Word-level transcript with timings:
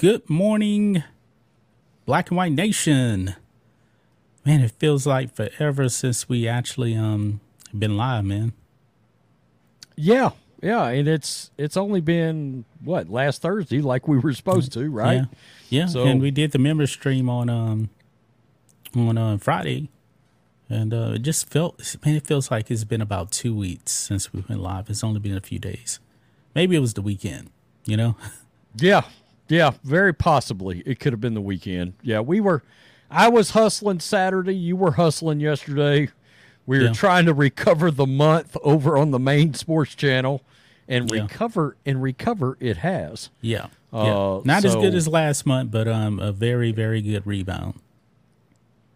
Good 0.00 0.30
morning, 0.30 1.04
Black 2.06 2.30
and 2.30 2.36
White 2.38 2.52
Nation. 2.52 3.34
Man, 4.46 4.62
it 4.62 4.70
feels 4.70 5.06
like 5.06 5.34
forever 5.34 5.90
since 5.90 6.26
we 6.26 6.48
actually 6.48 6.96
um 6.96 7.40
been 7.78 7.98
live, 7.98 8.24
man. 8.24 8.54
Yeah, 9.96 10.30
yeah, 10.62 10.86
and 10.86 11.06
it's 11.06 11.50
it's 11.58 11.76
only 11.76 12.00
been 12.00 12.64
what 12.82 13.10
last 13.10 13.42
Thursday, 13.42 13.82
like 13.82 14.08
we 14.08 14.16
were 14.16 14.32
supposed 14.32 14.72
to, 14.72 14.88
right? 14.90 15.26
Yeah, 15.68 15.80
yeah. 15.80 15.86
So- 15.86 16.04
and 16.04 16.22
we 16.22 16.30
did 16.30 16.52
the 16.52 16.58
member 16.58 16.86
stream 16.86 17.28
on 17.28 17.50
um 17.50 17.90
on 18.96 19.18
uh, 19.18 19.36
Friday, 19.36 19.90
and 20.70 20.94
uh, 20.94 21.12
it 21.16 21.18
just 21.22 21.50
felt 21.50 21.78
man, 22.06 22.14
it 22.16 22.26
feels 22.26 22.50
like 22.50 22.70
it's 22.70 22.84
been 22.84 23.02
about 23.02 23.32
two 23.32 23.54
weeks 23.54 23.92
since 23.92 24.32
we 24.32 24.42
went 24.48 24.62
live. 24.62 24.88
It's 24.88 25.04
only 25.04 25.20
been 25.20 25.36
a 25.36 25.42
few 25.42 25.58
days. 25.58 26.00
Maybe 26.54 26.74
it 26.74 26.80
was 26.80 26.94
the 26.94 27.02
weekend, 27.02 27.50
you 27.84 27.98
know. 27.98 28.16
Yeah, 28.76 29.02
yeah, 29.50 29.72
very 29.84 30.14
possibly 30.14 30.82
it 30.86 30.98
could 31.00 31.12
have 31.12 31.20
been 31.20 31.34
the 31.34 31.40
weekend. 31.40 31.92
Yeah, 32.02 32.20
we 32.20 32.40
were. 32.40 32.62
I 33.10 33.28
was 33.28 33.50
hustling 33.50 34.00
Saturday. 34.00 34.54
You 34.54 34.76
were 34.76 34.92
hustling 34.92 35.40
yesterday. 35.40 36.08
We 36.66 36.78
were 36.78 36.84
Yeah. 36.86 36.92
trying 36.92 37.26
to 37.26 37.34
recover 37.34 37.90
the 37.90 38.06
month 38.06 38.56
over 38.62 38.96
on 38.96 39.10
the 39.10 39.18
main 39.18 39.54
sports 39.54 39.94
channel, 39.94 40.42
and 40.88 41.10
Yeah. 41.10 41.22
recover 41.22 41.76
and 41.84 42.00
recover 42.00 42.56
it 42.60 42.78
has. 42.78 43.30
Yeah, 43.40 43.66
yeah. 43.92 43.98
Uh, 44.14 44.40
Not 44.44 44.64
as 44.64 44.74
good 44.76 44.94
as 44.94 45.08
last 45.08 45.44
month, 45.46 45.70
but 45.72 45.88
um, 45.88 46.20
a 46.20 46.30
very 46.32 46.70
very 46.72 47.02
good 47.02 47.26
rebound. 47.26 47.74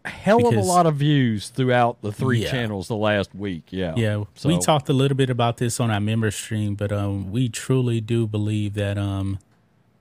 Hell 0.05 0.47
of 0.47 0.55
a 0.55 0.61
lot 0.61 0.85
of 0.85 0.97
views 0.97 1.49
throughout 1.49 1.99
the 2.03 2.11
three 2.11 2.43
Yeah. 2.43 2.51
channels 2.51 2.87
the 2.87 2.95
last 2.95 3.33
week. 3.33 3.63
Yeah, 3.71 3.95
Yeah, 3.97 4.23
So, 4.35 4.49
we 4.49 4.59
talked 4.59 4.87
a 4.87 4.93
little 4.93 5.17
bit 5.17 5.31
about 5.31 5.57
this 5.57 5.79
on 5.79 5.89
our 5.89 5.99
member 5.99 6.29
stream, 6.29 6.75
but 6.75 6.91
um, 6.91 7.31
we 7.31 7.49
truly 7.49 8.01
do 8.01 8.27
believe 8.27 8.75
that 8.75 8.99
um, 8.99 9.39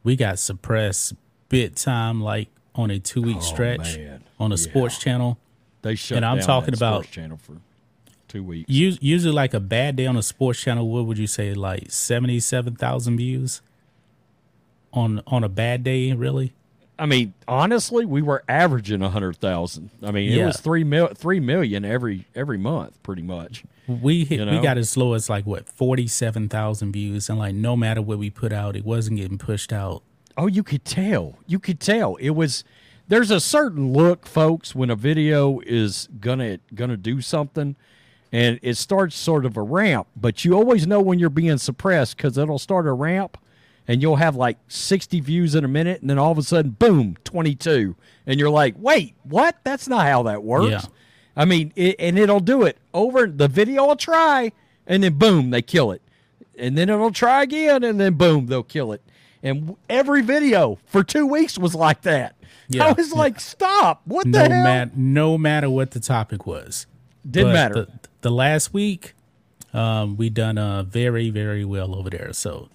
we 0.04 0.14
got 0.16 0.38
suppressed 0.38 1.14
bit 1.48 1.74
time, 1.76 2.20
like 2.20 2.48
on 2.76 2.90
a 2.90 2.98
two 3.00 3.22
week 3.22 3.38
Oh, 3.38 3.40
stretch 3.40 3.96
man. 3.96 4.22
on 4.38 4.52
a 4.52 4.56
sports 4.56 4.98
channel. 4.98 5.38
They 5.82 5.96
shut 5.96 6.16
and 6.16 6.24
I'm 6.24 6.38
down 6.38 6.46
talking 6.46 6.74
about- 6.74 7.02
sports 7.02 7.14
channel 7.14 7.36
for 7.36 7.56
two 8.28 8.42
weeks. 8.44 8.70
Usually, 8.70 9.32
like 9.32 9.52
a 9.54 9.60
bad 9.60 9.96
day 9.96 10.06
on 10.06 10.16
a 10.16 10.22
sports 10.22 10.60
channel, 10.60 10.88
what 10.88 11.06
would 11.06 11.18
you 11.18 11.26
say, 11.26 11.52
like 11.54 11.90
seventy 11.90 12.38
seven 12.40 12.74
thousand 12.76 13.16
views 13.16 13.60
on 14.92 15.22
on 15.26 15.44
a 15.44 15.48
bad 15.48 15.82
day? 15.84 16.12
Really? 16.12 16.52
I 16.98 17.06
mean, 17.06 17.34
honestly, 17.48 18.04
we 18.04 18.22
were 18.22 18.44
averaging 18.48 19.02
a 19.02 19.10
hundred 19.10 19.36
thousand. 19.36 19.90
I 20.02 20.10
mean, 20.12 20.32
it 20.32 20.44
was 20.44 20.60
three 20.60 20.84
mil, 20.84 21.08
three 21.08 21.40
million 21.40 21.84
every 21.84 22.26
every 22.34 22.58
month, 22.58 23.02
pretty 23.02 23.22
much. 23.22 23.64
We 23.86 24.24
hit, 24.24 24.38
You 24.40 24.46
we 24.46 24.60
got 24.60 24.78
as 24.78 24.96
low 24.96 25.14
as 25.14 25.28
like 25.28 25.44
what 25.44 25.68
forty 25.68 26.06
seven 26.06 26.48
thousand 26.48 26.92
views, 26.92 27.28
and 27.28 27.38
like 27.38 27.54
no 27.54 27.76
matter 27.76 28.00
what 28.00 28.18
we 28.18 28.30
put 28.30 28.52
out, 28.52 28.76
it 28.76 28.84
wasn't 28.84 29.18
getting 29.18 29.38
pushed 29.38 29.72
out. 29.72 30.02
Oh, 30.36 30.46
you 30.46 30.62
could 30.62 30.84
tell. 30.84 31.36
You 31.46 31.58
could 31.58 31.80
tell. 31.80 32.16
It 32.16 32.30
was. 32.30 32.64
There's 33.06 33.30
a 33.30 33.40
certain 33.40 33.92
look, 33.92 34.24
folks, 34.24 34.74
when 34.74 34.88
a 34.88 34.96
video 34.96 35.60
is 35.66 36.08
gonna 36.20 36.60
gonna 36.74 36.96
do 36.96 37.20
something, 37.20 37.76
and 38.32 38.58
it 38.62 38.76
starts 38.76 39.16
sort 39.16 39.44
of 39.44 39.56
a 39.56 39.62
ramp. 39.62 40.06
But 40.16 40.44
you 40.44 40.54
always 40.54 40.86
know 40.86 41.00
when 41.00 41.18
you're 41.18 41.28
being 41.28 41.58
suppressed 41.58 42.16
because 42.16 42.38
it'll 42.38 42.58
start 42.58 42.86
a 42.86 42.92
ramp, 42.92 43.36
and 43.86 44.00
you'll 44.02 44.16
have 44.16 44.36
like 44.36 44.58
60 44.68 45.20
views 45.20 45.54
in 45.54 45.64
a 45.64 45.68
minute, 45.68 46.00
and 46.00 46.10
then 46.10 46.18
all 46.18 46.32
of 46.32 46.38
a 46.38 46.42
sudden, 46.42 46.72
boom, 46.72 47.16
22, 47.24 47.94
and 48.26 48.40
you're 48.40 48.50
like, 48.50 48.74
wait, 48.78 49.14
what? 49.24 49.56
That's 49.64 49.88
not 49.88 50.06
how 50.06 50.22
that 50.24 50.42
works. 50.42 50.70
Yeah. 50.70 50.82
I 51.36 51.44
mean, 51.44 51.72
it, 51.76 51.96
and 51.98 52.18
it'll 52.18 52.40
do 52.40 52.62
it 52.62 52.78
over. 52.92 53.26
The 53.26 53.48
video 53.48 53.86
will 53.86 53.96
try, 53.96 54.52
and 54.86 55.02
then 55.02 55.18
boom, 55.18 55.50
they 55.50 55.62
kill 55.62 55.90
it, 55.90 56.02
and 56.58 56.78
then 56.78 56.88
it'll 56.88 57.10
try 57.10 57.42
again, 57.42 57.82
and 57.82 58.00
then 58.00 58.14
boom, 58.14 58.46
they'll 58.46 58.62
kill 58.62 58.92
it. 58.92 59.02
And 59.42 59.76
every 59.90 60.22
video 60.22 60.78
for 60.86 61.04
two 61.04 61.26
weeks 61.26 61.58
was 61.58 61.74
like 61.74 62.02
that. 62.02 62.34
Yeah. 62.68 62.86
I 62.86 62.92
was 62.92 63.12
like, 63.12 63.40
stop! 63.40 64.00
What 64.06 64.26
no 64.26 64.38
the 64.38 64.54
hell? 64.54 64.64
mat 64.64 64.96
no 64.96 65.36
matter 65.36 65.68
what 65.68 65.90
the 65.90 66.00
topic 66.00 66.46
was. 66.46 66.86
Didn't 67.28 67.48
But 67.48 67.52
matter. 67.52 67.74
The, 67.74 67.88
the 68.22 68.30
last 68.30 68.72
week, 68.72 69.12
um, 69.74 70.16
we 70.16 70.30
done 70.30 70.56
uh 70.56 70.82
very 70.84 71.28
very 71.28 71.64
well 71.64 71.94
over 71.94 72.08
there. 72.08 72.32
So, 72.32 72.68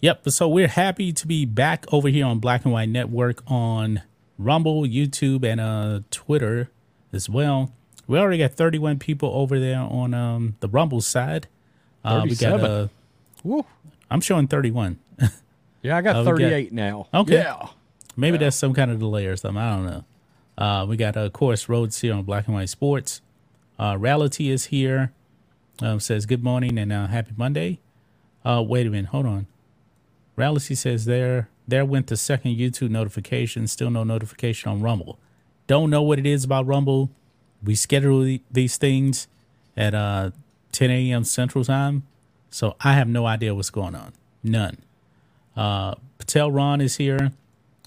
yep. 0.00 0.28
So 0.30 0.48
we're 0.48 0.68
happy 0.68 1.12
to 1.12 1.26
be 1.26 1.44
back 1.44 1.84
over 1.92 2.08
here 2.08 2.26
on 2.26 2.38
Black 2.38 2.64
and 2.64 2.72
White 2.72 2.88
Network 2.88 3.42
on 3.46 4.02
Rumble, 4.38 4.82
YouTube, 4.82 5.44
and 5.44 5.60
uh 5.60 6.00
Twitter 6.10 6.70
as 7.12 7.28
well. 7.28 7.72
We 8.06 8.18
already 8.18 8.38
got 8.38 8.54
31 8.54 8.98
people 8.98 9.30
over 9.34 9.58
there 9.60 9.80
on 9.80 10.14
um 10.14 10.56
the 10.60 10.68
Rumble 10.68 11.00
side. 11.00 11.46
Uh, 12.04 12.22
we 12.24 12.30
got 12.30 12.60
37. 12.60 12.70
uh, 12.70 12.88
Woo. 13.44 13.66
I'm 14.10 14.20
showing 14.20 14.46
31. 14.48 14.98
Yeah, 15.80 15.96
I 15.96 16.00
got 16.02 16.16
Oh, 16.16 16.20
we 16.20 16.26
got- 16.26 16.38
38 16.50 16.72
now. 16.72 17.06
Okay. 17.14 17.34
Yeah. 17.34 17.68
Maybe 18.16 18.36
that's 18.36 18.56
some 18.56 18.74
kind 18.74 18.90
of 18.90 18.98
delay 18.98 19.26
or 19.26 19.36
something. 19.36 19.62
I 19.62 19.76
don't 19.76 19.86
know. 19.86 20.04
Uh, 20.58 20.84
we 20.86 20.96
got, 20.96 21.16
uh, 21.16 21.20
of 21.20 21.32
course, 21.32 21.68
Rhodes 21.68 22.00
here 22.00 22.14
on 22.14 22.24
Black 22.24 22.46
and 22.46 22.54
White 22.56 22.68
Sports. 22.68 23.20
Uh, 23.78 23.96
Reality 23.96 24.50
is 24.50 24.66
here. 24.66 25.12
Um, 25.80 26.00
says 26.00 26.26
good 26.26 26.42
morning 26.42 26.78
and 26.78 26.92
uh, 26.92 27.06
happy 27.06 27.30
Monday. 27.36 27.78
Uh, 28.44 28.60
wait 28.66 28.88
a 28.88 28.90
minute. 28.90 29.10
Hold 29.10 29.26
on. 29.26 29.46
Reality 30.38 30.74
says 30.74 31.04
there 31.04 31.48
there 31.66 31.84
went 31.84 32.06
the 32.06 32.16
second 32.16 32.52
YouTube 32.56 32.90
notification. 32.90 33.66
Still 33.66 33.90
no 33.90 34.04
notification 34.04 34.70
on 34.70 34.80
Rumble. 34.80 35.18
Don't 35.66 35.90
know 35.90 36.00
what 36.00 36.18
it 36.18 36.26
is 36.26 36.44
about 36.44 36.66
Rumble. 36.66 37.10
We 37.62 37.74
schedule 37.74 38.38
these 38.50 38.76
things 38.76 39.26
at 39.76 39.94
uh, 39.94 40.30
10 40.72 40.90
a.m. 40.90 41.24
Central 41.24 41.64
Time, 41.64 42.04
so 42.50 42.76
I 42.80 42.92
have 42.92 43.08
no 43.08 43.26
idea 43.26 43.54
what's 43.54 43.70
going 43.70 43.94
on. 43.96 44.12
None. 44.42 44.78
Uh, 45.56 45.96
Patel 46.18 46.52
Ron 46.52 46.80
is 46.80 46.96
here, 46.96 47.32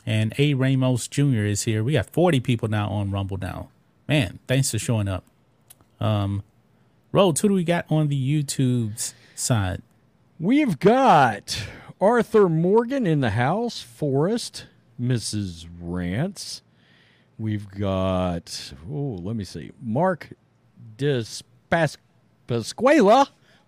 and 0.06 0.34
A. 0.38 0.54
Ramos 0.54 1.08
Jr. 1.08 1.46
is 1.46 1.64
here. 1.64 1.84
We 1.84 1.94
got 1.94 2.10
40 2.10 2.42
people 2.42 2.68
now 2.68 2.90
on 2.90 3.12
Rumble 3.12 3.38
now. 3.38 3.70
Man, 4.08 4.40
thanks 4.48 4.72
for 4.72 4.78
showing 4.78 5.08
up. 5.08 5.24
Um, 6.02 6.44
Rhodes, 7.14 7.40
who 7.42 7.48
do 7.48 7.54
we 7.54 7.64
got 7.64 7.86
on 7.90 8.10
the 8.10 8.44
YouTube's 8.44 9.14
side? 9.36 9.82
We've 10.40 10.80
got 10.80 11.66
Arthur 12.02 12.50
Morgan 12.50 13.06
in 13.06 13.22
the 13.22 13.30
house, 13.30 13.80
Forrest, 13.80 14.66
Mrs. 15.00 15.68
Rance. 15.80 16.64
We've 17.38 17.70
got, 17.70 18.74
oh, 18.90 19.20
let 19.22 19.36
me 19.36 19.44
see, 19.44 19.72
Mark 19.80 20.30
Dispasquela. 20.98 21.98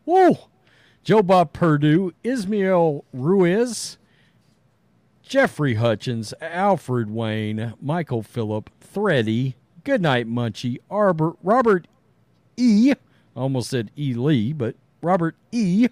Whoa. 0.06 0.50
Joe 1.04 1.22
Bob 1.22 1.54
Purdue, 1.54 2.14
Ismael 2.24 3.06
Ruiz, 3.14 3.98
Jeffrey 5.22 5.76
Hutchins, 5.76 6.34
Alfred 6.42 7.12
Wayne, 7.12 7.74
Michael 7.82 8.24
Phillip, 8.24 8.70
Thready, 8.80 9.56
Goodnight 9.84 10.28
Munchie, 10.28 10.80
Arbor, 10.90 11.34
Robert 11.44 11.88
E. 12.58 12.94
Almost 13.36 13.70
said 13.70 13.92
E. 13.98 14.14
Lee, 14.14 14.54
but 14.54 14.76
Robert 15.02 15.36
E. 15.52 15.88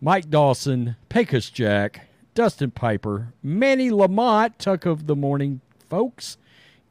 Mike 0.00 0.30
Dawson, 0.30 0.96
Pecos 1.08 1.50
Jack, 1.50 2.08
Dustin 2.34 2.70
Piper, 2.70 3.34
Manny 3.42 3.90
Lamont, 3.90 4.58
Tuck 4.58 4.86
of 4.86 5.06
the 5.06 5.16
Morning 5.16 5.60
folks, 5.88 6.38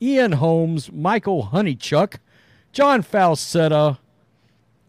Ian 0.01 0.33
Holmes, 0.33 0.91
Michael 0.91 1.49
Honeychuck, 1.51 2.17
John 2.71 3.01
Falsetta, 3.01 3.97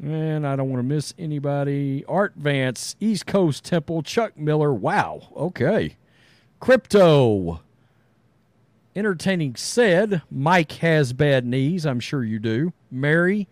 and 0.02 0.46
I 0.46 0.56
don't 0.56 0.70
want 0.70 0.80
to 0.80 0.94
miss 0.94 1.14
anybody. 1.18 2.04
Art 2.08 2.34
Vance, 2.36 2.96
East 3.00 3.26
Coast 3.26 3.64
Temple, 3.64 4.02
Chuck 4.02 4.36
Miller. 4.36 4.72
Wow. 4.72 5.28
Okay. 5.36 5.96
Crypto. 6.58 7.60
Entertaining 8.96 9.56
said, 9.56 10.22
Mike 10.30 10.72
has 10.72 11.12
bad 11.12 11.44
knees. 11.46 11.86
I'm 11.86 12.00
sure 12.00 12.24
you 12.24 12.38
do. 12.38 12.72
Mary, 12.90 13.46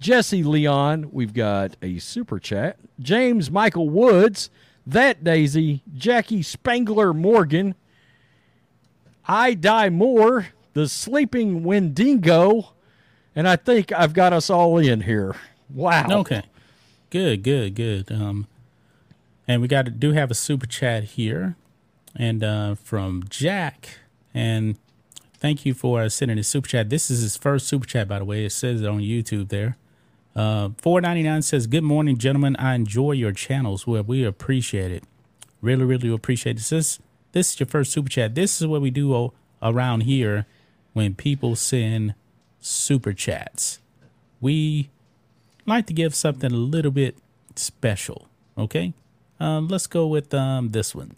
Jesse 0.00 0.42
Leon. 0.42 1.10
We've 1.12 1.34
got 1.34 1.76
a 1.82 1.98
super 1.98 2.38
chat. 2.38 2.78
James 2.98 3.50
Michael 3.50 3.88
Woods. 3.88 4.50
That 4.86 5.22
Daisy. 5.22 5.82
Jackie 5.94 6.42
Spangler 6.42 7.14
Morgan. 7.14 7.74
I 9.28 9.54
Die 9.54 9.90
More. 9.90 10.48
The 10.72 10.88
Sleeping 10.88 11.62
Wendigo. 11.62 12.72
And 13.36 13.46
I 13.46 13.56
think 13.56 13.92
I've 13.92 14.12
got 14.12 14.32
us 14.32 14.50
all 14.50 14.78
in 14.78 15.02
here. 15.02 15.36
Wow. 15.72 16.06
Okay, 16.10 16.42
good, 17.10 17.42
good, 17.42 17.74
good. 17.74 18.10
Um, 18.10 18.48
and 19.46 19.62
we 19.62 19.68
got 19.68 20.00
do 20.00 20.12
have 20.12 20.30
a 20.30 20.34
super 20.34 20.66
chat 20.66 21.04
here, 21.04 21.56
and 22.16 22.42
uh, 22.42 22.74
from 22.74 23.24
Jack, 23.28 23.98
and 24.34 24.76
thank 25.38 25.64
you 25.64 25.74
for 25.74 26.08
sending 26.08 26.38
a 26.38 26.42
super 26.42 26.68
chat. 26.68 26.90
This 26.90 27.10
is 27.10 27.22
his 27.22 27.36
first 27.36 27.68
super 27.68 27.86
chat, 27.86 28.08
by 28.08 28.18
the 28.18 28.24
way. 28.24 28.44
It 28.44 28.50
says 28.50 28.82
it 28.82 28.86
on 28.88 29.00
YouTube 29.00 29.48
there. 29.48 29.76
Uh, 30.36 30.70
four 30.78 31.00
ninety 31.00 31.22
nine 31.22 31.42
says, 31.42 31.66
"Good 31.66 31.82
morning, 31.84 32.16
gentlemen. 32.16 32.56
I 32.56 32.74
enjoy 32.74 33.12
your 33.12 33.32
channels. 33.32 33.86
Well, 33.86 34.02
we 34.02 34.24
appreciate 34.24 34.90
it. 34.92 35.04
Really, 35.60 35.84
really 35.84 36.12
appreciate 36.12 36.58
it. 36.58 36.64
This 36.70 36.98
this 37.32 37.52
is 37.54 37.60
your 37.60 37.66
first 37.66 37.92
super 37.92 38.08
chat. 38.08 38.34
This 38.34 38.60
is 38.60 38.66
what 38.66 38.80
we 38.80 38.90
do 38.90 39.14
o- 39.14 39.32
around 39.62 40.02
here 40.02 40.46
when 40.92 41.14
people 41.14 41.56
send 41.56 42.14
super 42.60 43.12
chats. 43.12 43.80
We 44.40 44.88
like 45.66 45.86
to 45.86 45.92
give 45.92 46.14
something 46.14 46.50
a 46.52 46.56
little 46.56 46.90
bit 46.92 47.16
special. 47.56 48.28
Okay, 48.56 48.94
um, 49.40 49.68
let's 49.68 49.86
go 49.86 50.06
with 50.06 50.32
um, 50.32 50.68
this 50.70 50.94
one. 50.94 51.16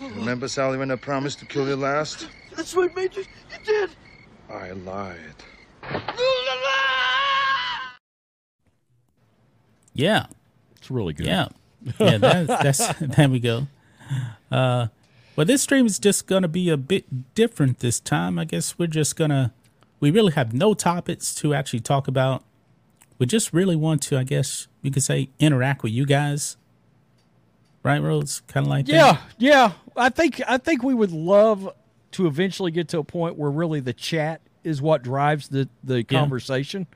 Remember, 0.00 0.46
Sally, 0.48 0.78
when 0.78 0.90
I 0.90 0.96
promised 0.96 1.38
to 1.40 1.46
kill 1.46 1.66
you 1.66 1.76
last? 1.76 2.28
That's 2.54 2.74
right, 2.74 2.94
Major. 2.94 3.20
You 3.22 3.64
did. 3.64 3.90
I 4.50 4.70
lied. 4.72 5.18
Yeah. 9.94 10.26
It's 10.76 10.90
really 10.90 11.12
good. 11.12 11.26
Yeah. 11.26 11.48
Yeah, 11.98 12.18
that's, 12.18 12.78
that's 12.78 12.98
there 13.00 13.28
we 13.28 13.40
go. 13.40 13.66
Uh 14.50 14.88
well 15.36 15.46
this 15.46 15.62
stream 15.62 15.86
is 15.86 15.98
just 15.98 16.26
gonna 16.26 16.48
be 16.48 16.68
a 16.70 16.76
bit 16.76 17.34
different 17.34 17.80
this 17.80 18.00
time. 18.00 18.38
I 18.38 18.44
guess 18.44 18.78
we're 18.78 18.86
just 18.86 19.16
gonna 19.16 19.52
we 20.00 20.10
really 20.10 20.32
have 20.32 20.52
no 20.54 20.74
topics 20.74 21.34
to 21.36 21.54
actually 21.54 21.80
talk 21.80 22.06
about. 22.08 22.44
We 23.18 23.26
just 23.26 23.52
really 23.52 23.74
want 23.74 24.00
to, 24.02 24.16
I 24.16 24.22
guess 24.22 24.68
you 24.80 24.92
could 24.92 25.02
say, 25.02 25.28
interact 25.40 25.82
with 25.82 25.90
you 25.92 26.06
guys. 26.06 26.56
Right, 27.82 28.00
Rhodes? 28.00 28.42
Kinda 28.46 28.68
like 28.68 28.86
Yeah, 28.86 29.12
that. 29.12 29.20
yeah. 29.38 29.72
I 29.96 30.08
think 30.10 30.40
I 30.46 30.58
think 30.58 30.82
we 30.82 30.94
would 30.94 31.12
love 31.12 31.72
to 32.12 32.26
eventually 32.26 32.70
get 32.70 32.88
to 32.88 32.98
a 32.98 33.04
point 33.04 33.36
where 33.36 33.50
really 33.50 33.80
the 33.80 33.92
chat 33.92 34.40
is 34.64 34.80
what 34.82 35.02
drives 35.02 35.48
the 35.48 35.68
the 35.84 36.04
conversation. 36.04 36.86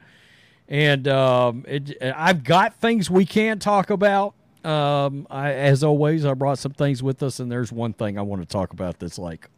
And 0.68 1.06
um, 1.08 1.64
it, 1.68 1.96
I've 2.00 2.44
got 2.44 2.76
things 2.76 3.10
we 3.10 3.26
can 3.26 3.58
talk 3.58 3.90
about. 3.90 4.34
Um, 4.64 5.26
I, 5.28 5.52
as 5.52 5.82
always, 5.84 6.24
I 6.24 6.34
brought 6.34 6.58
some 6.58 6.72
things 6.72 7.02
with 7.02 7.22
us, 7.22 7.40
and 7.40 7.50
there's 7.50 7.72
one 7.72 7.92
thing 7.92 8.16
I 8.18 8.22
want 8.22 8.42
to 8.42 8.46
talk 8.46 8.72
about 8.72 8.98
that's 9.00 9.18
like, 9.18 9.48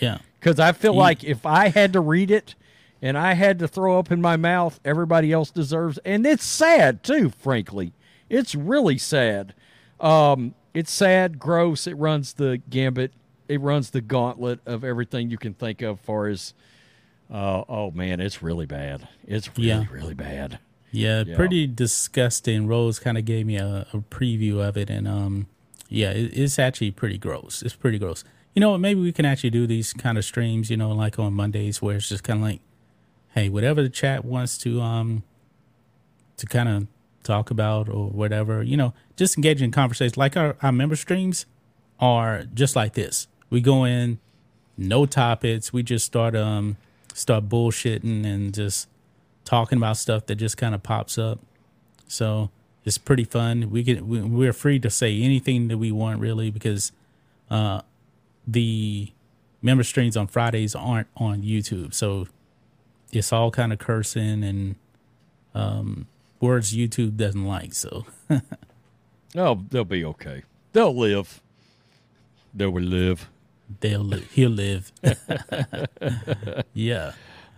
Yeah. 0.00 0.18
because 0.40 0.58
I 0.58 0.72
feel 0.72 0.92
You- 0.94 0.98
like 0.98 1.24
if 1.24 1.46
I 1.46 1.68
had 1.68 1.92
to 1.92 2.00
read 2.00 2.30
it 2.30 2.54
and 3.00 3.16
I 3.16 3.34
had 3.34 3.58
to 3.60 3.68
throw 3.68 3.98
up 3.98 4.10
in 4.10 4.20
my 4.20 4.36
mouth, 4.36 4.80
everybody 4.84 5.32
else 5.32 5.50
deserves. 5.50 5.98
And 6.04 6.26
it's 6.26 6.44
sad 6.44 7.02
too, 7.02 7.30
frankly. 7.30 7.92
It's 8.28 8.54
really 8.54 8.98
sad. 8.98 9.54
Um, 10.00 10.54
it's 10.74 10.92
sad, 10.92 11.38
gross. 11.38 11.86
It 11.86 11.94
runs 11.94 12.32
the 12.34 12.60
gambit. 12.68 13.12
It 13.48 13.60
runs 13.60 13.90
the 13.90 14.00
gauntlet 14.00 14.60
of 14.66 14.84
everything 14.84 15.30
you 15.30 15.36
can 15.38 15.54
think 15.54 15.82
of. 15.82 16.00
Far 16.00 16.28
as, 16.28 16.54
uh, 17.30 17.64
oh 17.68 17.90
man, 17.90 18.20
it's 18.20 18.42
really 18.42 18.66
bad. 18.66 19.08
It's 19.26 19.48
really 19.56 19.68
Yeah. 19.68 19.84
really 19.90 20.14
bad. 20.14 20.58
Yeah, 20.92 21.24
Yeah. 21.26 21.36
pretty 21.36 21.66
disgusting. 21.66 22.66
Rhodes 22.66 22.98
kind 22.98 23.18
of 23.18 23.24
gave 23.24 23.46
me 23.46 23.56
a, 23.56 23.86
a 23.92 23.98
preview 23.98 24.66
of 24.66 24.76
it, 24.76 24.88
and 24.90 25.06
um, 25.08 25.46
yeah, 25.88 26.10
it, 26.12 26.36
it's 26.36 26.58
actually 26.58 26.90
pretty 26.92 27.18
gross. 27.18 27.62
It's 27.62 27.74
pretty 27.74 27.98
gross. 27.98 28.24
You 28.54 28.60
know, 28.60 28.78
maybe 28.78 29.00
we 29.00 29.10
can 29.12 29.24
actually 29.24 29.50
do 29.50 29.66
these 29.66 29.92
kind 29.92 30.16
of 30.16 30.24
streams. 30.24 30.70
You 30.70 30.76
know, 30.76 30.92
like 30.92 31.18
on 31.18 31.34
Mondays, 31.34 31.82
where 31.82 31.96
it's 31.96 32.08
just 32.08 32.22
kind 32.24 32.38
of 32.38 32.44
like, 32.44 32.60
hey, 33.34 33.48
whatever 33.48 33.82
the 33.82 33.88
chat 33.90 34.24
wants 34.24 34.56
to 34.58 34.80
um, 34.80 35.24
to 36.36 36.46
kind 36.46 36.68
of 36.68 36.86
talk 37.24 37.50
about 37.50 37.88
or 37.88 38.08
whatever. 38.10 38.62
You 38.62 38.76
know, 38.76 38.94
just 39.16 39.36
engage 39.36 39.60
in 39.60 39.70
conversation. 39.72 40.14
Like 40.16 40.36
our 40.36 40.56
our 40.62 40.72
member 40.72 40.96
streams 40.96 41.46
are 42.00 42.44
just 42.54 42.76
like 42.76 42.94
this. 42.94 43.26
We 43.54 43.60
go 43.60 43.84
in, 43.84 44.18
no 44.76 45.06
topics. 45.06 45.72
We 45.72 45.84
just 45.84 46.04
start 46.04 46.34
um 46.34 46.76
start 47.12 47.48
bullshitting 47.48 48.26
and 48.26 48.52
just 48.52 48.88
talking 49.44 49.78
about 49.78 49.96
stuff 49.96 50.26
that 50.26 50.34
just 50.34 50.56
kind 50.56 50.74
of 50.74 50.82
pops 50.82 51.18
up. 51.18 51.38
So 52.08 52.50
it's 52.84 52.98
pretty 52.98 53.22
fun. 53.22 53.70
We 53.70 53.84
get 53.84 54.04
we, 54.04 54.20
we're 54.22 54.52
free 54.52 54.80
to 54.80 54.90
say 54.90 55.22
anything 55.22 55.68
that 55.68 55.78
we 55.78 55.92
want 55.92 56.18
really 56.18 56.50
because 56.50 56.90
uh, 57.48 57.82
the 58.44 59.12
member 59.62 59.84
streams 59.84 60.16
on 60.16 60.26
Fridays 60.26 60.74
aren't 60.74 61.06
on 61.16 61.42
YouTube. 61.42 61.94
So 61.94 62.26
it's 63.12 63.32
all 63.32 63.52
kind 63.52 63.72
of 63.72 63.78
cursing 63.78 64.42
and 64.42 64.74
um, 65.54 66.08
words 66.40 66.74
YouTube 66.74 67.16
doesn't 67.16 67.46
like. 67.46 67.72
So 67.72 68.04
Oh, 69.36 69.62
they'll 69.70 69.84
be 69.84 70.04
okay. 70.04 70.42
They'll 70.72 70.96
live. 70.96 71.40
They 72.52 72.66
will 72.66 72.82
live. 72.82 73.30
They'll 73.80 74.00
li- 74.00 74.26
he'll 74.32 74.50
live. 74.50 74.92
yeah. 76.72 77.12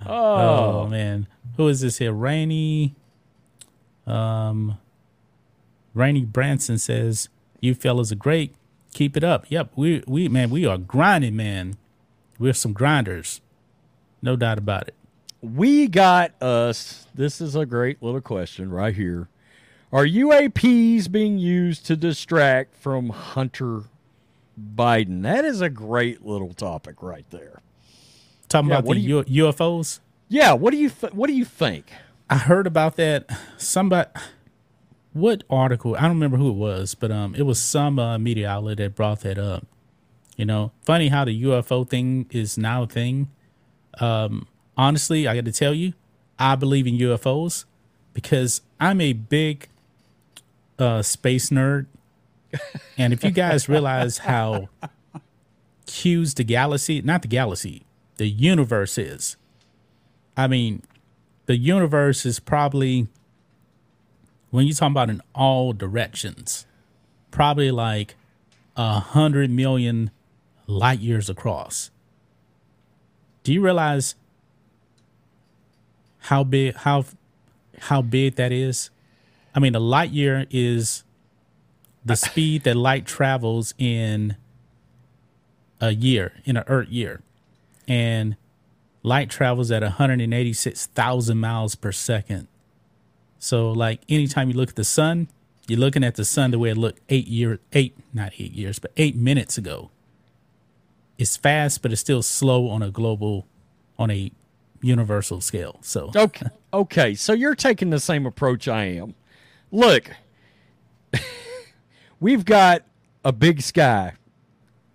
Oh. 0.04 0.86
man, 0.86 1.26
who 1.56 1.68
is 1.68 1.80
this 1.80 1.98
here? 1.98 2.12
Rainy. 2.12 2.94
Um, 4.06 4.78
Rainy 5.94 6.24
Branson 6.24 6.78
says, 6.78 7.28
"You 7.60 7.74
fellas 7.74 8.12
are 8.12 8.16
great. 8.16 8.54
Keep 8.92 9.16
it 9.16 9.24
up. 9.24 9.46
Yep, 9.48 9.72
we 9.76 10.02
we 10.06 10.28
man, 10.28 10.50
we 10.50 10.64
are 10.66 10.78
grinding, 10.78 11.36
man. 11.36 11.76
We're 12.38 12.52
some 12.52 12.72
grinders, 12.72 13.40
no 14.20 14.36
doubt 14.36 14.58
about 14.58 14.88
it. 14.88 14.94
We 15.40 15.88
got 15.88 16.40
us. 16.42 17.06
This 17.14 17.40
is 17.40 17.56
a 17.56 17.66
great 17.66 18.02
little 18.02 18.20
question 18.20 18.70
right 18.70 18.94
here. 18.94 19.28
Are 19.92 20.04
UAPs 20.04 21.10
being 21.10 21.38
used 21.38 21.86
to 21.86 21.96
distract 21.96 22.76
from 22.76 23.10
Hunter 23.10 23.84
Biden? 24.58 25.22
That 25.22 25.44
is 25.44 25.60
a 25.60 25.68
great 25.68 26.24
little 26.24 26.52
topic 26.54 27.02
right 27.02 27.28
there. 27.30 27.60
Talking 28.48 28.70
Yeah, 28.70 28.78
about 28.78 28.94
the 28.94 29.00
you- 29.00 29.24
UFOs. 29.46 30.00
Yeah, 30.28 30.52
what 30.54 30.70
do 30.72 30.76
you 30.76 30.90
th- 30.90 31.12
what 31.12 31.28
do 31.28 31.32
you 31.34 31.44
think? 31.44 31.90
I 32.28 32.38
heard 32.38 32.66
about 32.66 32.96
that. 32.96 33.30
Somebody, 33.56 34.10
what 35.12 35.44
article? 35.48 35.94
I 35.96 36.02
don't 36.02 36.10
remember 36.12 36.36
who 36.36 36.50
it 36.50 36.56
was, 36.56 36.94
but 36.94 37.10
um, 37.12 37.34
it 37.36 37.42
was 37.42 37.60
some 37.60 37.98
uh, 37.98 38.18
media 38.18 38.48
outlet 38.48 38.78
that 38.78 38.94
brought 38.96 39.20
that 39.20 39.38
up. 39.38 39.66
You 40.36 40.44
know, 40.44 40.72
funny 40.82 41.08
how 41.08 41.24
the 41.24 41.42
UFO 41.44 41.88
thing 41.88 42.26
is 42.30 42.58
now 42.58 42.82
a 42.82 42.86
thing. 42.86 43.30
Um, 44.00 44.46
honestly, 44.76 45.26
I 45.28 45.34
got 45.36 45.44
to 45.46 45.52
tell 45.52 45.72
you, 45.72 45.94
I 46.38 46.56
believe 46.56 46.86
in 46.86 46.98
UFOs 46.98 47.64
because 48.12 48.60
I'm 48.80 49.00
a 49.00 49.12
big 49.12 49.68
uh, 50.78 51.00
space 51.02 51.50
nerd, 51.50 51.86
and 52.98 53.12
if 53.12 53.24
you 53.24 53.30
guys 53.30 53.68
realize 53.68 54.18
how 54.18 54.68
huge 55.90 56.34
the 56.34 56.44
galaxy, 56.44 57.00
not 57.02 57.22
the 57.22 57.28
galaxy, 57.28 57.84
the 58.16 58.26
universe 58.26 58.98
is. 58.98 59.36
I 60.36 60.46
mean, 60.46 60.82
the 61.46 61.56
universe 61.56 62.26
is 62.26 62.40
probably 62.40 63.08
when 64.50 64.66
you 64.66 64.74
talk 64.74 64.90
about 64.90 65.10
in 65.10 65.20
all 65.34 65.72
directions, 65.72 66.66
probably 67.30 67.70
like 67.70 68.14
a 68.76 69.00
hundred 69.00 69.50
million 69.50 70.10
light 70.66 71.00
years 71.00 71.28
across. 71.28 71.90
Do 73.42 73.52
you 73.52 73.60
realize 73.60 74.14
how 76.18 76.42
big 76.44 76.74
how 76.74 77.04
how 77.78 78.02
big 78.02 78.36
that 78.36 78.52
is? 78.52 78.90
I 79.54 79.60
mean, 79.60 79.74
a 79.74 79.80
light 79.80 80.10
year 80.10 80.46
is 80.50 81.04
the 82.06 82.14
speed 82.16 82.62
that 82.62 82.76
light 82.76 83.04
travels 83.04 83.74
in 83.78 84.36
a 85.80 85.90
year, 85.90 86.34
in 86.44 86.56
an 86.56 86.64
Earth 86.68 86.88
year. 86.88 87.20
And 87.88 88.36
light 89.02 89.28
travels 89.28 89.70
at 89.72 89.82
186,000 89.82 91.38
miles 91.38 91.74
per 91.74 91.90
second. 91.90 92.46
So, 93.40 93.70
like, 93.72 94.00
anytime 94.08 94.48
you 94.48 94.56
look 94.56 94.70
at 94.70 94.76
the 94.76 94.84
sun, 94.84 95.28
you're 95.66 95.80
looking 95.80 96.04
at 96.04 96.14
the 96.14 96.24
sun 96.24 96.52
the 96.52 96.58
way 96.60 96.70
it 96.70 96.76
looked 96.76 97.00
eight 97.08 97.26
years, 97.26 97.58
eight, 97.72 97.96
not 98.14 98.32
eight 98.38 98.52
years, 98.52 98.78
but 98.78 98.92
eight 98.96 99.16
minutes 99.16 99.58
ago. 99.58 99.90
It's 101.18 101.36
fast, 101.36 101.82
but 101.82 101.90
it's 101.90 102.00
still 102.00 102.22
slow 102.22 102.68
on 102.68 102.82
a 102.82 102.90
global, 102.90 103.46
on 103.98 104.12
a 104.12 104.30
universal 104.80 105.40
scale. 105.40 105.78
So, 105.82 106.12
Okay, 106.16 106.46
okay. 106.72 107.14
So 107.14 107.32
you're 107.32 107.56
taking 107.56 107.90
the 107.90 107.98
same 107.98 108.26
approach 108.26 108.68
I 108.68 108.84
am. 108.84 109.14
Look, 109.72 110.10
we've 112.20 112.44
got 112.44 112.82
a 113.24 113.32
big 113.32 113.62
sky. 113.62 114.14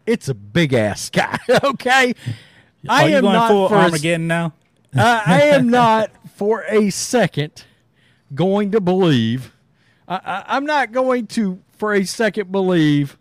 It's 0.05 0.29
a 0.29 0.33
big 0.33 0.73
ass 0.73 1.01
sky. 1.01 1.37
Okay. 1.63 2.13
Are 2.89 2.95
I 3.01 3.03
am 3.09 3.23
not 3.23 3.49
for 3.49 3.75
Armageddon 3.75 4.23
a, 4.23 4.27
now? 4.27 4.53
I 4.95 5.41
am 5.53 5.69
not 5.69 6.09
for 6.35 6.65
a 6.67 6.89
second 6.89 7.65
going 8.33 8.71
to 8.71 8.81
believe. 8.81 9.53
I, 10.07 10.43
I, 10.47 10.57
am 10.57 10.65
not 10.65 10.91
going 10.91 11.27
to 11.27 11.61
for 11.77 11.93
a 11.93 12.03
second 12.03 12.51
believe 12.51 13.17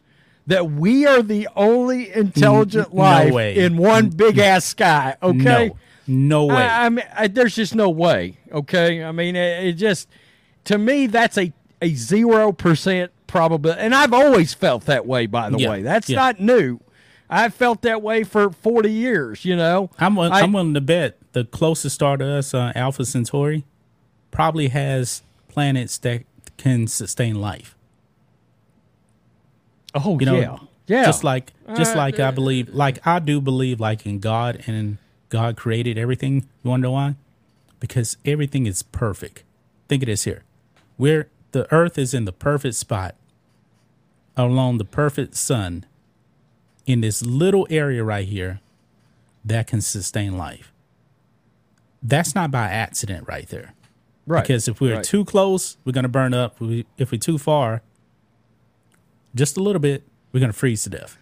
that 0.47 0.71
we 0.71 1.07
are 1.07 1.23
the 1.23 1.49
only 1.54 2.12
intelligent 2.12 2.95
no 2.95 3.02
life 3.02 3.33
way. 3.33 3.57
in 3.57 3.76
one 3.76 4.09
big 4.09 4.38
ass 4.38 4.64
sky. 4.64 5.16
Okay. 5.23 5.37
No, 5.37 5.76
no 6.07 6.47
way. 6.47 6.54
I, 6.57 6.87
I 6.87 6.88
mean, 6.88 7.04
I, 7.14 7.28
there's 7.28 7.54
just 7.54 7.75
no 7.75 7.90
way. 7.90 8.38
Okay. 8.50 9.04
I 9.04 9.12
mean, 9.12 9.37
it, 9.37 9.66
it 9.66 9.73
just, 9.75 10.09
to 10.64 10.78
me, 10.78 11.07
that's 11.07 11.37
a, 11.37 11.52
a 11.83 11.92
0% 11.92 13.09
probably, 13.31 13.73
and 13.73 13.95
I've 13.95 14.13
always 14.13 14.53
felt 14.53 14.87
that 14.87 15.07
way. 15.07 15.27
By 15.27 15.51
the 15.51 15.59
yeah. 15.59 15.71
way, 15.71 15.83
that's 15.83 16.09
yeah. 16.09 16.17
not 16.17 16.41
new. 16.41 16.81
I've 17.31 17.55
felt 17.55 17.83
that 17.83 18.03
way 18.03 18.25
for 18.25 18.51
40 18.51 18.91
years. 18.91 19.45
You 19.45 19.55
know, 19.57 19.91
I'm 19.99 20.19
I, 20.19 20.41
am 20.41 20.53
willing 20.53 20.75
to 20.75 20.81
bet 20.81 21.17
the 21.33 21.45
closest 21.45 21.95
star 21.95 22.17
to 22.17 22.27
us, 22.27 22.53
uh, 22.53 22.73
Alpha 22.75 23.05
Centauri, 23.05 23.65
probably 24.33 24.69
has 24.69 25.23
planets 25.49 25.97
that 25.99 26.25
can 26.57 26.89
sustain 26.89 27.37
life. 27.37 27.77
Oh 29.95 30.19
you 30.19 30.27
know, 30.27 30.37
yeah, 30.37 30.59
yeah. 30.87 31.05
Just 31.05 31.25
like 31.25 31.53
just 31.77 31.95
uh, 31.95 31.99
like 31.99 32.19
I 32.19 32.33
believe, 32.33 32.69
like 32.71 33.05
I 33.07 33.21
do 33.21 33.41
believe, 33.41 33.81
like 33.81 34.05
in 34.07 34.19
God 34.19 34.65
and 34.67 34.99
God 35.29 35.57
created 35.57 35.99
everything. 35.99 36.47
You 36.63 36.71
want 36.71 36.83
to 36.83 36.91
why? 36.91 37.15
Because 37.79 38.17
everything 38.25 38.67
is 38.67 38.83
perfect. 38.83 39.45
Think 39.89 40.03
of 40.03 40.09
this 40.09 40.25
here: 40.25 40.43
we're 40.99 41.29
the 41.53 41.73
Earth 41.73 41.99
is 41.99 42.13
in 42.15 42.25
the 42.25 42.33
perfect 42.33 42.75
spot 42.77 43.15
along 44.47 44.79
the 44.79 44.85
perfect 44.85 45.35
sun 45.35 45.85
in 46.87 47.01
this 47.01 47.23
little 47.25 47.67
area 47.71 48.03
right 48.03 48.27
here 48.27 48.61
that 49.45 49.67
can 49.67 49.81
sustain 49.81 50.37
life. 50.37 50.73
That's 52.03 52.35
not 52.35 52.51
by 52.51 52.69
accident 52.69 53.27
right 53.29 53.49
there. 53.49 53.75
Right. 54.27 54.43
Because 54.43 54.69
if 54.69 54.81
we're 54.81 54.97
right. 54.97 55.05
too 55.05 55.25
close, 55.25 55.77
we're 55.85 55.93
going 55.93 56.05
to 56.05 56.09
burn 56.09 56.35
up. 56.35 56.57
If 56.99 57.11
we're 57.13 57.19
too 57.19 57.39
far, 57.39 57.83
just 59.35 59.57
a 59.57 59.63
little 59.63 59.81
bit, 59.81 60.05
we're 60.33 60.41
going 60.41 60.53
to 60.53 60.59
freeze 60.59 60.83
to 60.85 60.91
death. 60.91 61.17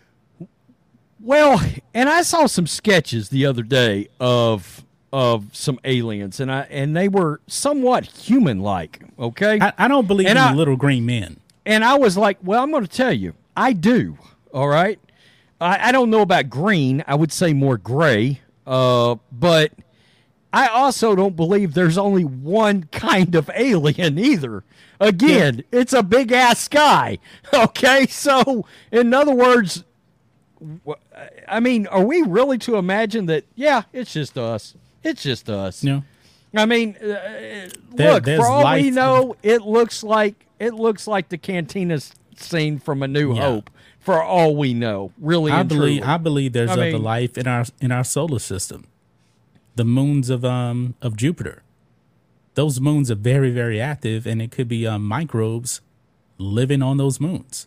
Well, 1.21 1.61
and 1.95 2.09
I 2.09 2.23
saw 2.23 2.47
some 2.47 2.67
sketches 2.67 3.29
the 3.31 3.47
other 3.47 3.63
day 3.63 4.09
of 4.21 4.85
of 5.13 5.47
some 5.57 5.81
aliens, 5.85 6.39
and 6.39 6.53
I 6.53 6.61
and 6.71 6.95
they 6.97 7.09
were 7.09 7.41
somewhat 7.47 8.05
human 8.07 8.61
like. 8.61 9.03
Okay, 9.19 9.59
I, 9.61 9.73
I 9.79 9.89
don't 9.89 10.07
believe 10.07 10.29
And 10.29 10.39
in 10.39 10.45
I- 10.45 10.53
little 10.55 10.77
green 10.77 11.07
men. 11.07 11.41
And 11.69 11.85
I 11.85 11.95
was 11.97 12.17
like, 12.17 12.39
well, 12.43 12.63
I'm 12.63 12.71
going 12.73 12.85
to 12.85 12.91
tell 12.91 13.13
you, 13.13 13.35
I 13.57 13.75
do. 13.75 14.19
All 14.53 14.69
right, 14.69 14.99
I, 15.61 15.89
I 15.91 15.93
don't 15.93 16.11
know 16.11 16.23
about 16.23 16.49
green. 16.51 17.05
I 17.07 17.15
would 17.15 17.31
say 17.31 17.53
more 17.53 17.77
gray. 17.77 18.41
Uh, 18.67 19.17
but 19.31 19.73
I 20.53 20.67
also 20.69 21.15
don't 21.15 21.37
believe 21.37 21.75
there's 21.75 21.99
only 21.99 22.25
one 22.25 22.85
kind 22.91 23.35
of 23.35 23.51
alien 23.55 24.19
either. 24.19 24.65
Again, 25.01 25.63
it's 25.71 25.93
a 25.93 26.03
big 26.03 26.33
ass 26.33 26.59
sky. 26.61 27.19
Okay, 27.55 28.07
so 28.07 28.67
in 28.91 29.15
other 29.15 29.35
words, 29.35 29.85
I 31.47 31.61
mean, 31.61 31.87
are 31.87 32.05
we 32.05 32.23
really 32.23 32.59
to 32.59 32.77
imagine 32.77 33.27
that? 33.27 33.45
Yeah, 33.55 33.83
it's 33.93 34.13
just 34.13 34.37
us. 34.37 34.75
It's 35.05 35.23
just 35.23 35.49
us. 35.49 35.83
Know, 35.85 36.03
I 36.55 36.67
mean, 36.67 36.97
uh, 36.97 37.69
There- 37.95 38.15
look. 38.15 38.25
For 38.25 38.47
all 38.47 38.75
we 38.75 38.91
know, 38.91 39.37
it 39.43 39.63
looks 39.63 40.03
like 40.03 40.47
it 40.59 40.75
looks 40.75 41.07
like 41.07 41.29
the 41.29 41.39
cantina 41.39 41.99
scene 42.37 42.79
from 42.79 43.03
A 43.03 43.09
New 43.09 43.35
Yeah. 43.35 43.43
Hope. 43.43 43.71
For 44.01 44.23
all 44.23 44.57
we 44.57 44.73
know, 44.75 45.13
really 45.19 45.53
I 45.53 45.63
believe 45.65 46.01
truly. 46.01 46.03
I 46.03 46.17
believe 46.17 46.53
there's 46.53 46.71
I 46.71 46.75
other 46.75 46.93
mean- 46.93 47.03
life 47.03 47.37
in 47.37 47.47
our 47.47 47.65
in 47.81 47.93
our 47.93 48.05
solar 48.05 48.39
system. 48.39 48.87
The 49.77 49.85
moons 49.85 50.31
of 50.31 50.45
um 50.45 50.95
of 51.03 51.17
Jupiter. 51.17 51.63
Those 52.55 52.81
moons 52.81 53.11
are 53.11 53.15
very 53.17 53.51
very 53.51 53.81
active, 53.81 54.27
and 54.27 54.41
it 54.41 54.51
could 54.51 54.69
be 54.69 54.87
um, 54.87 55.05
microbes 55.05 55.81
living 56.39 56.83
on 56.83 56.97
those 56.97 57.21
moons. 57.21 57.67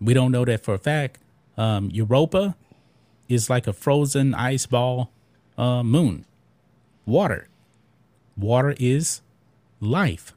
We 0.00 0.14
don't 0.14 0.32
know 0.32 0.44
that 0.44 0.64
for 0.64 0.74
a 0.74 0.78
fact. 0.78 1.18
Um, 1.58 1.90
Europa 1.92 2.56
is 3.28 3.48
like 3.50 3.66
a 3.66 3.72
frozen 3.72 4.34
ice 4.34 4.66
ball 4.66 5.10
uh, 5.58 5.82
moon. 5.82 6.24
Water, 7.04 7.48
water 8.36 8.74
is 8.78 9.20
life. 9.80 10.32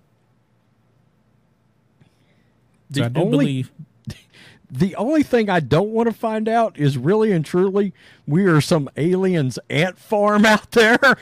So 2.92 3.02
The 3.02 3.06
I 3.06 3.10
do 3.10 3.22
only- 3.22 3.32
believe. 3.38 3.72
the 4.72 4.96
only 4.96 5.24
thing 5.24 5.50
I 5.50 5.60
don't 5.60 5.90
want 5.90 6.08
to 6.10 6.14
find 6.16 6.48
out 6.48 6.78
is 6.78 6.96
really 6.98 7.32
and 7.32 7.44
truly 7.44 7.92
we 8.28 8.46
are 8.46 8.62
some 8.62 8.88
aliens 8.98 9.58
ant 9.70 9.98
farm 9.98 10.46
out 10.46 10.72
there 10.72 11.00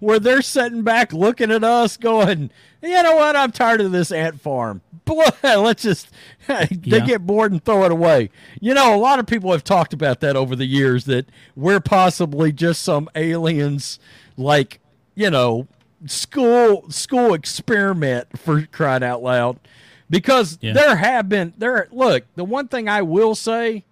where 0.00 0.18
they're 0.20 0.42
sitting 0.42 0.82
back 0.82 1.12
looking 1.12 1.50
at 1.50 1.64
us 1.64 1.96
going, 1.96 2.50
you 2.82 3.02
know 3.02 3.16
what? 3.16 3.36
I'm 3.36 3.52
tired 3.52 3.80
of 3.80 3.92
this 3.92 4.12
ant 4.12 4.40
farm. 4.40 4.82
Boy, 5.04 5.24
let's 5.42 5.82
just 5.82 6.08
they 6.46 6.68
Yeah. 6.82 7.00
get 7.00 7.26
bored 7.26 7.50
and 7.52 7.64
throw 7.64 7.84
it 7.84 7.92
away. 7.92 8.30
You 8.60 8.72
know, 8.74 8.94
a 8.94 8.98
lot 8.98 9.18
of 9.18 9.26
people 9.26 9.50
have 9.52 9.64
talked 9.64 9.92
about 9.92 10.20
that 10.20 10.36
over 10.36 10.54
the 10.54 10.64
years 10.66 11.04
that 11.06 11.26
we're 11.56 11.80
possibly 11.80 12.52
just 12.52 12.82
some 12.82 13.08
aliens 13.16 13.98
like, 14.36 14.78
you 15.16 15.28
know, 15.30 15.66
school 16.06 16.90
school 16.90 17.34
experiment 17.34 18.26
for 18.38 18.62
crying 18.72 19.02
out 19.02 19.22
loud 19.22 19.58
because 20.10 20.58
Yeah. 20.60 20.72
there 20.72 20.96
have 20.96 21.28
been 21.28 21.52
there 21.58 21.88
look 21.92 22.24
the 22.34 22.44
one 22.44 22.68
thing 22.68 22.88
i 22.88 23.02
will 23.02 23.34
say 23.34 23.84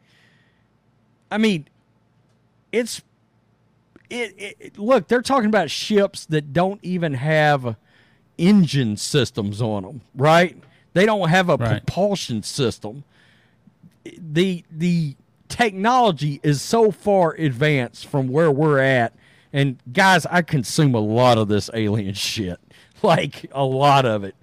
i 1.30 1.38
mean 1.38 1.68
it's 2.72 3.00
it, 4.10 4.56
it 4.58 4.78
look 4.78 5.06
they're 5.08 5.22
talking 5.22 5.46
about 5.48 5.70
ships 5.70 6.26
that 6.26 6.52
don't 6.52 6.80
even 6.82 7.14
have 7.14 7.76
engine 8.38 8.96
systems 8.96 9.62
on 9.62 9.82
them 9.84 10.00
right 10.16 10.56
they 10.94 11.06
don't 11.06 11.28
have 11.28 11.48
a 11.48 11.56
Right. 11.56 11.84
propulsion 11.86 12.42
system 12.42 13.04
the 14.18 14.64
the 14.70 15.14
technology 15.48 16.40
is 16.42 16.62
so 16.62 16.90
far 16.90 17.32
advanced 17.32 18.06
from 18.06 18.28
where 18.28 18.50
we're 18.50 18.78
at 18.80 19.12
and 19.52 19.80
guys 19.92 20.26
i 20.26 20.42
consume 20.42 20.94
a 20.94 21.00
lot 21.00 21.38
of 21.38 21.48
this 21.48 21.70
alien 21.74 22.14
shit. 22.14 22.58
Like 23.02 23.46
a 23.52 23.64
lot 23.64 24.04
of 24.04 24.24
it. 24.24 24.34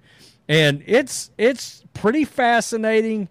And 0.48 0.82
it's 0.86 1.30
it's 1.38 1.84
pretty 1.94 2.24
fascinating. 2.24 3.28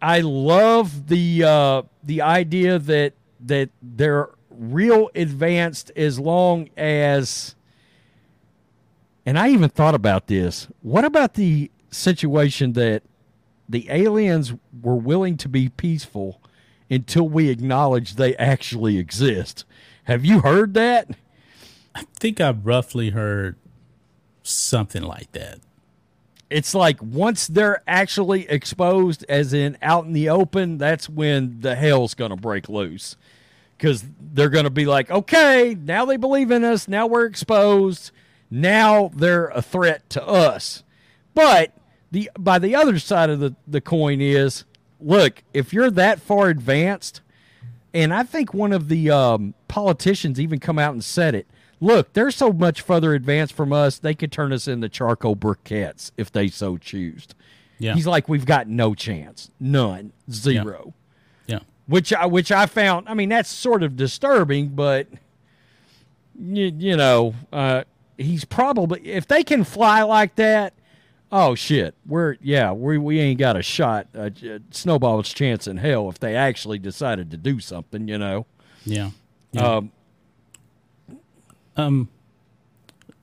I 0.00 0.20
love 0.20 1.08
the 1.08 1.44
uh 1.44 1.82
the 2.04 2.22
idea 2.22 2.78
that 2.78 3.14
that 3.40 3.70
they're 3.82 4.30
real 4.50 5.10
advanced 5.14 5.90
as 5.96 6.20
long 6.20 6.68
as 6.76 7.56
and 9.24 9.38
i 9.38 9.48
even 9.48 9.70
thought 9.70 9.94
about 9.94 10.26
this. 10.28 10.68
What 10.82 11.04
about 11.04 11.34
the 11.34 11.70
situation 11.90 12.74
that 12.74 13.02
the 13.68 13.88
aliens 13.90 14.52
were 14.82 14.96
willing 14.96 15.36
to 15.38 15.48
be 15.48 15.68
peaceful 15.68 16.40
until 16.90 17.28
we 17.28 17.48
acknowledge 17.48 18.14
they 18.14 18.36
actually 18.36 18.98
exist. 18.98 19.64
Have 20.04 20.24
you 20.24 20.40
heard 20.40 20.74
that? 20.74 21.10
I 21.94 22.04
think 22.18 22.40
I've 22.40 22.66
roughly 22.66 23.10
heard 23.10 23.56
something 24.42 25.02
like 25.02 25.30
that. 25.32 25.60
It's 26.50 26.74
like 26.74 27.02
once 27.02 27.46
they're 27.46 27.82
actually 27.86 28.48
exposed, 28.48 29.24
as 29.28 29.54
in 29.54 29.78
out 29.80 30.04
in 30.04 30.12
the 30.12 30.28
open, 30.28 30.78
that's 30.78 31.08
when 31.08 31.60
the 31.60 31.74
hell's 31.74 32.14
going 32.14 32.30
to 32.30 32.36
break 32.36 32.68
loose. 32.68 33.16
Because 33.76 34.04
they're 34.20 34.50
going 34.50 34.64
to 34.64 34.70
be 34.70 34.84
like, 34.84 35.10
okay, 35.10 35.76
now 35.80 36.04
they 36.04 36.16
believe 36.16 36.50
in 36.50 36.62
us. 36.62 36.86
Now 36.86 37.06
we're 37.06 37.26
exposed. 37.26 38.10
Now 38.50 39.10
they're 39.14 39.48
a 39.48 39.62
threat 39.62 40.08
to 40.10 40.24
us. 40.24 40.82
But 41.34 41.72
the 42.10 42.30
by 42.38 42.58
the 42.58 42.74
other 42.74 42.98
side 42.98 43.30
of 43.30 43.40
the, 43.40 43.56
the 43.66 43.80
coin 43.80 44.20
is 44.20 44.64
look, 45.00 45.42
if 45.54 45.72
you're 45.72 45.90
that 45.90 46.20
far 46.20 46.48
advanced, 46.48 47.22
and 47.94 48.12
I 48.14 48.22
think 48.22 48.54
one 48.54 48.72
of 48.72 48.88
the 48.88 49.10
um, 49.10 49.54
politicians 49.68 50.40
even 50.40 50.58
come 50.58 50.78
out 50.78 50.92
and 50.92 51.04
said 51.04 51.34
it. 51.34 51.46
Look, 51.80 52.12
they're 52.12 52.30
so 52.30 52.52
much 52.52 52.80
further 52.80 53.12
advanced 53.12 53.54
from 53.54 53.72
us, 53.72 53.98
they 53.98 54.14
could 54.14 54.30
turn 54.30 54.52
us 54.52 54.68
into 54.68 54.88
charcoal 54.88 55.34
briquettes 55.34 56.12
if 56.16 56.30
they 56.30 56.48
so 56.48 56.76
choose. 56.76 57.26
Yeah. 57.78 57.94
He's 57.94 58.06
like, 58.06 58.28
we've 58.28 58.46
got 58.46 58.68
no 58.68 58.94
chance, 58.94 59.50
none, 59.58 60.12
zero. 60.30 60.94
yeah. 61.46 61.58
Which 61.88 62.12
I 62.12 62.26
which 62.26 62.52
I 62.52 62.66
found. 62.66 63.08
I 63.08 63.14
mean, 63.14 63.28
that's 63.28 63.50
sort 63.50 63.82
of 63.82 63.96
disturbing, 63.96 64.68
but 64.68 65.08
you, 66.38 66.72
you 66.78 66.96
know, 66.96 67.34
uh, 67.52 67.82
he's 68.16 68.44
probably 68.44 69.00
if 69.10 69.26
they 69.26 69.42
can 69.42 69.64
fly 69.64 70.02
like 70.02 70.36
that. 70.36 70.74
Oh 71.32 71.54
shit, 71.54 71.94
we're 72.06 72.36
yeah, 72.42 72.72
we 72.72 72.98
we 72.98 73.18
ain't 73.18 73.38
got 73.38 73.56
a 73.56 73.62
shot, 73.62 74.06
a, 74.14 74.26
a 74.44 74.60
snowball's 74.70 75.32
chance 75.32 75.66
in 75.66 75.78
hell 75.78 76.10
if 76.10 76.20
they 76.20 76.36
actually 76.36 76.78
decided 76.78 77.30
to 77.30 77.38
do 77.38 77.58
something. 77.58 78.06
You 78.06 78.18
know. 78.18 78.46
Yeah. 78.84 79.10
Yeah. 79.52 79.76
Um, 79.76 79.92
Um, 81.76 82.08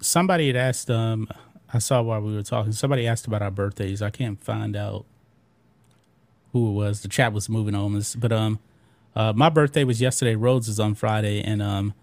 somebody 0.01 0.47
had 0.47 0.55
asked. 0.55 0.89
Um, 0.89 1.27
I 1.73 1.79
saw 1.79 2.01
while 2.01 2.21
we 2.21 2.33
were 2.33 2.41
talking. 2.43 2.71
Somebody 2.71 3.05
asked 3.07 3.27
about 3.27 3.41
our 3.43 3.51
birthdays. 3.51 4.01
I 4.01 4.09
can't 4.09 4.43
find 4.43 4.75
out 4.75 5.05
who 6.51 6.69
it 6.69 6.73
was. 6.73 7.01
The 7.01 7.07
chat 7.07 7.31
was 7.31 7.47
moving 7.47 7.75
on 7.75 7.93
this, 7.93 8.15
but 8.15 8.31
um, 8.31 8.59
uh, 9.15 9.33
my 9.35 9.49
birthday 9.49 9.83
was 9.83 10.01
yesterday. 10.01 10.35
Rhodes 10.35 10.67
is 10.67 10.79
on 10.79 10.95
Friday, 10.95 11.43
and 11.43 11.61
um, 11.61 11.93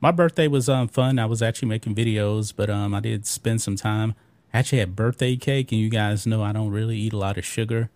my 0.00 0.10
birthday 0.10 0.46
was 0.48 0.68
um 0.68 0.88
fun. 0.88 1.18
I 1.18 1.26
was 1.26 1.40
actually 1.40 1.68
making 1.68 1.94
videos, 1.94 2.52
but 2.54 2.68
um, 2.68 2.94
I 2.94 3.00
did 3.00 3.26
spend 3.26 3.62
some 3.62 3.76
time. 3.76 4.14
Actually 4.54 4.78
had 4.78 4.94
birthday 4.94 5.34
cake, 5.34 5.72
and 5.72 5.80
you 5.80 5.88
guys 5.90 6.28
know 6.28 6.40
I 6.44 6.52
don't 6.52 6.70
really 6.70 6.96
eat 6.96 7.12
a 7.12 7.18
lot 7.18 7.36
of 7.36 7.44
sugar, 7.44 7.90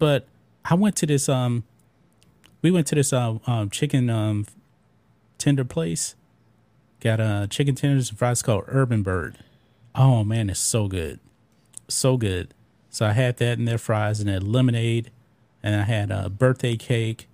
but 0.00 0.26
I 0.64 0.74
went 0.74 0.96
to 0.96 1.06
this 1.06 1.28
um, 1.28 1.62
we 2.60 2.72
went 2.72 2.88
to 2.88 2.96
this 2.96 3.12
um, 3.12 3.40
um 3.46 3.70
chicken 3.70 4.10
um 4.10 4.46
tender 5.38 5.64
place. 5.64 6.16
Got 6.98 7.20
uh, 7.20 7.46
chicken 7.46 7.76
tenders 7.76 8.10
and 8.10 8.18
fries 8.18 8.42
called 8.42 8.64
Urban 8.66 9.04
Bird. 9.04 9.38
Oh 9.94 10.24
man, 10.24 10.50
it's 10.50 10.58
so 10.58 10.88
good, 10.88 11.20
so 11.86 12.16
good. 12.16 12.52
So 12.90 13.06
I 13.06 13.12
had 13.12 13.36
that 13.36 13.58
in 13.58 13.64
their 13.64 13.78
fries 13.78 14.18
and 14.18 14.28
that 14.28 14.42
lemonade, 14.42 15.12
and 15.62 15.76
I 15.76 15.84
had 15.84 16.10
a 16.10 16.28
birthday 16.28 16.76
cake. 16.76 17.28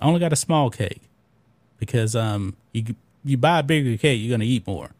I 0.00 0.06
only 0.06 0.18
got 0.18 0.32
a 0.32 0.36
small 0.36 0.68
cake 0.68 1.02
because 1.78 2.16
um 2.16 2.56
you 2.72 2.96
you 3.24 3.36
buy 3.36 3.60
a 3.60 3.62
bigger 3.62 3.96
cake, 3.96 4.20
you're 4.20 4.36
gonna 4.36 4.44
eat 4.44 4.66
more, 4.66 4.90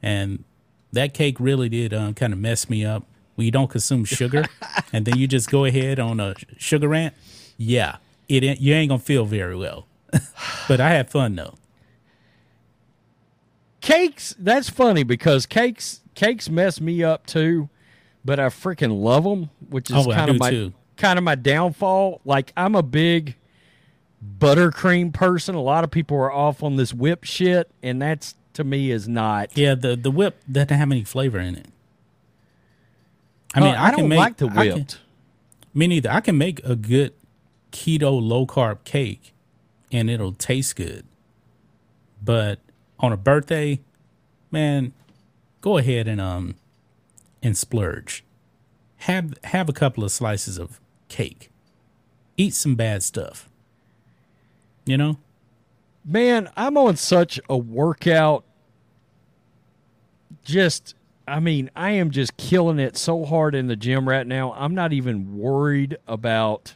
and 0.00 0.44
that 0.92 1.14
cake 1.14 1.36
really 1.40 1.68
did 1.68 1.92
um, 1.94 2.14
kind 2.14 2.32
of 2.32 2.38
mess 2.38 2.68
me 2.70 2.84
up. 2.84 3.04
When 3.34 3.44
you 3.46 3.50
don't 3.50 3.70
consume 3.70 4.04
sugar, 4.04 4.44
and 4.92 5.06
then 5.06 5.16
you 5.18 5.26
just 5.26 5.50
go 5.50 5.64
ahead 5.64 5.98
on 5.98 6.20
a 6.20 6.34
sugar 6.58 6.88
rant, 6.88 7.14
yeah, 7.56 7.96
it 8.28 8.44
ain't- 8.44 8.60
you 8.60 8.74
ain't 8.74 8.90
gonna 8.90 8.98
feel 8.98 9.24
very 9.24 9.56
well. 9.56 9.86
but 10.68 10.80
I 10.80 10.90
had 10.90 11.10
fun 11.10 11.34
though. 11.36 11.54
cakes 13.80 14.34
that's 14.38 14.68
funny 14.68 15.02
because 15.02 15.46
cakes 15.46 16.02
cakes 16.14 16.48
mess 16.48 16.80
me 16.80 17.02
up 17.02 17.26
too 17.26 17.68
but 18.24 18.38
i 18.38 18.46
freaking 18.46 19.02
love 19.02 19.24
them 19.24 19.50
which 19.70 19.90
is 19.90 19.96
Oh, 20.06 20.12
kind 20.12 20.30
of 20.30 20.38
my 20.38 20.50
too. 20.50 20.72
kind 20.96 21.18
of 21.18 21.24
my 21.24 21.34
downfall. 21.34 22.20
Like 22.24 22.52
I'm 22.56 22.74
a 22.76 22.82
big 22.82 23.34
buttercream 24.38 25.12
person. 25.12 25.54
A 25.56 25.62
lot 25.62 25.82
of 25.82 25.90
people 25.90 26.16
are 26.18 26.30
off 26.30 26.62
on 26.62 26.76
this 26.76 26.92
whip 26.94 27.24
shit, 27.24 27.68
and 27.82 28.00
that's 28.00 28.34
to 28.54 28.64
me 28.64 28.90
is 28.90 29.08
not. 29.08 29.56
Yeah, 29.56 29.74
the 29.74 29.96
the 29.96 30.10
whip 30.10 30.40
doesn't 30.50 30.68
have 30.76 30.90
any 30.90 31.04
flavor 31.04 31.38
in 31.38 31.56
it. 31.56 31.68
I 33.54 33.60
mean, 33.60 33.74
Uh, 33.74 33.82
I, 33.82 33.90
can 33.90 33.98
don't 34.00 34.08
make, 34.08 34.18
like 34.18 34.36
the 34.38 34.46
I 34.48 34.68
can- 34.68 34.76
whipped. 34.78 35.00
me 35.74 35.86
neither. 35.86 36.10
I 36.10 36.20
can 36.20 36.38
make 36.38 36.64
a 36.64 36.74
good 36.76 37.12
keto 37.70 38.20
low 38.20 38.46
carb 38.46 38.84
cake, 38.84 39.32
and 39.90 40.08
it'll 40.10 40.32
taste 40.32 40.76
good. 40.76 41.04
But 42.24 42.60
on 42.98 43.12
a 43.12 43.16
birthday, 43.16 43.80
man, 44.50 44.92
go 45.60 45.76
ahead 45.78 46.06
and 46.08 46.20
um 46.20 46.54
and 47.42 47.56
splurge. 47.56 48.24
Have 48.98 49.34
have 49.44 49.68
a 49.68 49.72
couple 49.72 50.04
of 50.04 50.12
slices 50.12 50.58
of 50.58 50.80
cake. 51.08 51.50
Eat 52.36 52.54
some 52.54 52.74
bad 52.76 53.02
stuff. 53.02 53.48
You 54.86 54.96
know? 54.96 55.18
Man, 56.04 56.50
I'm 56.56 56.76
on 56.76 56.96
such 56.96 57.38
a 57.48 57.56
workout. 57.56 58.44
Just, 60.44 60.94
I 61.28 61.38
mean, 61.40 61.70
I 61.76 61.92
am 61.92 62.10
just 62.10 62.36
killing 62.36 62.78
it 62.80 62.96
so 62.96 63.24
hard 63.24 63.54
in 63.54 63.68
the 63.68 63.76
gym 63.76 64.08
right 64.08 64.26
now. 64.26 64.52
I'm 64.54 64.74
not 64.74 64.92
even 64.92 65.38
worried 65.38 65.96
about 66.08 66.74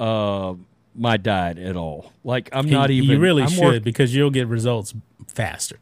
uh 0.00 0.54
my 0.96 1.16
diet 1.16 1.58
at 1.58 1.76
all. 1.76 2.12
Like 2.24 2.48
I'm 2.52 2.68
not 2.68 2.90
You- 2.90 3.02
even. 3.02 3.16
You 3.16 3.20
really 3.22 3.42
I'm 3.42 3.48
should 3.48 3.64
work- 3.64 3.82
because 3.84 4.14
you'll 4.14 4.30
get 4.30 4.48
results 4.48 4.94
faster. 5.28 5.78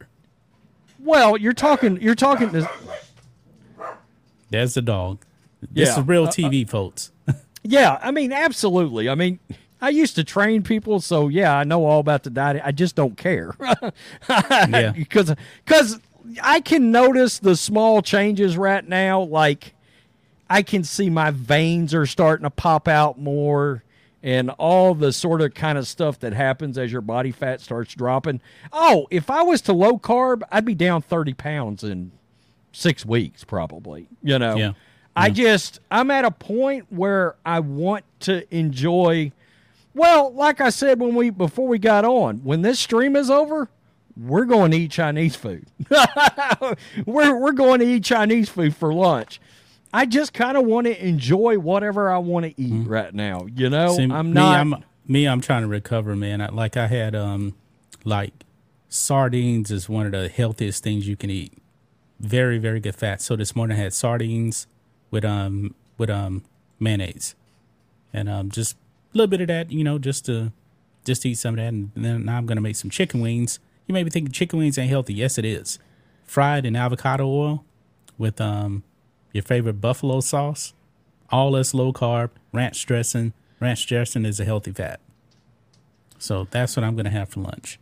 well, 0.99 1.37
you're 1.37 1.53
talking. 1.53 2.01
You're 2.01 2.15
talking. 2.15 2.51
To, 2.53 2.69
There's 4.51 4.75
the 4.75 4.83
dog. 4.83 5.25
This 5.71 5.89
Yeah. 5.89 6.01
is 6.01 6.07
real 6.07 6.25
Uh, 6.25 6.31
TV, 6.31 6.69
folks. 6.69 7.13
Yeah, 7.65 8.01
I 8.03 8.11
mean, 8.11 8.33
absolutely. 8.33 9.09
I 9.09 9.15
mean, 9.15 9.39
I 9.83 9.89
used 9.89 10.15
to 10.15 10.23
train 10.25 10.62
people, 10.62 11.01
so 11.01 11.27
yeah, 11.27 11.55
I 11.55 11.65
know 11.65 11.85
all 11.85 11.99
about 11.99 12.23
the 12.23 12.31
diet. 12.31 12.62
I 12.65 12.71
just 12.73 12.95
don't 12.95 13.17
care. 13.17 13.55
Yeah. 14.29 14.93
because 14.93 15.35
because 15.65 15.99
I 16.41 16.61
can 16.61 16.93
notice 16.93 17.41
the 17.41 17.57
small 17.57 18.01
changes 18.01 18.57
right 18.57 18.87
now. 18.89 19.23
Like 19.23 19.75
I 20.49 20.62
can 20.62 20.85
see 20.85 21.11
my 21.11 21.33
veins 21.33 21.95
are 21.95 22.07
starting 22.07 22.45
to 22.45 22.51
pop 22.51 22.87
out 22.87 23.19
more, 23.19 23.83
and 24.23 24.51
all 24.51 24.95
the 24.95 25.12
sort 25.12 25.41
of 25.41 25.55
kind 25.55 25.77
of 25.77 25.89
stuff 25.89 26.21
that 26.21 26.33
happens 26.33 26.79
as 26.79 26.93
your 26.93 27.01
body 27.01 27.33
fat 27.33 27.61
starts 27.61 27.93
dropping. 27.95 28.41
Oh, 28.73 29.09
if 29.11 29.31
I 29.31 29.43
was 29.43 29.61
to 29.62 29.73
low 29.73 29.99
carb, 29.99 30.43
I'd 30.53 30.65
be 30.65 30.77
down 30.77 31.03
thirty 31.03 31.35
pounds 31.35 31.83
in 31.83 32.12
six 32.71 33.05
weeks, 33.05 33.43
probably. 33.43 34.07
You 34.23 34.39
know. 34.39 34.55
Yeah. 34.57 34.73
I 35.17 35.29
just 35.29 35.81
I'm 35.91 36.11
at 36.12 36.25
a 36.25 36.31
point 36.31 36.87
where 36.89 37.35
I 37.45 37.61
want 37.61 38.05
to 38.21 38.47
enjoy 38.57 39.33
well, 39.95 40.33
like 40.33 40.61
I 40.61 40.71
said 40.71 41.01
when 41.01 41.15
we 41.15 41.31
before 41.31 41.69
we 41.69 41.79
got 41.79 42.05
on, 42.05 42.39
when 42.45 42.63
this 42.63 42.81
stream 42.81 43.17
is 43.17 43.31
over, 43.31 43.69
we're 44.17 44.45
going 44.45 44.71
to 44.73 44.77
eat 44.77 44.91
Chinese 44.91 45.37
food. 45.37 45.67
we're 47.07 47.37
we're 47.37 47.53
going 47.53 47.81
to 47.81 47.87
eat 47.87 48.05
Chinese 48.05 48.49
food 48.49 48.75
for 48.77 48.93
lunch. 48.93 49.41
I 49.95 50.07
just 50.07 50.33
kind 50.33 50.57
of 50.57 50.65
want 50.65 50.87
to 50.87 51.07
enjoy 51.07 51.59
whatever 51.59 52.11
I 52.11 52.19
want 52.19 52.47
to 52.47 52.61
eat 52.61 52.87
right 52.87 53.13
now. 53.13 53.47
You 53.55 53.69
know, 53.69 53.95
See, 53.97 54.05
I'm 54.05 54.29
me, 54.29 54.35
not. 54.35 54.59
I'm 54.59 54.75
me. 55.07 55.27
I'm 55.29 55.41
trying 55.41 55.63
to 55.63 55.69
recover, 55.69 56.17
man. 56.17 56.41
I, 56.41 56.49
like 56.49 56.77
I 56.77 56.87
had, 56.87 57.15
um, 57.15 57.55
like 58.05 58.33
sardines 58.89 59.71
is 59.71 59.89
one 59.89 60.07
of 60.07 60.13
the 60.13 60.29
healthiest 60.29 60.83
things 60.83 61.07
you 61.07 61.17
can 61.17 61.29
eat. 61.31 61.53
Very, 62.21 62.59
very 62.59 62.81
good 62.81 62.95
fat. 62.95 63.21
So 63.21 63.37
this 63.37 63.55
morning 63.55 63.77
I 63.77 63.81
had 63.83 63.93
sardines 63.93 64.66
with 65.11 65.25
um 65.25 65.75
with 65.99 66.09
um 66.09 66.43
mayonnaise, 66.81 67.35
and 68.14 68.29
um 68.31 68.51
just 68.51 68.77
little 69.14 69.31
bit 69.31 69.40
of 69.40 69.48
that, 69.48 69.70
you 69.70 69.85
know, 69.85 69.98
just 69.98 70.27
to 70.27 70.53
just 71.05 71.22
to 71.22 71.31
eat 71.31 71.38
some 71.38 71.55
of 71.55 71.59
that, 71.59 71.72
and 71.72 71.90
then 71.96 72.25
now 72.25 72.37
I'm 72.37 72.46
gonna 72.46 72.61
make 72.61 72.77
some 72.77 72.90
chicken 72.90 73.20
wings. 73.20 73.59
You 73.87 73.92
may 73.92 74.03
be 74.03 74.11
thinking 74.11 74.33
chicken 74.33 74.59
wings 74.59 74.79
ain't 74.79 74.90
healthy. 74.90 75.14
Yes, 75.14 75.38
it 75.38 75.44
is. 75.44 75.79
Fried 76.25 76.64
in 76.64 76.77
avocado 76.77 77.27
oil 77.27 77.64
with 78.18 78.40
um 78.40 78.85
your 79.33 79.42
favorite 79.42 79.81
buffalo 79.81 80.20
sauce 80.20 80.75
all 81.33 81.53
that's 81.53 81.72
low 81.72 81.92
carb, 81.92 82.31
ranch 82.53 82.85
dressing. 82.85 83.33
Ranch 83.59 83.87
dressing 83.87 84.27
is 84.27 84.38
a 84.38 84.44
healthy 84.44 84.70
fat. 84.70 85.01
So 86.18 86.46
that's 86.51 86.77
what 86.77 86.85
I'm 86.85 86.96
to 86.96 87.11
have 87.11 87.31
for 87.31 87.40
lunch. 87.40 87.81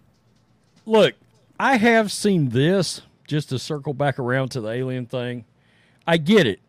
Look, 0.86 1.14
I 1.58 1.76
have 1.76 2.12
seen 2.12 2.50
this 2.50 3.02
just 3.26 3.48
to 3.50 3.58
circle 3.58 3.92
back 3.92 4.18
around 4.18 4.50
to 4.50 4.60
the 4.60 4.70
alien 4.70 5.06
thing. 5.06 5.44
I 6.06 6.16
get 6.16 6.46
it. 6.46 6.60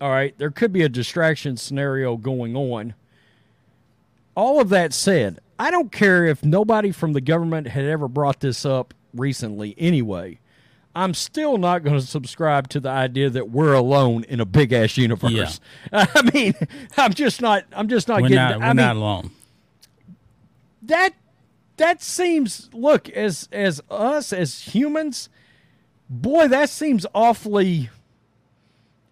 All 0.00 0.10
right, 0.10 0.36
there 0.36 0.50
could 0.50 0.72
be 0.72 0.82
a 0.82 0.88
distraction 0.88 1.56
scenario 1.56 2.16
going 2.16 2.56
on. 2.56 2.94
All 4.34 4.60
of 4.60 4.68
that 4.70 4.92
said, 4.92 5.40
I 5.58 5.70
don't 5.70 5.92
care 5.92 6.24
if 6.26 6.44
nobody 6.44 6.90
from 6.90 7.12
the 7.12 7.20
government 7.20 7.68
had 7.68 7.84
ever 7.84 8.08
brought 8.08 8.40
this 8.40 8.64
up 8.64 8.94
recently 9.14 9.74
anyway. 9.78 10.38
I'm 10.94 11.14
still 11.14 11.56
not 11.56 11.82
going 11.84 11.98
to 11.98 12.06
subscribe 12.06 12.68
to 12.70 12.80
the 12.80 12.90
idea 12.90 13.30
that 13.30 13.48
we're 13.50 13.72
alone 13.72 14.24
in 14.24 14.40
a 14.40 14.44
big 14.44 14.72
ass 14.72 14.96
universe. 14.98 15.58
Yeah. 15.92 16.06
I 16.14 16.30
mean, 16.34 16.54
I'm 16.98 17.14
just 17.14 17.40
not. 17.40 17.64
I'm 17.72 17.88
just 17.88 18.08
not 18.08 18.20
We're 18.22 18.28
getting. 18.28 18.36
not, 18.36 18.58
we're 18.58 18.64
I 18.64 18.68
mean, 18.68 18.76
not 18.76 18.96
alone. 18.96 19.30
that 20.82 21.14
that 21.78 22.02
seems 22.02 22.68
look 22.74 23.08
as 23.10 23.48
as 23.52 23.80
us 23.90 24.32
as 24.32 24.60
humans 24.74 25.30
boy 26.10 26.46
that 26.48 26.68
seems 26.68 27.06
awfully 27.14 27.88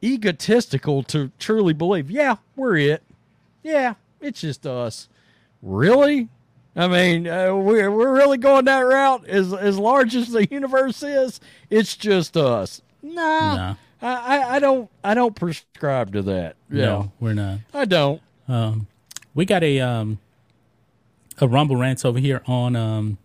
egotistical 0.04 1.02
to 1.04 1.30
truly 1.38 1.72
believe 1.72 2.10
yeah 2.10 2.36
we're 2.56 2.76
it 2.76 3.02
yeah 3.62 3.94
it's 4.20 4.40
just 4.40 4.66
us. 4.66 5.08
Really? 5.62 6.28
I 6.76 6.86
mean 6.86 7.26
uh, 7.26 7.54
we're, 7.54 7.90
we're 7.90 8.14
really 8.14 8.38
going 8.38 8.64
that 8.66 8.80
route? 8.80 9.26
As 9.28 9.52
as 9.52 9.78
large 9.78 10.14
as 10.14 10.30
the 10.30 10.46
universe 10.48 11.02
is 11.02 11.40
it's 11.68 11.96
just 11.96 12.36
us. 12.36 12.82
Nah. 13.02 13.56
No. 13.56 13.76
I, 14.02 14.56
I 14.56 14.58
don't 14.60 14.88
i 15.04 15.12
don't 15.12 15.36
prescribe 15.36 16.12
to 16.14 16.22
that. 16.22 16.56
Yeah. 16.70 16.84
No, 16.86 17.12
we're 17.20 17.34
not. 17.34 17.58
i 17.74 17.84
don't. 17.84 18.22
Um, 18.48 18.86
We 19.34 19.44
got 19.44 19.62
a 19.62 19.80
um 19.80 20.18
a 21.40 21.48
Rumble 21.48 21.76
rant 21.76 22.04
over 22.04 22.18
here 22.18 22.42
on 22.46 22.76
um 22.76 23.18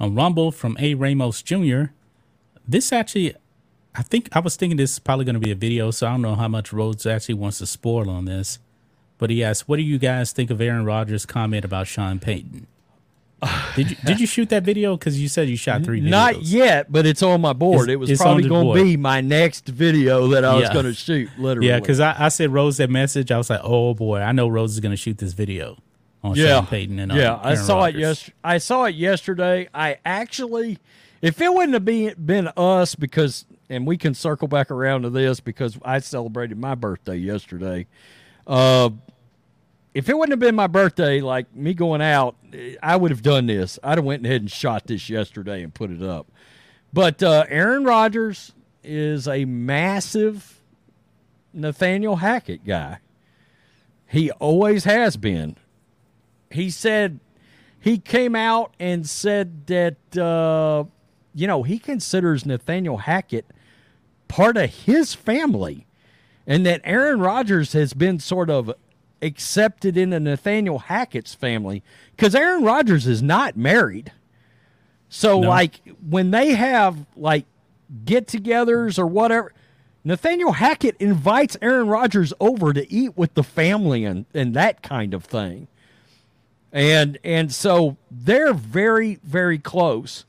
on 0.00 0.14
Rumble 0.14 0.52
from 0.52 0.76
A. 0.80 0.94
Ramos 0.94 1.42
Jr. 1.42 1.84
This 2.66 2.92
actually, 2.92 3.34
I 3.94 4.02
think 4.02 4.28
I 4.32 4.40
was 4.40 4.56
thinking 4.56 4.76
this 4.76 4.92
is 4.92 4.98
probably 4.98 5.24
going 5.24 5.34
to 5.34 5.40
be 5.40 5.50
a 5.50 5.56
video, 5.56 5.90
so 5.90 6.06
I 6.06 6.10
don't 6.10 6.22
know 6.22 6.34
how 6.34 6.48
much 6.48 6.72
Rhodes 6.72 7.06
actually 7.06 7.34
wants 7.34 7.58
to 7.58 7.66
spoil 7.66 8.08
on 8.10 8.26
this. 8.26 8.58
But 9.18 9.30
he 9.30 9.42
asked, 9.44 9.68
"What 9.68 9.76
do 9.76 9.82
you 9.82 9.98
guys 9.98 10.32
think 10.32 10.50
of 10.50 10.60
Aaron 10.60 10.84
Rodgers' 10.84 11.26
comment 11.26 11.64
about 11.64 11.86
Sean 11.86 12.18
Payton?" 12.18 12.66
Did 13.76 13.90
you 13.90 13.96
did 14.04 14.20
you 14.20 14.26
shoot 14.26 14.48
that 14.48 14.64
video? 14.64 14.96
Because 14.96 15.20
you 15.20 15.28
said 15.28 15.48
you 15.48 15.56
shot 15.56 15.84
three 15.84 16.00
videos. 16.00 16.08
Not 16.10 16.42
yet, 16.42 16.90
but 16.90 17.06
it's 17.06 17.22
on 17.22 17.40
my 17.40 17.52
board. 17.52 17.88
It's- 17.88 17.94
it 17.94 17.96
was 17.96 18.18
probably 18.18 18.48
going 18.48 18.76
to 18.76 18.82
be 18.82 18.96
my 18.96 19.20
next 19.20 19.68
video 19.68 20.26
that 20.28 20.44
I 20.44 20.56
was 20.56 20.68
going 20.70 20.86
to 20.86 20.94
shoot. 20.94 21.28
Literally, 21.38 21.68
Yeah, 21.68 21.78
because 21.78 22.00
I, 22.00 22.16
I 22.18 22.28
said 22.30 22.52
Rhodes 22.52 22.78
that 22.78 22.90
message. 22.90 23.30
I 23.30 23.38
was 23.38 23.48
like, 23.48 23.60
oh 23.62 23.94
boy, 23.94 24.18
I 24.18 24.32
know 24.32 24.48
Rhodes 24.48 24.72
is 24.72 24.80
going 24.80 24.90
to 24.90 24.96
shoot 24.96 25.18
this 25.18 25.34
video 25.34 25.76
on 26.24 26.34
yeah, 26.34 26.56
Sean 26.56 26.66
Payton 26.66 26.98
and 26.98 27.12
uh, 27.12 27.14
yeah, 27.14 27.38
I 27.40 27.54
saw 27.54 27.84
Rodgers. 27.84 27.94
it 27.94 28.00
yes. 28.00 28.30
I 28.42 28.58
saw 28.58 28.84
it 28.86 28.96
yesterday. 28.96 29.68
I 29.72 29.98
actually, 30.04 30.78
if 31.22 31.40
it 31.40 31.52
wouldn't 31.54 31.74
have 31.74 31.84
been 31.84 32.14
been 32.18 32.50
us, 32.56 32.96
because 32.96 33.44
and 33.70 33.86
we 33.86 33.96
can 33.96 34.14
circle 34.14 34.48
back 34.48 34.70
around 34.72 35.02
to 35.02 35.10
this 35.10 35.38
because 35.38 35.78
I 35.84 36.00
celebrated 36.00 36.58
my 36.58 36.74
birthday 36.74 37.16
yesterday. 37.16 37.86
Uh, 38.48 38.90
if 39.94 40.08
it 40.08 40.16
wouldn't 40.16 40.32
have 40.32 40.40
been 40.40 40.54
my 40.54 40.66
birthday, 40.66 41.20
like 41.20 41.54
me 41.54 41.74
going 41.74 42.00
out, 42.00 42.36
I 42.82 42.96
would 42.96 43.10
have 43.10 43.22
done 43.22 43.46
this. 43.46 43.78
I'd 43.82 43.98
have 43.98 44.04
went 44.04 44.24
ahead 44.24 44.40
and 44.40 44.50
shot 44.50 44.86
this 44.86 45.10
yesterday 45.10 45.62
and 45.62 45.74
put 45.74 45.90
it 45.90 46.02
up. 46.02 46.30
But 46.92 47.22
uh, 47.22 47.44
Aaron 47.48 47.84
Rodgers 47.84 48.52
is 48.82 49.28
a 49.28 49.44
massive 49.44 50.62
Nathaniel 51.52 52.16
Hackett 52.16 52.64
guy. 52.64 53.00
He 54.06 54.30
always 54.32 54.84
has 54.84 55.16
been. 55.16 55.56
He 56.50 56.70
said 56.70 57.20
he 57.78 57.98
came 57.98 58.34
out 58.34 58.72
and 58.80 59.06
said 59.06 59.66
that 59.66 60.16
uh, 60.16 60.84
you 61.34 61.46
know 61.46 61.62
he 61.64 61.78
considers 61.78 62.46
Nathaniel 62.46 62.98
Hackett 62.98 63.46
part 64.28 64.56
of 64.56 64.70
his 64.70 65.14
family, 65.14 65.87
and 66.48 66.66
that 66.66 66.80
Aaron 66.82 67.20
Rodgers 67.20 67.74
has 67.74 67.92
been 67.92 68.18
sort 68.18 68.50
of 68.50 68.72
accepted 69.22 69.96
into 69.96 70.18
Nathaniel 70.18 70.78
Hackett's 70.80 71.34
family 71.34 71.82
because 72.16 72.34
Aaron 72.34 72.64
Rodgers 72.64 73.06
is 73.06 73.22
not 73.22 73.56
married. 73.56 74.10
So 75.08 75.40
No. 75.40 75.48
like 75.48 75.80
when 76.08 76.30
they 76.30 76.54
have 76.54 77.06
like 77.16 77.44
get-togethers 78.04 78.98
or 78.98 79.06
whatever, 79.06 79.52
Nathaniel 80.04 80.52
Hackett 80.52 80.96
invites 80.98 81.56
Aaron 81.60 81.88
Rodgers 81.88 82.32
over 82.40 82.72
to 82.72 82.90
eat 82.92 83.16
with 83.16 83.34
the 83.34 83.42
family 83.44 84.04
and 84.04 84.24
and 84.32 84.54
that 84.54 84.82
kind 84.82 85.12
of 85.14 85.24
thing. 85.24 85.68
And 86.72 87.18
and 87.24 87.52
so 87.52 87.96
they're 88.10 88.54
very 88.54 89.18
very 89.22 89.58
close. 89.58 90.24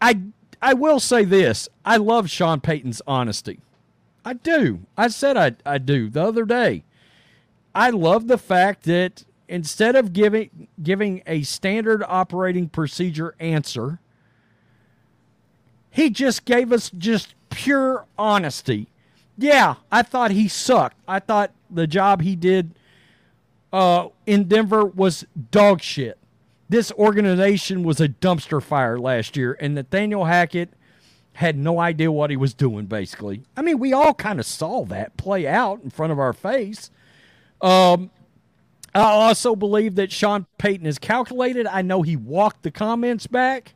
I 0.00 0.20
I 0.62 0.74
will 0.74 0.98
say 1.00 1.24
this. 1.24 1.68
I 1.84 1.96
love 1.98 2.30
Sean 2.30 2.60
Payton's 2.60 3.02
honesty. 3.06 3.60
I 4.26 4.32
do. 4.32 4.80
I 4.96 5.06
said 5.06 5.36
I 5.36 5.52
I 5.64 5.78
do 5.78 6.10
the 6.10 6.24
other 6.24 6.44
day. 6.44 6.82
I 7.76 7.90
love 7.90 8.26
the 8.26 8.38
fact 8.38 8.82
that 8.82 9.24
instead 9.48 9.94
of 9.94 10.12
giving 10.12 10.66
giving 10.82 11.22
a 11.28 11.42
standard 11.42 12.02
operating 12.08 12.68
procedure 12.68 13.36
answer, 13.38 14.00
he 15.90 16.10
just 16.10 16.44
gave 16.44 16.72
us 16.72 16.90
just 16.90 17.36
pure 17.50 18.06
honesty. 18.18 18.88
Yeah, 19.38 19.76
I 19.92 20.02
thought 20.02 20.32
he 20.32 20.48
sucked. 20.48 20.96
I 21.06 21.20
thought 21.20 21.52
the 21.70 21.86
job 21.86 22.20
he 22.22 22.34
did 22.34 22.74
uh, 23.72 24.08
in 24.26 24.48
Denver 24.48 24.84
was 24.84 25.24
dog 25.52 25.82
shit. 25.82 26.18
This 26.68 26.90
organization 26.92 27.84
was 27.84 28.00
a 28.00 28.08
dumpster 28.08 28.60
fire 28.60 28.98
last 28.98 29.36
year, 29.36 29.56
and 29.60 29.76
Nathaniel 29.76 30.24
Hackett 30.24 30.70
had 31.36 31.58
no 31.58 31.78
idea 31.78 32.10
what 32.10 32.30
he 32.30 32.36
was 32.36 32.54
doing, 32.54 32.86
basically. 32.86 33.42
I 33.58 33.60
mean, 33.60 33.78
we 33.78 33.92
all 33.92 34.14
kind 34.14 34.40
of 34.40 34.46
saw 34.46 34.86
that 34.86 35.18
play 35.18 35.46
out 35.46 35.82
in 35.82 35.90
front 35.90 36.10
of 36.10 36.18
our 36.18 36.32
face. 36.32 36.90
Um, 37.60 38.10
I 38.94 39.02
also 39.02 39.54
believe 39.54 39.96
that 39.96 40.10
Sean 40.10 40.46
Payton 40.56 40.86
is 40.86 40.98
calculated. 40.98 41.66
I 41.66 41.82
know 41.82 42.00
he 42.00 42.16
walked 42.16 42.62
the 42.62 42.70
comments 42.70 43.26
back, 43.26 43.74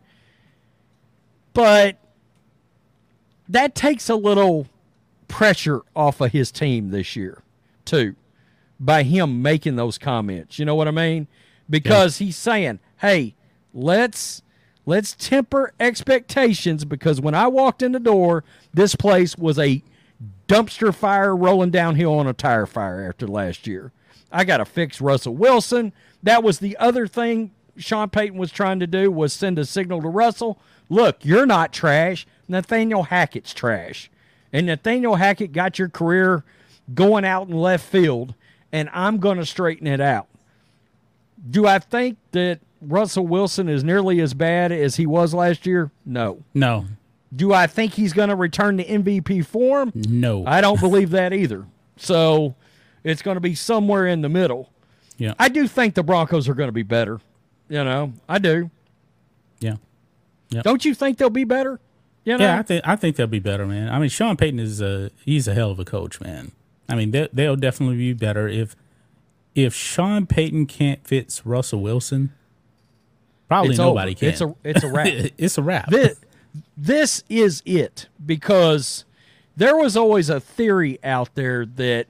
but 1.52 1.98
that 3.46 3.74
takes 3.74 4.08
a 4.08 4.16
little 4.16 4.66
pressure 5.28 5.82
off 5.94 6.22
of 6.22 6.32
his 6.32 6.50
team 6.50 6.88
this 6.88 7.14
year, 7.14 7.42
too, 7.84 8.16
by 8.78 9.02
him 9.02 9.42
making 9.42 9.76
those 9.76 9.98
comments. 9.98 10.58
You 10.58 10.64
know 10.64 10.76
what 10.76 10.88
I 10.88 10.92
mean? 10.92 11.28
Because 11.68 12.18
yeah. 12.18 12.24
he's 12.24 12.36
saying, 12.38 12.78
"Hey, 12.96 13.34
let's 13.74 14.40
let's 14.90 15.14
temper 15.14 15.72
expectations 15.78 16.84
because 16.84 17.20
when 17.20 17.32
I 17.32 17.46
walked 17.46 17.80
in 17.80 17.92
the 17.92 18.00
door, 18.00 18.42
this 18.74 18.96
place 18.96 19.38
was 19.38 19.56
a 19.56 19.84
dumpster 20.48 20.92
fire 20.92 21.34
rolling 21.36 21.70
downhill 21.70 22.14
on 22.14 22.26
a 22.26 22.32
tire 22.32 22.66
fire 22.66 23.08
after 23.08 23.28
last 23.28 23.68
year. 23.68 23.92
I 24.32 24.42
got 24.42 24.56
to 24.56 24.64
fix 24.64 25.00
Russell 25.00 25.36
Wilson. 25.36 25.92
That 26.24 26.42
was 26.42 26.58
the 26.58 26.76
other 26.78 27.06
thing 27.06 27.52
Sean 27.76 28.10
Payton 28.10 28.36
was 28.36 28.50
trying 28.50 28.80
to 28.80 28.86
do 28.88 29.12
was 29.12 29.32
send 29.32 29.60
a 29.60 29.64
signal 29.64 30.02
to 30.02 30.08
Russell. 30.08 30.58
Look, 30.88 31.24
you're 31.24 31.46
not 31.46 31.72
trash. 31.72 32.26
Nathaniel 32.48 33.04
Hackett's 33.04 33.54
trash. 33.54 34.10
And 34.52 34.66
Nathaniel 34.66 35.14
Hackett 35.14 35.52
got 35.52 35.78
your 35.78 35.88
career 35.88 36.42
going 36.92 37.24
out 37.24 37.46
in 37.46 37.54
left 37.54 37.86
field, 37.86 38.34
and 38.72 38.90
I'm 38.92 39.18
going 39.18 39.38
to 39.38 39.46
straighten 39.46 39.86
it 39.86 40.00
out. 40.00 40.29
Do 41.48 41.66
I 41.66 41.78
think 41.78 42.18
that 42.32 42.60
Russell 42.80 43.26
Wilson 43.26 43.68
is 43.68 43.84
nearly 43.84 44.20
as 44.20 44.34
bad 44.34 44.72
as 44.72 44.96
he 44.96 45.06
was 45.06 45.34
last 45.34 45.66
year? 45.66 45.90
No. 46.04 46.42
No. 46.54 46.86
Do 47.34 47.52
I 47.52 47.66
think 47.66 47.94
he's 47.94 48.12
going 48.12 48.28
to 48.28 48.36
return 48.36 48.78
to 48.78 48.84
MVP 48.84 49.46
form? 49.46 49.92
No. 49.94 50.44
I 50.46 50.60
don't 50.60 50.80
believe 50.80 51.10
that 51.10 51.32
either. 51.32 51.66
So 51.96 52.54
it's 53.04 53.22
going 53.22 53.36
to 53.36 53.40
be 53.40 53.54
somewhere 53.54 54.06
in 54.06 54.22
the 54.22 54.28
middle. 54.28 54.70
Yeah. 55.16 55.34
I 55.38 55.48
do 55.48 55.68
think 55.68 55.94
the 55.94 56.02
Broncos 56.02 56.48
are 56.48 56.54
going 56.54 56.68
to 56.68 56.72
be 56.72 56.82
better. 56.82 57.20
You 57.68 57.84
know, 57.84 58.12
I 58.28 58.38
do. 58.38 58.70
Yeah. 59.60 59.76
Yep. 60.50 60.64
Don't 60.64 60.84
you 60.84 60.94
think 60.94 61.18
they'll 61.18 61.30
be 61.30 61.44
better? 61.44 61.78
You 62.24 62.36
know? 62.36 62.44
Yeah, 62.44 62.58
I 62.58 62.62
think 62.62 62.86
I 62.86 62.96
think 62.96 63.16
they'll 63.16 63.26
be 63.26 63.38
better, 63.38 63.66
man. 63.66 63.88
I 63.88 63.98
mean, 63.98 64.08
Sean 64.08 64.36
Payton 64.36 64.58
is 64.58 64.80
a 64.80 65.10
he's 65.24 65.46
a 65.46 65.54
hell 65.54 65.70
of 65.70 65.78
a 65.78 65.84
coach, 65.84 66.20
man. 66.20 66.52
I 66.88 66.96
mean, 66.96 67.12
they, 67.12 67.28
they'll 67.32 67.56
definitely 67.56 67.96
be 67.96 68.12
better 68.12 68.48
if 68.48 68.74
if 69.54 69.74
Sean 69.74 70.26
Payton 70.26 70.66
can't 70.66 71.06
fix 71.06 71.44
Russell 71.44 71.80
Wilson. 71.82 72.32
Probably 73.48 73.70
it's 73.70 73.78
nobody 73.78 74.12
over. 74.12 74.18
can. 74.18 74.28
It's 74.28 74.40
a 74.40 74.54
it's 74.62 74.84
a 74.84 74.88
wrap. 74.88 75.08
it's 75.38 75.58
a 75.58 75.62
wrap. 75.62 75.90
This, 75.90 76.18
this 76.76 77.24
is 77.28 77.62
it 77.64 78.08
because 78.24 79.04
there 79.56 79.76
was 79.76 79.96
always 79.96 80.30
a 80.30 80.40
theory 80.40 80.98
out 81.02 81.34
there 81.34 81.66
that 81.66 82.06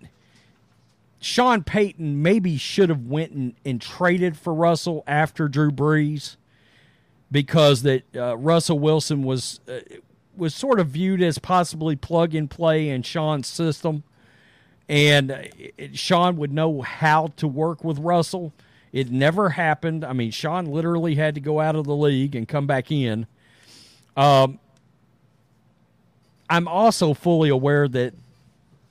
Sean 1.20 1.62
Payton 1.62 2.22
maybe 2.22 2.57
should 2.57 2.88
have 2.88 3.07
went 3.07 3.33
and, 3.33 3.55
and 3.64 3.81
traded 3.81 4.37
for 4.37 4.55
Russell 4.55 5.03
after 5.07 5.48
Drew 5.48 5.70
Brees 5.70 6.37
because 7.31 7.83
that 7.83 8.05
uh, 8.16 8.37
Russell 8.37 8.79
Wilson 8.79 9.22
was 9.22 9.61
uh, 9.68 9.81
was 10.37 10.55
sort 10.55 10.81
of 10.81 10.88
viewed 10.88 11.22
as 11.22 11.38
possibly 11.38 11.96
plug 11.96 12.35
and 12.35 12.50
play 12.50 12.88
in 12.88 13.03
Sean's 13.03 13.46
system, 13.46 14.03
and 14.90 15.31
uh, 15.31 15.38
it, 15.79 15.96
Sean 15.96 16.37
would 16.37 16.53
know 16.53 16.83
how 16.83 17.29
to 17.37 17.46
work 17.46 17.85
with 17.85 18.00
Russell. 18.00 18.53
It 18.92 19.09
never 19.09 19.50
happened. 19.50 20.05
I 20.05 20.12
mean, 20.12 20.33
Sean 20.33 20.66
literally 20.66 21.14
had 21.14 21.37
to 21.37 21.40
go 21.40 21.61
out 21.61 21.76
of 21.76 21.87
the 21.87 21.94
league 21.94 22.35
and 22.35 22.48
come 22.48 22.66
back 22.66 22.90
in. 22.90 23.29
Um, 24.16 24.59
I'm 26.50 26.66
also 26.66 27.14
fully 27.14 27.48
aware 27.48 27.87
that 27.87 28.14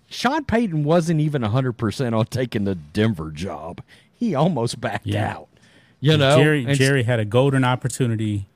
Sean 0.10 0.46
Payton 0.46 0.86
wasn't 0.86 1.20
even 1.20 1.42
100% 1.42 2.18
on 2.18 2.26
taking 2.28 2.64
the 2.64 2.76
Denver 2.76 3.30
job. 3.30 3.82
He 4.16 4.34
almost 4.34 4.80
backed 4.80 5.06
yeah. 5.06 5.36
out. 5.36 5.50
You 6.00 6.16
know, 6.16 6.38
Jerry 6.38 6.64
and 6.64 6.78
Jerry 6.78 7.04
had 7.04 7.20
a 7.20 7.26
golden 7.26 7.66
opportunity 7.66 8.48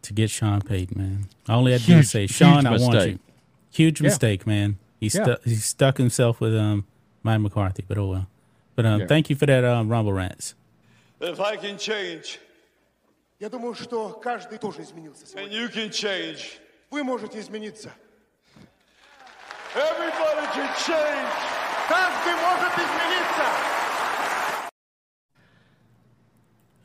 to 0.00 0.14
get 0.14 0.30
Sean 0.30 0.62
Payton, 0.62 0.98
man. 0.98 1.28
I 1.46 1.54
only 1.54 1.72
had 1.72 1.82
to 1.82 2.02
say, 2.02 2.26
Sean, 2.26 2.64
I 2.64 2.78
want 2.78 3.06
you. 3.06 3.18
Huge 3.70 4.00
yeah. 4.00 4.08
mistake, 4.08 4.46
man. 4.46 4.78
He 4.99 5.07
yeah. 5.07 5.23
stuck 5.23 5.43
he 5.43 5.55
stuck 5.55 5.97
himself 5.97 6.39
with 6.39 6.55
um 6.55 6.85
Mike 7.23 7.41
McCarthy, 7.41 7.83
but 7.87 7.97
oh 7.97 8.07
well. 8.07 8.27
But 8.75 8.85
um, 8.85 9.01
yeah. 9.01 9.07
thank 9.07 9.29
you 9.29 9.35
for 9.35 9.45
that 9.45 9.63
um, 9.63 9.89
Rumble 9.89 10.13
Rants. 10.13 10.55
If 11.19 11.39
I 11.39 11.55
can 11.57 11.77
change, 11.77 12.39
Я 13.39 13.49
думаю, 13.49 13.73
что 13.73 14.09
каждый 14.23 14.59
тоже 14.59 14.83
изменился 14.83 15.25
and 15.35 15.51
you 15.51 15.67
can 15.67 15.89
change, 15.89 16.59
Вы 16.91 17.03
можете 17.03 17.39
измениться. 17.39 17.91
everybody 19.73 20.45
can 20.53 20.69
change. 20.85 21.29
Каждый 21.89 22.35
может 22.35 22.73
измениться. 22.77 23.45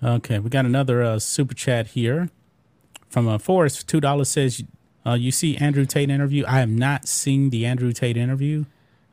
Okay, 0.02 0.38
we 0.38 0.48
got 0.48 0.64
another 0.64 1.02
uh, 1.02 1.18
super 1.18 1.54
chat 1.54 1.88
here 1.88 2.30
from 3.08 3.28
uh, 3.28 3.38
Forrest. 3.38 3.86
Two 3.86 4.00
dollars 4.00 4.28
says, 4.30 4.62
uh, 5.05 5.13
"You 5.13 5.31
see 5.31 5.57
Andrew 5.57 5.85
Tate 5.85 6.09
interview? 6.09 6.43
I 6.47 6.59
have 6.59 6.69
not 6.69 7.07
seen 7.07 7.49
the 7.49 7.65
Andrew 7.65 7.91
Tate 7.91 8.17
interview. 8.17 8.65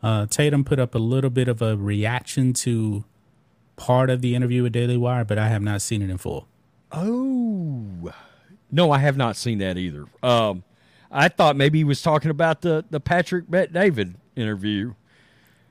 Uh, 0.02 0.26
Tatum 0.26 0.64
put 0.64 0.78
up 0.78 0.94
a 0.94 0.98
little 0.98 1.30
bit 1.30 1.48
of 1.48 1.60
a 1.60 1.76
reaction 1.76 2.52
to 2.54 3.04
part 3.76 4.10
of 4.10 4.20
the 4.20 4.34
interview 4.34 4.62
with 4.62 4.72
Daily 4.72 4.96
Wire, 4.96 5.24
but 5.24 5.38
I 5.38 5.48
have 5.48 5.62
not 5.62 5.82
seen 5.82 6.02
it 6.02 6.10
in 6.10 6.18
full. 6.18 6.46
Oh, 6.92 8.12
no, 8.70 8.90
I 8.90 8.98
have 8.98 9.16
not 9.16 9.36
seen 9.36 9.58
that 9.58 9.76
either. 9.76 10.06
Um, 10.22 10.62
I 11.10 11.28
thought 11.28 11.56
maybe 11.56 11.78
he 11.78 11.84
was 11.84 12.02
talking 12.02 12.30
about 12.30 12.60
the 12.60 12.84
the 12.90 13.00
Patrick 13.00 13.50
Bet 13.50 13.72
David 13.72 14.14
interview, 14.36 14.94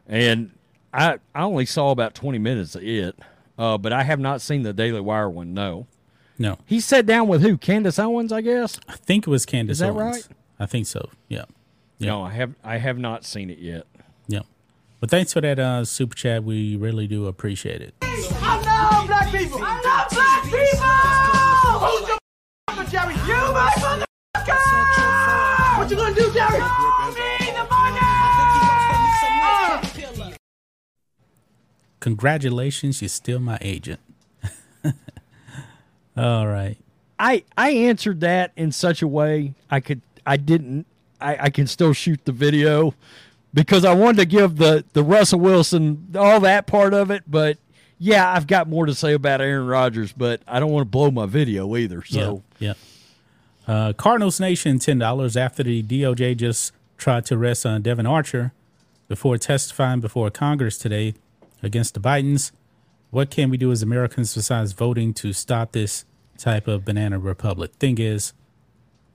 and 0.07 0.51
I 0.93 1.19
I 1.35 1.43
only 1.43 1.65
saw 1.65 1.91
about 1.91 2.15
twenty 2.15 2.39
minutes 2.39 2.75
of 2.75 2.83
it. 2.83 3.15
Uh, 3.57 3.77
but 3.77 3.91
I 3.91 4.03
have 4.03 4.19
not 4.19 4.41
seen 4.41 4.61
the 4.61 4.73
Daily 4.73 5.01
Wire 5.01 5.29
one. 5.29 5.53
No, 5.53 5.87
no. 6.37 6.57
He 6.65 6.79
sat 6.79 7.05
down 7.05 7.27
with 7.27 7.41
who? 7.41 7.57
Candace 7.57 7.99
Owens, 7.99 8.31
I 8.31 8.41
guess. 8.41 8.79
I 8.87 8.95
think 8.95 9.27
it 9.27 9.29
was 9.29 9.45
Candace. 9.45 9.75
Is 9.75 9.79
that 9.79 9.89
Owens. 9.91 10.27
right? 10.27 10.27
I 10.59 10.65
think 10.65 10.87
so. 10.87 11.09
Yeah. 11.27 11.45
yeah. 11.97 12.07
No, 12.09 12.23
I 12.23 12.31
have. 12.31 12.53
I 12.63 12.77
have 12.77 12.97
not 12.97 13.25
seen 13.25 13.49
it 13.49 13.59
yet. 13.59 13.85
Yeah. 14.27 14.41
But 14.99 15.09
thanks 15.11 15.33
for 15.33 15.41
that 15.41 15.59
uh, 15.59 15.85
super 15.85 16.15
chat. 16.15 16.43
We 16.43 16.75
really 16.75 17.07
do 17.07 17.27
appreciate 17.27 17.81
it. 17.81 17.93
I 18.01 18.61
love 18.61 19.07
black 19.07 19.31
people. 19.31 19.59
I 19.61 19.75
love 19.81 20.09
black 20.11 20.43
people. 20.43 20.57
Who's 21.87 22.07
the 22.07 22.91
Jerry? 22.91 23.13
You, 23.13 23.53
my 23.53 23.71
motherfucker. 23.77 24.05
What 25.77 25.89
you 25.91 25.97
gonna 25.97 26.15
do, 26.15 26.31
Jerry? 26.33 26.59
Me 26.59 27.51
the 27.51 27.67
money. 27.69 27.97
Congratulations, 31.99 33.01
you're 33.01 33.09
still 33.09 33.39
my 33.39 33.57
agent. 33.61 33.99
All 36.17 36.47
right. 36.47 36.77
I 37.19 37.43
I 37.57 37.71
answered 37.71 38.21
that 38.21 38.51
in 38.55 38.71
such 38.71 39.01
a 39.01 39.07
way 39.07 39.53
I 39.69 39.79
could 39.79 40.01
I 40.25 40.37
didn't 40.37 40.85
I, 41.19 41.37
I 41.45 41.49
can 41.49 41.67
still 41.67 41.93
shoot 41.93 42.23
the 42.25 42.31
video 42.31 42.93
because 43.53 43.85
I 43.85 43.93
wanted 43.93 44.17
to 44.17 44.25
give 44.25 44.57
the 44.57 44.85
the 44.93 45.03
Russell 45.03 45.39
Wilson 45.39 46.09
all 46.15 46.39
that 46.41 46.67
part 46.67 46.93
of 46.93 47.11
it, 47.11 47.23
but 47.27 47.57
yeah, 47.99 48.31
I've 48.31 48.45
got 48.45 48.69
more 48.69 48.85
to 48.85 48.93
say 48.93 49.13
about 49.13 49.41
Aaron 49.41 49.65
Rodgers, 49.65 50.11
but 50.13 50.41
I 50.47 50.59
don't 50.59 50.71
want 50.71 50.85
to 50.85 50.89
blow 50.89 51.09
my 51.09 51.25
video 51.25 51.75
either. 51.75 52.03
So 52.03 52.43
yeah, 52.59 52.73
yeah. 53.67 53.73
Uh, 53.73 53.93
Cardinals 53.93 54.39
Nation 54.39 54.79
ten 54.79 54.99
dollars 54.99 55.35
after 55.35 55.63
the 55.63 55.81
DOJ 55.81 56.37
just 56.37 56.71
tried 56.97 57.25
to 57.27 57.35
arrest 57.35 57.65
on 57.65 57.81
Devon 57.81 58.05
Archer 58.05 58.53
before 59.07 59.37
testifying 59.37 59.99
before 59.99 60.29
Congress 60.29 60.77
today 60.77 61.15
against 61.63 61.93
the 61.95 61.99
Bidens. 61.99 62.51
What 63.09 63.29
can 63.29 63.49
we 63.49 63.57
do 63.57 63.71
as 63.71 63.81
Americans 63.81 64.35
besides 64.35 64.73
voting 64.73 65.13
to 65.15 65.33
stop 65.33 65.71
this 65.71 66.05
type 66.37 66.67
of 66.67 66.85
banana 66.85 67.19
republic? 67.19 67.73
Thing 67.79 67.97
is, 67.97 68.33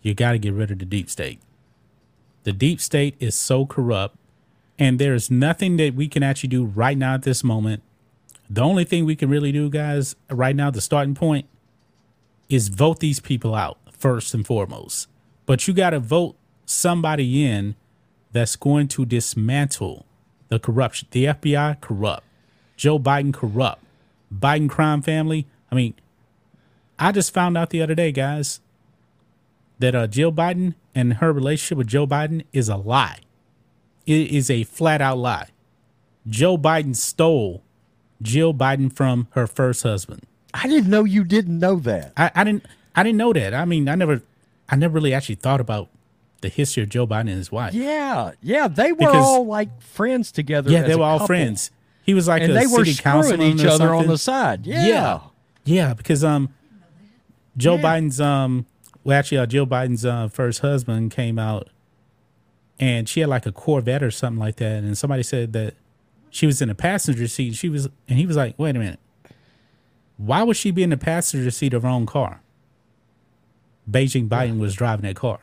you 0.03 0.15
got 0.15 0.33
to 0.33 0.39
get 0.39 0.53
rid 0.53 0.71
of 0.71 0.79
the 0.79 0.85
deep 0.85 1.09
state. 1.09 1.41
The 2.45 2.53
deep 2.53 2.81
state 2.81 3.15
is 3.21 3.37
so 3.37 3.67
corrupt, 3.67 4.17
and 4.79 4.99
there's 4.99 5.31
nothing 5.31 5.77
that 5.77 5.95
we 5.95 6.09
can 6.09 6.23
actually 6.23 6.49
do 6.49 6.65
right 6.65 6.99
now 6.99 7.15
at 7.15 7.23
this 7.23 7.45
moment. 7.45 7.83
The 8.51 8.63
only 8.63 8.85
thing 8.85 9.05
we 9.05 9.17
can 9.17 9.31
really 9.31 9.53
do, 9.53 9.71
guys, 9.71 10.17
right 10.29 10.57
now, 10.57 10.71
the 10.71 10.81
starting 10.81 11.15
point 11.15 11.47
is 12.49 12.69
vote 12.69 13.01
these 13.01 13.21
people 13.21 13.55
out 13.55 13.79
first 13.91 14.35
and 14.35 14.47
foremost. 14.47 15.09
But 15.47 15.67
you 15.67 15.75
got 15.75 15.91
to 15.91 16.01
vote 16.01 16.37
somebody 16.67 17.45
in 17.45 17.77
that's 18.33 18.57
going 18.57 18.89
to 18.89 19.07
dismantle 19.07 20.07
the 20.49 20.59
corruption. 20.59 21.09
The 21.13 21.27
FBI 21.27 21.81
corrupt. 21.81 22.25
Joe 22.77 22.99
Biden 22.99 23.33
corrupt. 23.33 23.83
Biden 24.35 24.69
crime 24.69 25.03
family. 25.03 25.47
I 25.71 25.75
mean, 25.75 25.95
I 27.03 27.13
just 27.13 27.35
found 27.35 27.59
out 27.59 27.71
the 27.71 27.83
other 27.83 27.95
day, 27.95 28.13
guys, 28.13 28.61
that 29.79 29.95
uh, 29.95 30.07
Jill 30.07 30.33
Biden 30.33 30.75
and 30.95 31.15
her 31.15 31.33
relationship 31.33 31.79
with 31.79 31.89
Joe 31.89 32.07
Biden 32.07 32.45
is 32.53 32.69
a 32.69 32.77
lie. 32.77 33.19
It 34.07 34.31
is 34.31 34.51
a 34.51 34.65
flat 34.65 35.01
out 35.01 35.19
lie. 35.19 35.49
Joe 36.29 36.57
Biden 36.57 36.95
stole 36.95 37.63
Jill 38.21 38.55
Biden 38.55 38.93
from 38.93 39.27
her 39.33 39.47
first 39.47 39.83
husband. 39.83 40.23
I 40.55 40.69
didn't 40.69 40.91
know 40.91 41.05
you 41.05 41.25
didn't 41.25 41.59
know 41.59 41.77
that. 41.81 42.13
I, 42.17 42.31
I 42.35 42.45
didn't 42.45 42.67
I 42.95 43.03
didn't 43.03 43.19
know 43.19 43.33
that. 43.33 43.55
I 43.55 43.65
mean, 43.65 43.89
I 43.89 43.95
never 43.97 44.23
I 44.69 44.77
never 44.77 44.95
really 44.95 45.13
actually 45.15 45.37
thought 45.37 45.61
about 45.61 45.89
the 46.43 46.49
history 46.49 46.83
of 46.83 46.89
Joe 46.89 47.07
Biden 47.07 47.21
and 47.21 47.31
his 47.31 47.51
wife. 47.51 47.75
Yeah, 47.75 48.33
yeah, 48.43 48.69
they 48.69 48.93
were 48.93 48.99
Because- 48.99 49.17
all 49.17 49.47
like 49.47 49.81
friends 49.83 50.31
together. 50.31 50.71
Yeah, 50.71 50.83
they 50.83 50.95
were 50.95 51.05
all 51.05 51.19
couple. 51.19 51.27
friends. 51.29 51.71
He 52.05 52.15
was 52.15 52.29
like 52.29 52.43
and 52.43 52.53
a 52.53 52.55
they 52.55 52.67
were 52.67 52.85
city 52.85 52.95
councilman 52.95 53.59
each 53.59 53.65
other 53.65 53.95
on 53.95 54.07
the 54.07 54.19
side. 54.19 54.67
Yeah, 54.67 54.87
Yeah. 54.87 55.21
Yeah, 55.65 55.95
because 55.95 56.23
um, 56.25 56.53
Joe 57.57 57.77
Yeah. 57.77 57.83
Biden's 57.83 58.21
um, 58.21 58.67
well, 59.05 59.19
actually, 59.19 59.39
uh, 59.39 59.47
Jill 59.47 59.67
Biden's 59.67 60.05
uh, 60.05 60.29
first 60.29 60.61
husband 60.61 61.11
came 61.11 61.39
out, 61.39 61.69
and 62.79 63.09
she 63.09 63.21
had 63.21 63.29
like 63.29 63.47
a 63.47 63.53
Corvette 63.53 64.03
or 64.03 64.11
something 64.11 64.39
like 64.41 64.57
that, 64.57 64.83
and 64.85 64.97
somebody 64.97 65.23
said 65.23 65.53
that 65.55 65.75
she 66.31 66.47
was 66.47 66.63
in 66.63 66.69
the 66.69 66.75
passenger 66.75 67.27
seat. 67.29 67.55
She 67.55 67.69
was, 67.69 67.89
and 68.09 68.19
he 68.19 68.27
was 68.27 68.37
like, 68.37 68.59
"Wait 68.59 68.77
a 68.77 68.79
minute, 68.79 69.01
why 70.17 70.43
would 70.45 70.57
she 70.57 70.71
be 70.71 70.83
in 70.83 70.91
the 70.91 70.97
passenger 70.97 71.51
seat 71.51 71.75
of 71.75 71.83
her 71.83 71.89
own 71.89 72.07
car?" 72.07 72.41
Beijing 73.91 74.29
Biden 74.29 74.59
was 74.59 74.75
driving 74.75 75.03
that 75.05 75.17
car. 75.17 75.41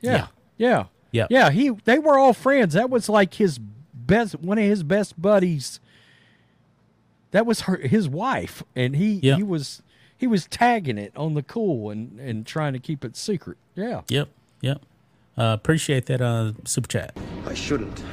yeah, 0.00 0.28
yeah, 0.56 0.84
Yeah. 1.10 1.26
yeah. 1.30 1.50
He, 1.50 1.70
they 1.84 1.98
were 1.98 2.16
all 2.16 2.32
friends. 2.32 2.74
That 2.74 2.88
was 2.90 3.08
like 3.08 3.34
his 3.34 3.58
best, 3.58 4.36
one 4.36 4.56
of 4.56 4.64
his 4.64 4.84
best 4.84 5.20
buddies. 5.20 5.80
That 7.32 7.46
was 7.46 7.62
her, 7.62 7.76
his 7.76 8.08
wife, 8.08 8.62
and 8.76 8.94
he, 8.94 9.14
Yeah. 9.22 9.36
he 9.36 9.42
was, 9.42 9.82
he 10.20 10.26
was 10.26 10.46
tagging 10.46 10.98
it 10.98 11.16
on 11.16 11.32
the 11.32 11.42
cool 11.42 11.88
and 11.90 12.20
and 12.20 12.46
trying 12.46 12.74
to 12.74 12.78
keep 12.78 13.04
it 13.06 13.16
secret. 13.16 13.56
Yeah, 13.74 14.02
Yep, 14.08 14.28
yep. 14.60 14.82
Uh, 15.38 15.56
appreciate 15.58 16.04
that 16.06 16.20
uh, 16.20 16.52
super 16.66 16.86
chat. 16.86 17.16
I 17.46 17.54
shouldn't. 17.54 18.04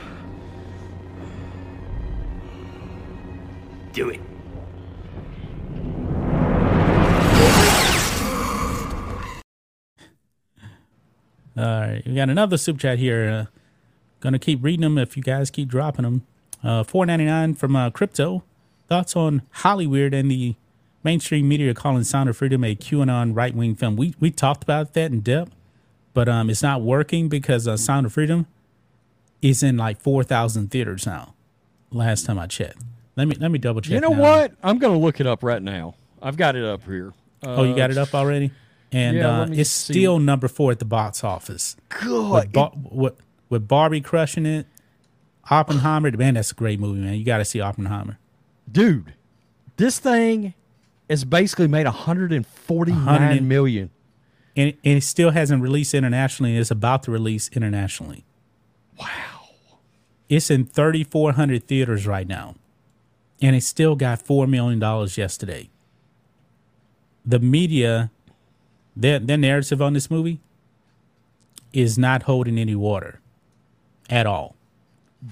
Do 3.91 4.09
it. 4.09 4.21
All 11.57 11.63
right, 11.63 12.03
we 12.05 12.13
got 12.13 12.29
another 12.29 12.57
super 12.57 12.79
chat 12.79 12.99
here. 12.99 13.29
Uh, 13.29 13.45
gonna 14.19 14.39
keep 14.39 14.63
reading 14.63 14.81
them 14.81 14.97
if 14.97 15.17
you 15.17 15.23
guys 15.23 15.49
keep 15.49 15.67
dropping 15.67 16.03
them. 16.03 16.25
Uh, 16.63 16.83
Four 16.83 17.05
ninety 17.05 17.25
nine 17.25 17.53
from 17.55 17.75
uh, 17.75 17.89
Crypto. 17.89 18.43
Thoughts 18.87 19.15
on 19.15 19.41
Hollywood 19.51 20.13
and 20.13 20.31
the 20.31 20.55
mainstream 21.03 21.47
media 21.47 21.73
calling 21.73 22.03
Sound 22.03 22.29
of 22.29 22.37
Freedom 22.37 22.63
a 22.63 22.75
QAnon 22.75 23.35
right 23.35 23.53
wing 23.55 23.75
film. 23.75 23.95
We 23.95 24.15
we 24.19 24.31
talked 24.31 24.63
about 24.63 24.93
that 24.93 25.11
in 25.11 25.21
depth, 25.21 25.51
but 26.13 26.27
um, 26.27 26.49
it's 26.49 26.63
not 26.63 26.81
working 26.81 27.29
because 27.29 27.67
uh, 27.67 27.77
Sound 27.77 28.05
of 28.05 28.13
Freedom 28.13 28.47
is 29.41 29.63
in 29.63 29.77
like 29.77 29.99
four 30.01 30.23
thousand 30.23 30.71
theaters 30.71 31.05
now. 31.05 31.33
Last 31.91 32.25
time 32.25 32.37
I 32.39 32.47
checked. 32.47 32.81
Let 33.15 33.27
me 33.27 33.35
let 33.39 33.51
me 33.51 33.59
double 33.59 33.81
check. 33.81 33.93
you 33.93 33.99
know 33.99 34.09
now. 34.09 34.21
what? 34.21 34.51
I'm 34.61 34.77
gonna 34.79 34.97
look 34.97 35.19
it 35.19 35.27
up 35.27 35.43
right 35.43 35.61
now. 35.61 35.95
I've 36.21 36.37
got 36.37 36.55
it 36.55 36.63
up 36.63 36.83
here. 36.83 37.13
Oh, 37.43 37.63
you 37.63 37.75
got 37.75 37.91
it 37.91 37.97
up 37.97 38.13
already, 38.15 38.51
and 38.91 39.17
yeah, 39.17 39.41
uh, 39.41 39.47
it's 39.51 39.69
see. 39.69 39.93
still 39.93 40.19
number 40.19 40.47
four 40.47 40.71
at 40.71 40.79
the 40.79 40.85
box 40.85 41.23
office. 41.23 41.75
Good. 41.89 42.31
with, 42.31 42.51
Bar- 42.51 42.73
with, 42.91 43.13
with 43.49 43.67
Barbie 43.67 44.01
crushing 44.01 44.45
it, 44.45 44.65
Oppenheimer. 45.49 46.11
Man, 46.11 46.33
that's 46.33 46.51
a 46.51 46.55
great 46.55 46.79
movie, 46.79 46.99
man. 47.01 47.13
You 47.13 47.23
got 47.23 47.37
to 47.37 47.45
see 47.45 47.61
Oppenheimer. 47.61 48.17
dude, 48.69 49.13
this 49.77 49.99
thing 49.99 50.55
is 51.09 51.23
basically 51.23 51.67
made 51.67 51.85
149 51.85 53.05
100 53.05 53.41
million. 53.43 53.89
And, 54.55 54.73
and 54.83 54.97
it 54.97 55.03
still 55.03 55.31
hasn't 55.31 55.61
released 55.61 55.93
internationally. 55.93 56.51
and 56.51 56.59
It's 56.59 56.71
about 56.71 57.03
to 57.03 57.11
release 57.11 57.49
internationally. 57.49 58.25
Wow. 58.99 59.07
It's 60.29 60.49
in 60.49 60.65
3,400 60.65 61.67
theaters 61.67 62.07
right 62.07 62.27
now. 62.27 62.55
And 63.41 63.55
it 63.55 63.63
still 63.63 63.95
got 63.95 64.19
$4 64.23 64.49
million 64.49 64.81
yesterday. 65.15 65.69
The 67.25 67.39
media, 67.39 68.09
their, 68.95 69.19
their 69.19 69.37
narrative 69.37 69.81
on 69.81 69.93
this 69.93 70.09
movie 70.09 70.39
is 71.71 71.97
not 71.97 72.23
holding 72.23 72.57
any 72.57 72.75
water 72.75 73.19
at 74.09 74.25
all. 74.25 74.55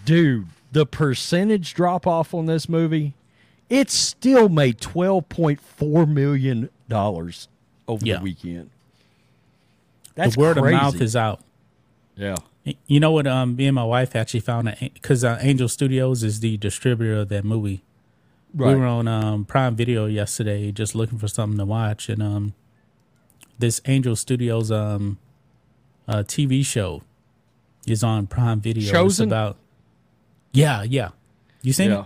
Dude, 0.06 0.48
the 0.72 0.86
percentage 0.86 1.74
drop 1.74 2.06
off 2.06 2.34
on 2.34 2.46
this 2.46 2.70
movie, 2.70 3.16
it 3.70 3.90
still 3.90 4.50
made 4.50 4.80
12.4 4.80 6.08
million 6.08 6.70
dollars 6.88 7.48
over 7.88 8.06
Yeah. 8.06 8.18
the 8.18 8.24
weekend. 8.24 8.70
That's 10.16 10.36
the 10.36 10.42
word 10.42 10.58
crazy. 10.58 10.76
of 10.76 10.82
mouth 10.82 11.02
is 11.02 11.16
out. 11.16 11.42
yeah. 12.16 12.36
You 12.88 13.00
know 13.00 13.12
what? 13.12 13.28
Um, 13.28 13.56
me 13.56 13.68
and 13.68 13.76
my 13.76 13.84
wife 13.84 14.16
actually 14.16 14.40
found 14.40 14.76
because 14.94 15.24
uh, 15.24 15.38
Angel 15.42 15.68
Studios 15.68 16.24
is 16.24 16.40
the 16.40 16.58
distributor 16.58 17.18
of 17.20 17.30
that 17.30 17.46
movie. 17.46 17.84
Right. 18.56 18.74
We 18.74 18.80
were 18.80 18.88
on 18.88 19.08
um, 19.08 19.46
Prime 19.46 19.76
Video 19.76 20.08
yesterday, 20.08 20.72
just 20.72 20.96
looking 20.96 21.20
for 21.20 21.28
something 21.28 21.60
to 21.60 21.66
watch, 21.66 22.10
and 22.10 22.24
um, 22.24 22.54
this 23.60 23.82
Angel 23.86 24.16
Studios 24.16 24.72
um, 24.72 25.20
uh, 26.08 26.24
TV 26.26 26.66
show 26.66 27.04
is 27.86 28.04
on 28.04 28.26
Prime 28.26 28.62
Video. 28.62 28.82
It's 28.82 28.92
Chosen? 28.92 29.28
about 29.30 29.58
yeah, 30.52 30.82
yeah. 30.82 31.10
You 31.62 31.72
seen 31.72 31.92
yeah. 31.92 32.00
it? 32.00 32.06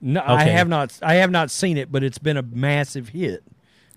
No, 0.00 0.22
I 0.24 0.44
have 0.44 0.68
not 0.68 0.98
I 1.02 1.14
have 1.16 1.30
not 1.30 1.50
seen 1.50 1.76
it, 1.76 1.92
but 1.92 2.02
it's 2.02 2.18
been 2.18 2.36
a 2.36 2.42
massive 2.42 3.10
hit. 3.10 3.42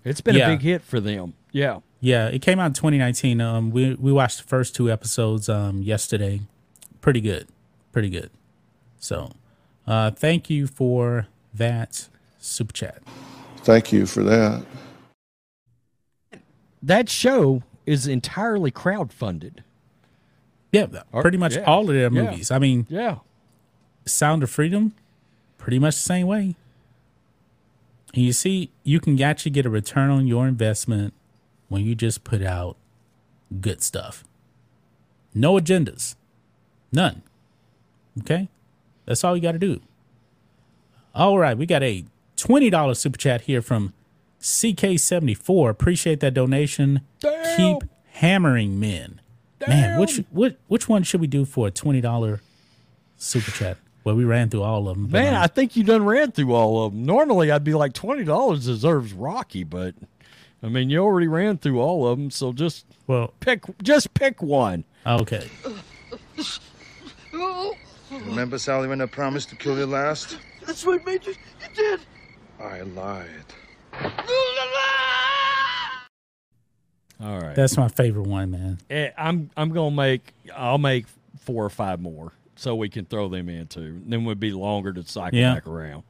It's 0.04 0.20
been 0.20 0.36
Yeah. 0.36 0.48
a 0.48 0.52
big 0.56 0.60
hit 0.62 0.82
for 0.82 1.00
them. 1.00 1.34
Yeah. 1.52 1.80
Yeah, 2.00 2.26
it 2.28 2.42
came 2.42 2.60
out 2.60 2.66
in 2.66 2.72
2019. 2.74 3.40
Um, 3.40 3.70
we 3.70 3.94
we 3.94 4.12
watched 4.12 4.38
the 4.38 4.44
first 4.44 4.74
two 4.74 4.90
episodes 4.90 5.48
um 5.48 5.82
yesterday. 5.82 6.42
Pretty 7.00 7.20
good, 7.22 7.48
pretty 7.92 8.10
good. 8.10 8.30
So, 8.98 9.32
uh, 9.86 10.10
thank 10.10 10.50
you 10.50 10.66
for 10.66 11.28
that 11.54 12.08
super 12.38 12.72
chat. 12.72 13.02
Thank 13.58 13.92
you 13.92 14.04
for 14.06 14.22
that. 14.22 14.64
That 16.82 17.08
show 17.08 17.62
is 17.86 18.06
entirely 18.06 18.70
crowdfunded. 18.70 19.58
Yeah, 20.72 20.86
pretty 21.12 21.38
much 21.38 21.54
yeah, 21.56 21.62
all 21.64 21.82
of 21.82 21.94
their 21.94 22.02
yeah. 22.04 22.08
movies. 22.08 22.50
I 22.50 22.58
mean, 22.58 22.86
Yeah. 22.90 23.18
Sound 24.06 24.42
of 24.42 24.50
Freedom, 24.50 24.92
pretty 25.64 25.78
much 25.78 25.94
the 25.94 26.02
same 26.02 26.26
way. 26.26 26.54
And 28.12 28.22
you 28.22 28.34
see, 28.34 28.70
you 28.82 29.00
can 29.00 29.20
actually 29.22 29.50
get 29.50 29.64
a 29.64 29.70
return 29.70 30.10
on 30.10 30.26
your 30.26 30.46
investment 30.46 31.14
when 31.68 31.86
you 31.86 31.94
just 31.94 32.22
put 32.22 32.42
out 32.42 32.76
good 33.62 33.82
stuff. 33.82 34.24
No 35.32 35.54
agendas, 35.54 36.16
none. 36.92 37.22
Okay, 38.20 38.50
that's 39.06 39.24
all 39.24 39.34
you 39.34 39.40
got 39.40 39.52
to 39.52 39.58
do. 39.58 39.80
All 41.14 41.38
right, 41.38 41.56
we 41.56 41.64
got 41.64 41.82
a 41.82 42.04
twenty 42.36 42.68
dollars 42.68 42.98
super 42.98 43.16
chat 43.16 43.40
here 43.42 43.62
from 43.62 43.94
CK74. 44.42 45.70
Appreciate 45.70 46.20
that 46.20 46.34
donation. 46.34 47.00
Damn. 47.20 47.56
Keep 47.56 47.88
hammering 48.12 48.78
men. 48.78 49.22
Man, 49.66 49.98
which 49.98 50.20
which 50.30 50.56
which 50.68 50.90
one 50.90 51.04
should 51.04 51.22
we 51.22 51.26
do 51.26 51.46
for 51.46 51.68
a 51.68 51.70
twenty 51.70 52.02
dollar 52.02 52.42
super 53.16 53.50
chat? 53.50 53.78
Well, 54.04 54.14
we 54.16 54.24
ran 54.24 54.50
through 54.50 54.62
all 54.62 54.88
of 54.88 54.96
them. 54.98 55.10
Man, 55.10 55.34
um, 55.34 55.42
I 55.42 55.46
think 55.46 55.76
you 55.76 55.82
done 55.82 56.04
ran 56.04 56.30
through 56.30 56.52
all 56.52 56.84
of 56.84 56.92
them. 56.92 57.04
Normally, 57.06 57.50
I'd 57.50 57.64
be 57.64 57.72
like 57.72 57.94
twenty 57.94 58.22
dollars 58.22 58.66
deserves 58.66 59.14
Rocky, 59.14 59.64
but 59.64 59.94
I 60.62 60.68
mean, 60.68 60.90
you 60.90 60.98
already 60.98 61.26
ran 61.26 61.56
through 61.56 61.80
all 61.80 62.06
of 62.06 62.18
them, 62.18 62.30
so 62.30 62.52
just 62.52 62.84
well, 63.06 63.32
pick, 63.40 63.64
just 63.82 64.12
pick 64.12 64.42
one. 64.42 64.84
okay. 65.06 65.48
Remember, 68.10 68.58
Sally, 68.58 68.88
when 68.88 69.00
I 69.00 69.06
promised 69.06 69.48
to 69.48 69.56
kill 69.56 69.76
you 69.78 69.86
last? 69.86 70.38
That's 70.66 70.84
right, 70.84 71.04
Major. 71.04 71.30
You 71.30 71.74
did. 71.74 72.00
I 72.60 72.82
lied. 72.82 73.28
All 77.20 77.40
right, 77.40 77.54
That's 77.54 77.76
my 77.76 77.88
favorite 77.88 78.26
one, 78.26 78.50
man. 78.50 78.78
Eh, 78.90 79.10
I'm 79.16 79.50
I'm 79.56 79.70
gonna 79.70 79.94
make 79.94 80.34
I'll 80.54 80.78
make 80.78 81.06
four 81.40 81.64
or 81.64 81.70
five 81.70 82.00
more 82.00 82.32
so 82.64 82.74
we 82.74 82.88
can 82.88 83.04
throw 83.04 83.28
them 83.28 83.48
in 83.48 83.66
too. 83.68 84.00
Then 84.06 84.24
would 84.24 84.40
be 84.40 84.52
longer 84.52 84.92
to 84.92 85.02
cycle 85.04 85.38
Yeah. 85.38 85.54
back 85.54 85.66
around. 85.68 86.02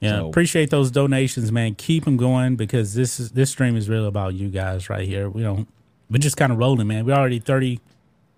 Yeah, 0.00 0.18
So- 0.20 0.28
appreciate 0.28 0.70
those 0.70 0.90
donations, 0.90 1.50
man. 1.52 1.74
Keep 1.74 2.04
them 2.04 2.16
going 2.16 2.56
because 2.56 2.94
this 2.94 3.18
is 3.20 3.32
this 3.32 3.50
stream 3.50 3.76
is 3.76 3.88
really 3.88 4.06
about 4.06 4.34
you 4.34 4.48
guys 4.48 4.88
right 4.88 5.06
here. 5.06 5.28
We 5.28 5.42
don't 5.42 5.68
we're 6.10 6.18
just 6.18 6.36
kind 6.36 6.52
of 6.52 6.58
rolling, 6.58 6.86
man. 6.86 7.04
We're 7.04 7.14
already 7.16 7.38
thirty 7.40 7.80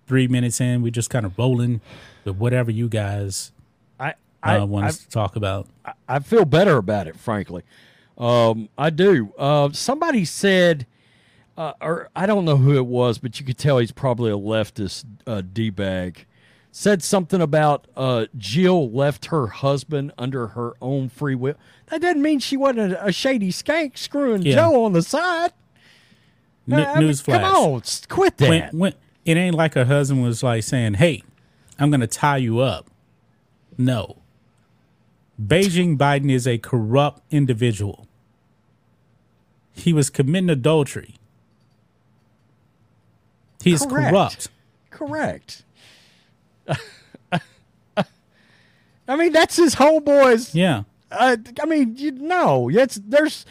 three 0.07 0.27
minutes 0.27 0.59
in. 0.59 0.81
We're 0.81 0.91
just 0.91 1.09
kind 1.09 1.25
of 1.25 1.37
rolling 1.37 1.81
with 2.25 2.35
whatever 2.37 2.71
you 2.71 2.89
guys 2.89 3.51
I 3.99 4.15
I, 4.41 4.57
uh, 4.57 4.65
want 4.65 4.91
to 4.91 5.09
talk 5.09 5.35
about. 5.35 5.67
I 6.07 6.19
feel 6.19 6.45
better 6.45 6.77
about 6.77 7.07
it, 7.07 7.15
frankly. 7.17 7.63
Um, 8.17 8.69
I 8.77 8.89
do. 8.89 9.33
Uh, 9.37 9.69
somebody 9.71 10.25
said, 10.25 10.85
uh, 11.57 11.73
or 11.81 12.09
I 12.15 12.25
don't 12.25 12.45
know 12.45 12.57
who 12.57 12.75
it 12.77 12.85
was, 12.85 13.17
but 13.17 13.39
you 13.39 13.45
could 13.45 13.57
tell 13.57 13.77
he's 13.79 13.91
probably 13.91 14.31
a 14.31 14.37
leftist 14.37 15.05
uh, 15.27 15.41
d 15.41 15.69
bag. 15.69 16.25
Said 16.71 17.01
something 17.03 17.41
about 17.41 17.87
uh, 17.95 18.25
Jill 18.37 18.89
left 18.91 19.27
her 19.27 19.47
husband 19.47 20.11
under 20.17 20.47
her 20.47 20.73
own 20.81 21.09
free 21.09 21.35
will. 21.35 21.55
That 21.87 22.01
doesn't 22.01 22.21
mean 22.21 22.39
she 22.39 22.57
wasn't 22.57 22.93
a, 22.93 23.07
a 23.07 23.11
shady 23.11 23.51
skank 23.51 23.97
screwing 23.97 24.43
Yeah. 24.43 24.55
Joe 24.55 24.85
on 24.85 24.93
the 24.93 25.01
side. 25.01 25.51
N- 26.71 26.79
I 26.85 26.99
mean, 26.99 27.09
newsflash. 27.09 27.25
Come 27.41 27.43
on, 27.43 27.81
quit 28.09 28.37
that. 28.37 28.49
when, 28.49 28.69
when 28.77 28.93
it 29.25 29.37
ain't 29.37 29.55
like 29.55 29.73
her 29.73 29.85
husband 29.85 30.21
was 30.23 30.43
like 30.43 30.63
saying, 30.63 30.95
"Hey, 30.95 31.23
I'm 31.79 31.89
going 31.89 32.01
to 32.01 32.07
tie 32.07 32.37
you 32.37 32.59
up." 32.59 32.89
No. 33.77 34.17
Beijing 35.41 35.97
Biden 35.97 36.29
is 36.31 36.45
a 36.45 36.57
corrupt 36.57 37.21
individual. 37.31 38.07
He 39.73 39.93
was 39.93 40.09
committing 40.09 40.49
adultery. 40.49 41.15
He's 43.63 43.85
Correct. 43.85 44.09
corrupt. 44.11 44.47
Correct. 44.89 45.63
I 49.07 49.15
mean, 49.15 49.31
that's 49.33 49.55
his 49.55 49.75
homeboys. 49.75 50.53
Yeah. 50.53 50.83
Uh, 51.11 51.37
I 51.61 51.65
mean, 51.65 51.95
you 51.97 52.11
know, 52.11 52.69
it's 52.69 52.99
there's 53.03 53.45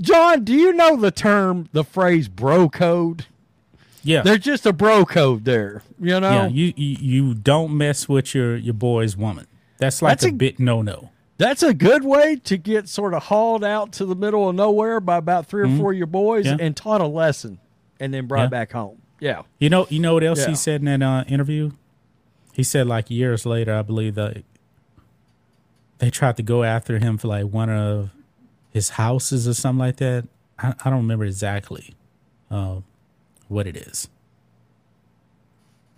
John. 0.00 0.44
Do 0.44 0.54
you 0.54 0.72
know 0.72 0.96
the 0.96 1.10
term, 1.10 1.68
the 1.72 1.84
phrase 1.84 2.28
"bro 2.28 2.68
code"? 2.70 3.26
Yeah. 4.02 4.22
There's 4.22 4.38
just 4.38 4.64
a 4.64 4.72
bro 4.72 5.04
code 5.04 5.44
there. 5.44 5.82
You 6.00 6.18
know, 6.20 6.30
yeah, 6.30 6.46
you, 6.46 6.72
you 6.76 6.96
you 7.00 7.34
don't 7.34 7.76
mess 7.76 8.08
with 8.08 8.34
your 8.34 8.56
your 8.56 8.72
boy's 8.74 9.16
woman. 9.16 9.46
That's 9.76 10.00
like 10.00 10.12
That's 10.12 10.24
a, 10.24 10.28
a- 10.28 10.32
bit 10.32 10.58
no 10.58 10.80
no. 10.80 11.10
that's 11.36 11.62
a 11.62 11.74
good 11.74 12.04
way 12.04 12.36
to 12.44 12.56
get 12.56 12.88
sort 12.88 13.12
of 13.12 13.24
hauled 13.24 13.62
out 13.64 13.92
to 13.92 14.06
the 14.06 14.16
middle 14.16 14.48
of 14.48 14.56
nowhere 14.56 14.98
by 15.00 15.18
about 15.18 15.46
3 15.46 15.62
or 15.72 15.76
four 15.76 15.92
of 15.92 15.98
your 15.98 16.06
boys 16.08 16.46
Mm-hmm. 16.46 16.58
Yeah. 16.58 16.64
and 16.66 16.76
taught 16.76 17.00
a 17.02 17.06
lesson, 17.06 17.58
and 18.00 18.12
then 18.14 18.26
brought 18.26 18.44
Yeah. 18.44 18.48
back 18.48 18.72
home. 18.72 19.02
Yeah. 19.20 19.42
You 19.58 19.68
know, 19.68 19.86
you 19.90 20.00
know 20.00 20.14
what 20.14 20.24
else 20.24 20.40
Yeah. 20.40 20.48
he 20.48 20.54
said 20.56 20.80
in 20.80 20.86
that 21.00 21.02
uh, 21.02 21.24
interview? 21.28 21.72
He 22.58 22.64
said 22.64 22.88
like 22.88 23.08
years 23.08 23.46
later, 23.46 23.72
I 23.72 23.82
believe 23.82 24.16
that 24.16 24.42
they 25.98 26.10
tried 26.10 26.36
to 26.38 26.42
go 26.42 26.64
after 26.64 26.98
him 26.98 27.16
for 27.16 27.28
like 27.28 27.44
one 27.44 27.70
of 27.70 28.10
his 28.70 28.88
houses 28.88 29.46
or 29.46 29.54
something 29.54 29.78
like 29.78 29.98
that. 29.98 30.26
I, 30.58 30.74
I 30.84 30.90
don't 30.90 31.02
remember 31.02 31.24
exactly 31.24 31.94
uh, 32.50 32.80
what 33.46 33.68
it 33.68 33.76
is, 33.76 34.08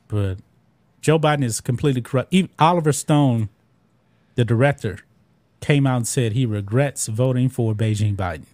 but 0.07 0.37
Joe 1.01 1.19
Biden 1.19 1.45
is 1.45 1.63
completely 1.63 2.03
corrupt. 2.03 2.31
Even 2.31 2.51
Oliver 2.59 2.93
Stone, 2.93 3.49
the 4.35 4.45
director, 4.45 4.99
came 5.63 5.87
out 5.87 5.97
and 5.97 6.07
said 6.07 6.33
he 6.33 6.45
regrets 6.45 7.07
voting 7.07 7.49
for 7.49 7.73
Beijing 7.73 8.17
Biden. 8.17 8.45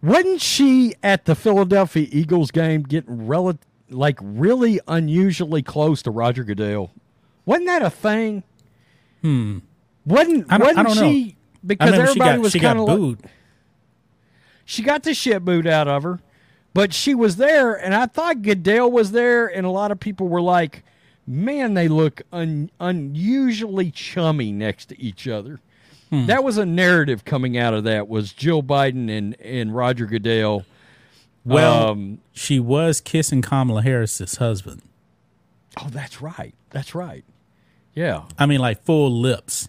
Wasn't 0.00 0.40
she 0.40 0.94
at 1.02 1.24
the 1.24 1.34
Philadelphia 1.34 2.06
Eagles 2.12 2.52
game 2.52 2.84
getting 2.84 3.26
rel- 3.26 3.58
like 3.90 4.18
really 4.22 4.80
unusually 4.88 5.62
close 5.62 6.02
to 6.02 6.10
Roger 6.10 6.44
Goodell? 6.44 6.90
Wasn't 7.44 7.66
that 7.66 7.82
a 7.82 7.90
thing? 7.90 8.42
Hmm. 9.22 9.58
Wasn't 10.04 10.46
I 10.52 10.58
don't- 10.58 10.66
wasn't 10.66 10.86
don't 10.88 10.96
know. 10.96 11.02
she 11.10 11.30
I 11.30 11.66
because 11.66 11.90
remember 11.90 12.06
she 12.06 12.10
everybody 12.20 12.36
got 12.36 12.42
was 12.42 12.54
kind 12.54 12.78
of 12.78 12.84
like, 12.86 12.96
booed. 12.98 13.18
she 14.64 14.82
got 14.82 15.02
the 15.02 15.14
shit 15.14 15.44
booed 15.44 15.66
out 15.66 15.88
of 15.88 16.02
her, 16.02 16.20
but 16.74 16.92
she 16.92 17.14
was 17.14 17.36
there, 17.36 17.74
and 17.74 17.94
I 17.94 18.06
thought 18.06 18.42
Goodell 18.42 18.90
was 18.90 19.12
there, 19.12 19.46
and 19.46 19.66
a 19.66 19.70
lot 19.70 19.90
of 19.90 19.98
people 19.98 20.28
were 20.28 20.42
like, 20.42 20.84
"Man, 21.26 21.74
they 21.74 21.88
look 21.88 22.22
un- 22.32 22.70
unusually 22.80 23.90
chummy 23.90 24.52
next 24.52 24.86
to 24.86 25.00
each 25.00 25.26
other." 25.26 25.60
Hmm. 26.10 26.26
That 26.26 26.44
was 26.44 26.56
a 26.56 26.66
narrative 26.66 27.24
coming 27.24 27.58
out 27.58 27.74
of 27.74 27.82
that 27.84 28.06
was 28.08 28.32
Jill 28.32 28.62
Biden 28.62 29.10
and 29.10 29.40
and 29.40 29.74
Roger 29.74 30.06
Goodell. 30.06 30.64
Well, 31.46 31.90
Um, 31.90 32.18
she 32.32 32.58
was 32.58 33.00
kissing 33.00 33.40
Kamala 33.40 33.82
Harris's 33.82 34.36
husband. 34.36 34.82
Oh, 35.80 35.88
that's 35.88 36.20
right. 36.20 36.54
That's 36.70 36.94
right. 36.94 37.24
Yeah, 37.94 38.24
I 38.38 38.46
mean, 38.46 38.60
like 38.60 38.82
full 38.82 39.10
lips. 39.10 39.68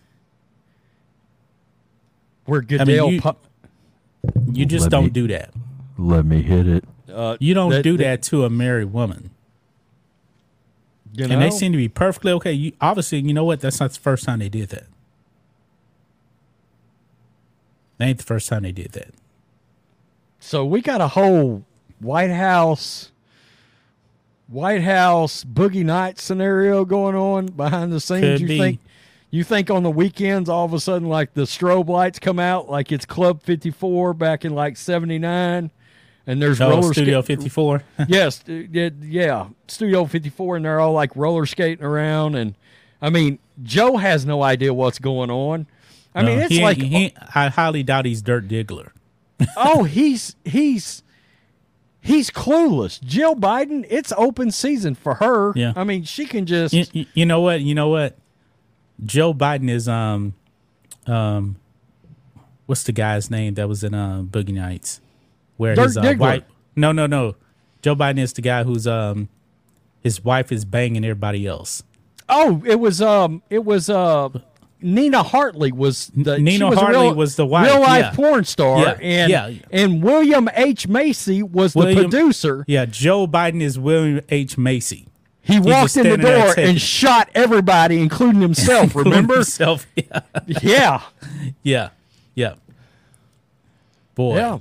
where 2.45 2.61
Goodell. 2.61 3.11
you- 3.11 3.21
pu- 3.21 3.35
You 4.53 4.65
just 4.65 4.83
Let 4.83 4.91
don't 4.91 5.03
me- 5.05 5.09
do 5.11 5.27
that. 5.27 5.53
Let 5.97 6.25
me 6.25 6.41
hit 6.41 6.65
it. 6.67 6.85
uh, 7.13 7.35
You 7.41 7.53
don't 7.53 7.71
that- 7.71 7.83
do 7.83 7.97
that- 7.97 8.03
that 8.03 8.21
to 8.29 8.45
a 8.45 8.49
married 8.49 8.91
woman. 8.93 9.29
you 11.13 11.25
And 11.25 11.41
they 11.41 11.49
seem 11.49 11.71
to 11.73 11.77
be 11.77 11.87
perfectly 11.89 12.31
okay. 12.33 12.53
You 12.53 12.71
obviously, 12.79 13.19
you 13.19 13.33
know 13.33 13.43
what? 13.43 13.59
That's 13.59 13.79
not 13.81 13.91
the 13.91 13.99
first 13.99 14.23
time 14.25 14.39
they 14.39 14.47
did 14.49 14.69
that. 14.69 14.85
That 17.97 18.05
ain't 18.07 18.17
the 18.19 18.23
first 18.23 18.47
time 18.49 18.63
they 18.63 18.71
did 18.71 18.91
that. 18.93 19.13
So 20.47 20.63
we 20.65 20.79
got 20.81 21.01
a 21.01 21.09
whole 21.09 21.65
White 21.99 22.31
House, 22.31 23.11
White 24.47 24.81
House 24.81 25.43
boogie 25.43 25.83
night 25.83 26.19
scenario 26.19 26.85
going 26.85 27.15
on 27.17 27.47
behind 27.47 27.91
the 27.91 27.99
scenes. 27.99 28.21
Could 28.21 28.39
you 28.39 28.47
be. 28.47 28.57
think? 28.57 28.79
You 29.29 29.43
think 29.43 29.69
on 29.69 29.83
the 29.83 29.91
weekends 29.91 30.47
all 30.47 30.63
of 30.63 30.71
a 30.71 30.79
sudden 30.79 31.09
like 31.09 31.33
the 31.33 31.41
strobe 31.41 31.89
lights 31.89 32.17
come 32.17 32.39
out 32.39 32.69
like 32.69 32.93
it's 32.93 33.05
Club 33.05 33.43
54 33.43 34.13
back 34.13 34.45
in 34.45 34.55
like 34.55 34.77
79 34.77 35.69
and 36.25 36.41
there's 36.41 36.61
Oh, 36.61 36.69
roller 36.69 36.93
Studio 36.93 37.21
skate- 37.21 37.39
54. 37.39 37.83
yes, 38.07 38.41
uh, 38.47 38.53
yeah, 39.01 39.47
Studio 39.67 40.05
54, 40.05 40.55
and 40.55 40.65
they're 40.65 40.79
all 40.79 40.93
like 40.93 41.13
roller 41.17 41.45
skating 41.45 41.83
around. 41.83 42.35
And 42.35 42.55
I 43.01 43.09
mean, 43.09 43.39
Joe 43.63 43.97
has 43.97 44.25
no 44.25 44.43
idea 44.43 44.73
what's 44.73 44.99
going 44.99 45.29
on. 45.29 45.67
I 46.15 46.23
mean, 46.23 46.39
it's 46.39 46.55
he 46.55 46.61
like, 46.61 46.77
he- 46.77 47.13
I 47.35 47.49
highly 47.49 47.83
doubt 47.83 48.05
he's 48.05 48.21
Dirk 48.21 48.45
Diggler. 48.45 48.91
Oh, 49.55 49.83
he's 49.83 50.35
he's 50.45 51.03
he's 52.01 52.29
clueless. 52.31 53.01
Jill 53.01 53.35
Biden, 53.35 53.85
it's 53.89 54.13
open 54.17 54.51
season 54.51 54.95
for 54.95 55.15
her. 55.15 55.53
Yeah. 55.55 55.73
I 55.75 55.83
mean, 55.83 56.03
she 56.03 56.25
can 56.25 56.45
just 56.45 56.73
You, 56.73 57.05
you- 57.13 57.25
know 57.25 57.41
what? 57.41 57.61
You 57.61 57.75
know 57.75 57.89
what? 57.89 58.17
Joe 59.05 59.33
Biden 59.33 59.69
is 59.69 59.87
um 59.87 60.33
um 61.05 61.57
what's 62.65 62.83
the 62.83 62.91
guy's 62.91 63.29
name 63.29 63.53
that 63.55 63.67
was 63.69 63.83
in 63.83 63.93
uh, 63.93 64.21
Boogie 64.23 64.53
Nights? 64.53 65.01
Where 65.57 65.75
Dirk 65.75 65.85
his 65.85 65.97
uh, 65.97 66.01
Diggler. 66.01 66.19
wife 66.19 66.43
No, 66.75 66.91
no, 66.91 67.05
no. 67.07 67.35
Joe 67.81 67.95
Biden 67.95 68.19
is 68.19 68.33
the 68.33 68.41
guy 68.41 68.63
who's 68.63 68.87
um 68.87 69.29
his 70.01 70.23
wife 70.23 70.51
is 70.51 70.65
banging 70.65 71.03
everybody 71.05 71.45
else. 71.45 71.83
oh, 72.29 72.61
it 72.65 72.79
was 72.79 73.01
um, 73.01 73.41
it 73.49 73.63
was 73.65 73.89
uh. 73.89 74.29
Nina 74.81 75.23
Hartley 75.23 75.71
was 75.71 76.07
the 76.15 76.37
Nina 76.37 76.69
was 76.69 76.77
Hartley 76.79 77.01
real, 77.07 77.15
was 77.15 77.35
the 77.35 77.45
wife, 77.45 77.67
real 77.71 77.81
life 77.81 78.03
yeah. 78.05 78.11
porn 78.11 78.43
star, 78.43 78.79
Yeah, 78.83 78.97
and 79.01 79.31
yeah. 79.31 79.51
and 79.71 80.03
William 80.03 80.49
H 80.53 80.87
Macy 80.87 81.41
was 81.41 81.73
the 81.73 81.93
producer. 81.95 82.63
Yeah, 82.67 82.85
Joe 82.85 83.25
Biden 83.27 83.61
is 83.61 83.79
William 83.79 84.21
H. 84.29 84.57
Macy. 84.57 85.07
He 85.41 85.59
walked 85.59 85.95
in 85.95 86.09
the 86.09 86.17
door 86.17 86.53
and 86.57 86.79
shot 86.79 87.29
everybody, 87.33 88.01
including 88.01 88.41
himself. 88.41 88.93
Remember? 88.95 89.35
Himself. 89.35 89.87
Yeah. 89.95 90.19
yeah, 90.61 91.01
Yeah. 91.63 91.89
Yeah. 92.35 92.55
Boy. 94.13 94.37
yeah. 94.37 94.59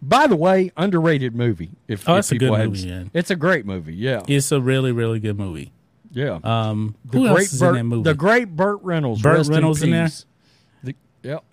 By 0.00 0.26
the 0.26 0.36
way, 0.36 0.70
underrated 0.76 1.34
movie. 1.34 1.70
If, 1.88 2.08
Oh, 2.08 2.14
if 2.14 2.18
it's 2.20 2.32
a 2.32 2.38
good 2.38 2.52
movie. 2.52 3.10
It's 3.14 3.30
a 3.30 3.36
great 3.36 3.66
movie. 3.66 3.94
Yeah, 3.94 4.22
It's 4.28 4.52
a 4.52 4.60
really, 4.60 4.92
really 4.92 5.18
good 5.20 5.38
movie. 5.38 5.72
Yeah. 6.12 6.38
Um 6.42 6.94
the 7.04 7.18
who 7.18 7.28
great 7.28 7.40
else 7.42 7.52
is 7.52 7.60
Burt, 7.60 7.70
in 7.70 7.76
that 7.76 7.84
movie? 7.84 8.02
The 8.10 8.14
great 8.14 8.54
Burt 8.56 8.78
Reynolds. 8.82 9.22
Burt 9.22 9.38
rest 9.38 9.50
Reynolds 9.50 9.82
in 9.82 9.90
there? 9.90 10.04
peace. 10.06 10.26
The, 10.82 10.94
yep. 11.22 11.44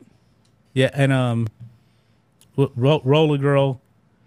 Yeah, 0.73 0.89
and 0.93 1.13
um, 1.13 1.47
Ro- 2.57 2.71
Ro- 2.75 3.01
Roller 3.05 3.37
Girl 3.37 3.81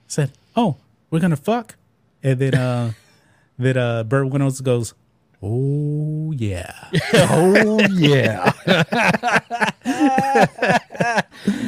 said, 0.06 0.32
"Oh, 0.56 0.76
we're 1.10 1.20
gonna 1.20 1.36
fuck," 1.36 1.76
and 2.22 2.38
then 2.38 2.54
uh, 2.54 2.92
then 3.58 3.76
uh, 3.76 4.04
Burt 4.04 4.32
Reynolds 4.32 4.60
goes, 4.62 4.94
"Oh 5.42 6.32
yeah, 6.34 6.72
oh 7.12 7.80
yeah. 7.92 8.52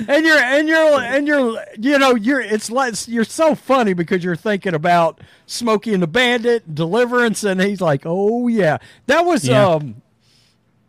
and 0.08 0.24
you're 0.26 0.38
and 0.38 0.68
you're 0.68 1.00
and 1.00 1.26
you're 1.26 1.64
you 1.78 1.98
know 1.98 2.14
you're 2.14 2.40
it's 2.40 2.70
like 2.70 2.94
you're 3.08 3.24
so 3.24 3.54
funny 3.54 3.92
because 3.92 4.22
you're 4.24 4.36
thinking 4.36 4.74
about 4.74 5.20
Smokey 5.46 5.92
and 5.94 6.02
the 6.02 6.06
Bandit, 6.06 6.74
Deliverance, 6.74 7.44
and 7.44 7.60
he's 7.60 7.80
like, 7.80 8.02
oh 8.04 8.48
yeah, 8.48 8.78
that 9.06 9.24
was 9.24 9.46
Yeah. 9.48 9.66
um, 9.66 10.02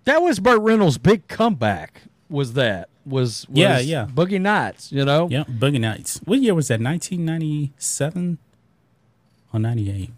that 0.06 0.22
was 0.22 0.40
Burt 0.40 0.62
Reynolds' 0.62 0.98
big 0.98 1.28
comeback. 1.28 2.02
Was 2.30 2.54
that 2.54 2.90
was, 3.06 3.46
was 3.50 3.58
Yeah, 3.58 3.80
yeah. 3.80 4.06
Boogie 4.06 4.40
Nights? 4.40 4.92
You 4.92 5.06
know, 5.06 5.28
yeah." 5.30 5.44
Boogie 5.44 5.80
Nights. 5.82 6.20
What 6.26 6.40
year 6.40 6.54
was 6.56 6.68
that? 6.70 6.80
Nineteen 6.80 7.26
ninety 7.26 7.74
seven 7.78 8.38
or 9.54 9.60
ninety 9.60 9.92
eight? 9.92 10.12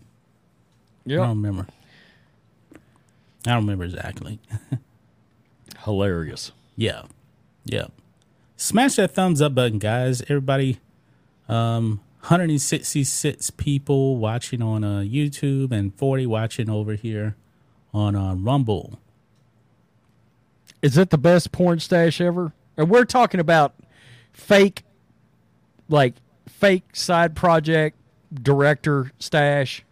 Yeah, 1.06 1.22
I 1.22 1.28
don't 1.28 1.42
remember. 1.42 1.68
I 3.46 3.50
don't 3.52 3.62
remember 3.64 3.84
exactly. 3.86 4.40
hilarious. 5.84 6.52
Yeah. 6.78 7.04
Yeah. 7.66 7.88
Smash 8.56 8.96
that 8.96 9.12
thumbs 9.12 9.42
up 9.42 9.56
button, 9.56 9.80
guys. 9.80 10.22
Everybody, 10.24 10.80
um, 11.50 12.00
166 12.22 13.50
people 13.52 14.18
watching 14.18 14.62
on 14.62 14.84
uh, 14.84 15.00
YouTube 15.00 15.72
and 15.72 15.94
40 15.96 16.26
watching 16.28 16.70
over 16.70 16.94
here 16.96 17.36
on 17.94 18.16
uh, 18.16 18.36
Rumble. 18.36 19.00
Is 20.82 20.98
it 20.98 21.10
the 21.10 21.18
best 21.18 21.52
porn 21.52 21.80
stash 21.80 22.22
ever? 22.22 22.54
And 22.78 22.90
we're 22.90 23.06
talking 23.06 23.40
about 23.40 23.76
fake, 24.32 24.84
like 25.90 26.16
fake 26.48 26.96
side 26.96 27.36
project 27.36 27.98
director 28.34 29.12
stash. 29.20 29.84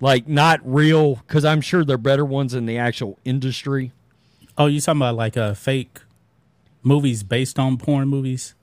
like 0.00 0.26
not 0.26 0.60
real 0.64 1.16
because 1.16 1.44
I'm 1.44 1.60
sure 1.60 1.84
they're 1.84 1.96
better 1.96 2.24
ones 2.24 2.54
in 2.54 2.66
the 2.66 2.76
actual 2.76 3.18
industry. 3.24 3.92
Oh, 4.58 4.66
you 4.66 4.80
talking 4.80 4.98
about 4.98 5.14
like 5.14 5.36
a 5.36 5.54
fake 5.54 6.00
movies 6.82 7.22
based 7.22 7.58
on 7.58 7.76
porn 7.78 8.08
movies? 8.08 8.54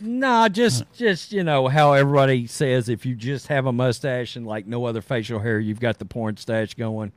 Nah, 0.00 0.48
just 0.48 0.84
just 0.94 1.32
you 1.32 1.44
know 1.44 1.68
how 1.68 1.92
everybody 1.92 2.46
says 2.46 2.88
if 2.88 3.06
you 3.06 3.14
just 3.14 3.46
have 3.48 3.66
a 3.66 3.72
mustache 3.72 4.34
and 4.36 4.46
like 4.46 4.66
no 4.66 4.84
other 4.86 5.00
facial 5.02 5.38
hair, 5.38 5.60
you've 5.60 5.80
got 5.80 5.98
the 5.98 6.04
porn 6.04 6.36
stash 6.36 6.74
going. 6.74 7.12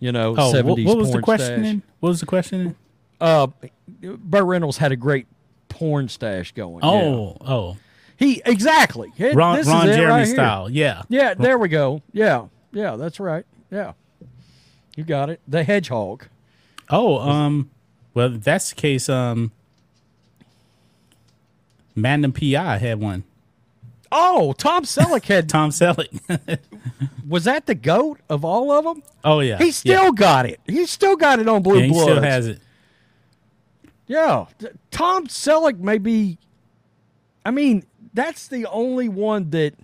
You 0.00 0.12
know, 0.12 0.34
Oh, 0.36 0.50
what, 0.50 0.78
70s 0.78 0.84
what 0.86 0.98
was 0.98 1.12
the 1.12 1.20
question? 1.22 1.82
What 2.00 2.08
was 2.10 2.20
the 2.20 2.26
question? 2.26 2.76
Uh, 3.20 3.46
Burt 4.02 4.44
Reynolds 4.44 4.76
had 4.76 4.92
a 4.92 4.96
great 4.96 5.26
porn 5.68 6.08
stash 6.08 6.52
going. 6.52 6.80
yeah. 6.82 6.90
Oh, 6.90 7.36
oh, 7.40 7.76
he 8.16 8.42
exactly. 8.44 9.12
It- 9.16 9.34
Ron, 9.34 9.56
this 9.56 9.66
Ron 9.66 9.88
is 9.88 9.96
Jeremy 9.96 10.12
right 10.20 10.28
style. 10.28 10.68
Yeah. 10.68 11.02
Yeah, 11.08 11.32
there 11.34 11.56
we 11.56 11.68
go. 11.68 12.02
Yeah, 12.12 12.46
yeah, 12.72 12.96
that's 12.96 13.18
right. 13.18 13.46
Yeah, 13.70 13.92
you 14.96 15.04
got 15.04 15.30
it. 15.30 15.40
The 15.48 15.64
hedgehog. 15.64 16.26
Oh, 16.90 17.18
um, 17.18 17.70
well, 18.12 18.28
that's 18.30 18.70
the 18.70 18.74
case. 18.76 19.08
Um, 19.08 19.52
Magnum 21.94 22.32
PI 22.32 22.78
had 22.78 23.00
one. 23.00 23.24
Oh, 24.12 24.52
Tom 24.52 24.84
Selleck 24.84 25.24
had. 25.24 25.48
Tom 25.48 25.70
Selleck. 25.70 26.58
was 27.28 27.44
that 27.44 27.66
the 27.66 27.74
goat 27.74 28.20
of 28.28 28.44
all 28.44 28.70
of 28.70 28.84
them? 28.84 29.02
oh 29.24 29.40
yeah, 29.40 29.58
He 29.58 29.70
still 29.72 30.04
yeah. 30.04 30.10
got 30.14 30.46
it. 30.46 30.60
He 30.66 30.86
still 30.86 31.16
got 31.16 31.38
it 31.40 31.48
on 31.48 31.62
Blue 31.62 31.78
Yeah, 31.78 31.84
he 31.86 31.90
Bloods. 31.90 32.04
still 32.10 32.22
has 32.22 32.46
it. 32.46 32.60
Yeah, 34.06 34.46
Tom 34.90 35.26
Selleck 35.26 35.78
may 35.78 35.98
be. 35.98 36.38
I 37.44 37.50
mean, 37.50 37.84
that's 38.12 38.48
the 38.48 38.66
only 38.66 39.08
one 39.08 39.50
that 39.50 39.74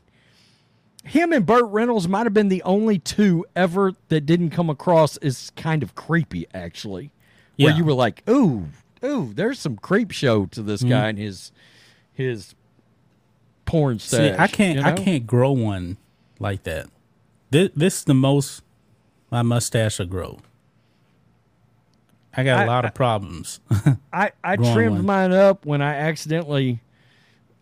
him 1.05 1.33
and 1.33 1.47
Burt 1.47 1.65
Reynolds 1.65 2.07
might 2.07 2.27
have 2.27 2.35
been 2.35 2.49
the 2.49 2.63
only 2.65 2.99
two 2.99 3.47
ever 3.57 3.93
that 4.09 4.27
didn't 4.27 4.51
come 4.51 4.69
across 4.69 5.17
as 5.19 5.51
kind 5.57 5.83
of 5.83 5.95
creepy. 5.95 6.47
Actually, 6.53 7.11
where 7.57 7.75
you 7.75 7.85
were 7.85 7.95
like, 7.95 8.23
"Ooh, 8.29 8.67
ooh, 9.03 9.33
there's 9.35 9.59
some 9.59 9.77
creep 9.77 10.11
show 10.11 10.45
to 10.47 10.63
this 10.63 10.81
Mm-hmm. 10.83 10.91
guy 10.91 11.09
and 11.09 11.19
his 11.19 11.51
his 12.13 12.55
porn 13.65 13.99
See. 13.99 14.31
I 14.33 14.47
can't. 14.47 14.79
you 14.79 14.85
I 14.85 14.93
can't 14.93 15.27
grow 15.27 15.53
one 15.53 15.97
like 16.39 16.63
that. 16.65 16.87
This, 17.51 17.71
this 17.77 17.99
is 17.99 18.05
the 18.05 18.15
most 18.15 18.63
my 19.31 19.43
mustache 19.43 19.99
will 19.99 20.07
grow. 20.07 20.39
I 22.35 22.45
got 22.45 22.61
a 22.61 22.63
I- 22.63 22.67
lot 22.67 22.85
of 22.85 22.95
problems. 22.95 23.61
I, 24.13 24.33
I 24.43 24.57
trimmed 24.57 24.97
one. 24.99 25.07
mine 25.07 25.33
up 25.33 25.67
when 25.67 25.83
I 25.83 25.95
accidentally 25.95 26.81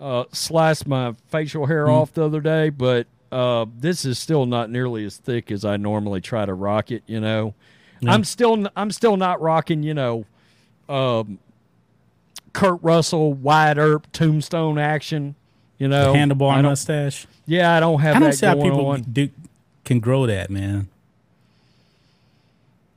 uh, 0.00 0.24
sliced 0.32 0.86
my 0.86 1.14
facial 1.28 1.66
hair 1.66 1.86
Hmm. 1.86 1.92
off 1.92 2.12
the 2.12 2.24
other 2.24 2.40
day, 2.40 2.68
but 2.70 3.06
uh, 3.32 3.66
this 3.78 4.04
is 4.04 4.18
still 4.18 4.46
not 4.46 4.70
nearly 4.70 5.04
as 5.04 5.16
thick 5.16 5.50
as 5.50 5.64
I 5.64 5.76
normally 5.76 6.20
try 6.20 6.44
to 6.46 6.54
rock 6.54 6.90
it. 6.90 7.02
You 7.06 7.20
know, 7.20 7.54
I'm 8.06 8.24
still 8.24 8.66
I'm 8.76 8.90
still 8.90 9.16
not 9.16 9.40
rocking. 9.40 9.82
You 9.82 9.94
know, 9.94 10.24
um, 10.88 11.38
Kurt 12.52 12.78
Russell, 12.82 13.32
Wyatt 13.34 13.78
Earp, 13.78 14.10
Tombstone 14.12 14.78
action. 14.78 15.34
You 15.78 15.86
know, 15.88 16.12
Handlebar 16.12 16.54
I 16.54 16.62
mustache. 16.62 17.26
Yeah, 17.46 17.76
I 17.76 17.80
don't 17.80 18.00
have 18.00 18.16
I 18.16 18.18
don't 18.18 18.30
that 18.30 18.36
see 18.36 18.46
how 18.46 18.54
people 18.54 18.96
do, 18.96 19.28
can 19.84 20.00
grow 20.00 20.26
that, 20.26 20.50
man. 20.50 20.88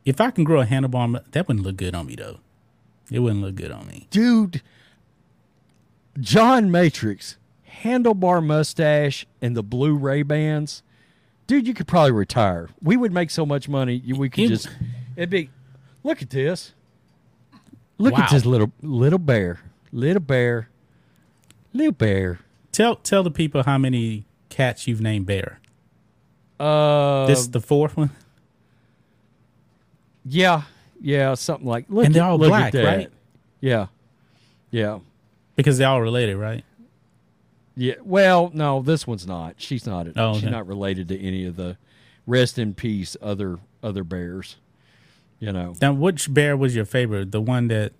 If 0.03 0.19
I 0.19 0.31
can 0.31 0.43
grow 0.43 0.61
a 0.61 0.65
handlebar, 0.65 1.23
that 1.31 1.47
wouldn't 1.47 1.63
look 1.65 1.77
good 1.77 1.93
on 1.93 2.07
me 2.07 2.15
though. 2.15 2.39
It 3.11 3.19
wouldn't 3.19 3.41
look 3.41 3.55
good 3.55 3.71
on 3.71 3.87
me. 3.87 4.07
dude. 4.09 4.61
John 6.19 6.69
Matrix, 6.71 7.37
handlebar 7.83 8.43
mustache, 8.45 9.25
and 9.41 9.55
the 9.55 9.63
blue 9.63 9.95
Ray 9.95 10.23
Bans. 10.23 10.83
Dude, 11.47 11.67
you 11.67 11.73
could 11.73 11.87
probably 11.87 12.11
retire. 12.11 12.69
We 12.81 12.97
would 12.97 13.13
make 13.13 13.29
so 13.29 13.45
much 13.45 13.69
money. 13.69 14.01
We 14.15 14.29
could 14.29 14.43
You- 14.43 14.49
just. 14.49 14.69
It'd 15.15 15.29
be. 15.29 15.49
Look 16.03 16.21
at 16.21 16.29
this. 16.29 16.73
Look 18.01 18.13
Wow. 18.17 18.23
at 18.23 18.31
this 18.31 18.45
little 18.45 18.71
little 18.81 19.19
bear, 19.19 19.59
little 19.91 20.21
bear, 20.21 20.69
little 21.73 21.91
bear. 21.93 22.39
Tell 22.71 22.95
tell 22.95 23.21
the 23.23 23.31
people 23.31 23.63
how 23.63 23.77
many 23.77 24.25
cats 24.49 24.87
you've 24.87 25.01
named 25.01 25.25
Bear. 25.25 25.59
Uh, 26.59 27.25
This 27.27 27.39
is 27.39 27.51
the 27.51 27.59
fourth 27.61 27.97
one, 27.97 28.11
yeah, 30.25 30.63
yeah, 31.01 31.33
something 31.33 31.67
like. 31.67 31.85
Look 31.89 32.05
and 32.05 32.15
they're 32.15 32.23
at- 32.23 32.29
all 32.29 32.37
black, 32.37 32.73
right? 32.73 33.09
Yeah, 33.59 33.87
yeah. 34.69 34.99
Because 35.55 35.77
they're 35.77 35.87
all 35.87 36.01
related, 36.01 36.37
right? 36.37 36.63
Yeah. 37.75 37.95
Well, 38.03 38.51
no, 38.53 38.81
this 38.81 39.05
one's 39.07 39.27
not. 39.27 39.55
She's 39.57 39.85
not. 39.85 40.07
Oh, 40.15 40.33
She's 40.35 40.43
not 40.49 40.67
related 40.67 41.07
to 41.09 41.19
any 41.19 41.45
of 41.45 41.55
the 41.55 41.77
rest 42.27 42.57
in 42.59 42.73
peace 42.73 43.15
other 43.21 43.59
other 43.83 44.03
bears. 44.03 44.57
You 45.41 45.51
know. 45.51 45.73
Now, 45.81 45.91
which 45.91 46.33
bear 46.33 46.55
was 46.55 46.75
your 46.75 46.85
favorite? 46.85 47.31
The 47.31 47.41
one 47.41 47.67
that 47.67 47.91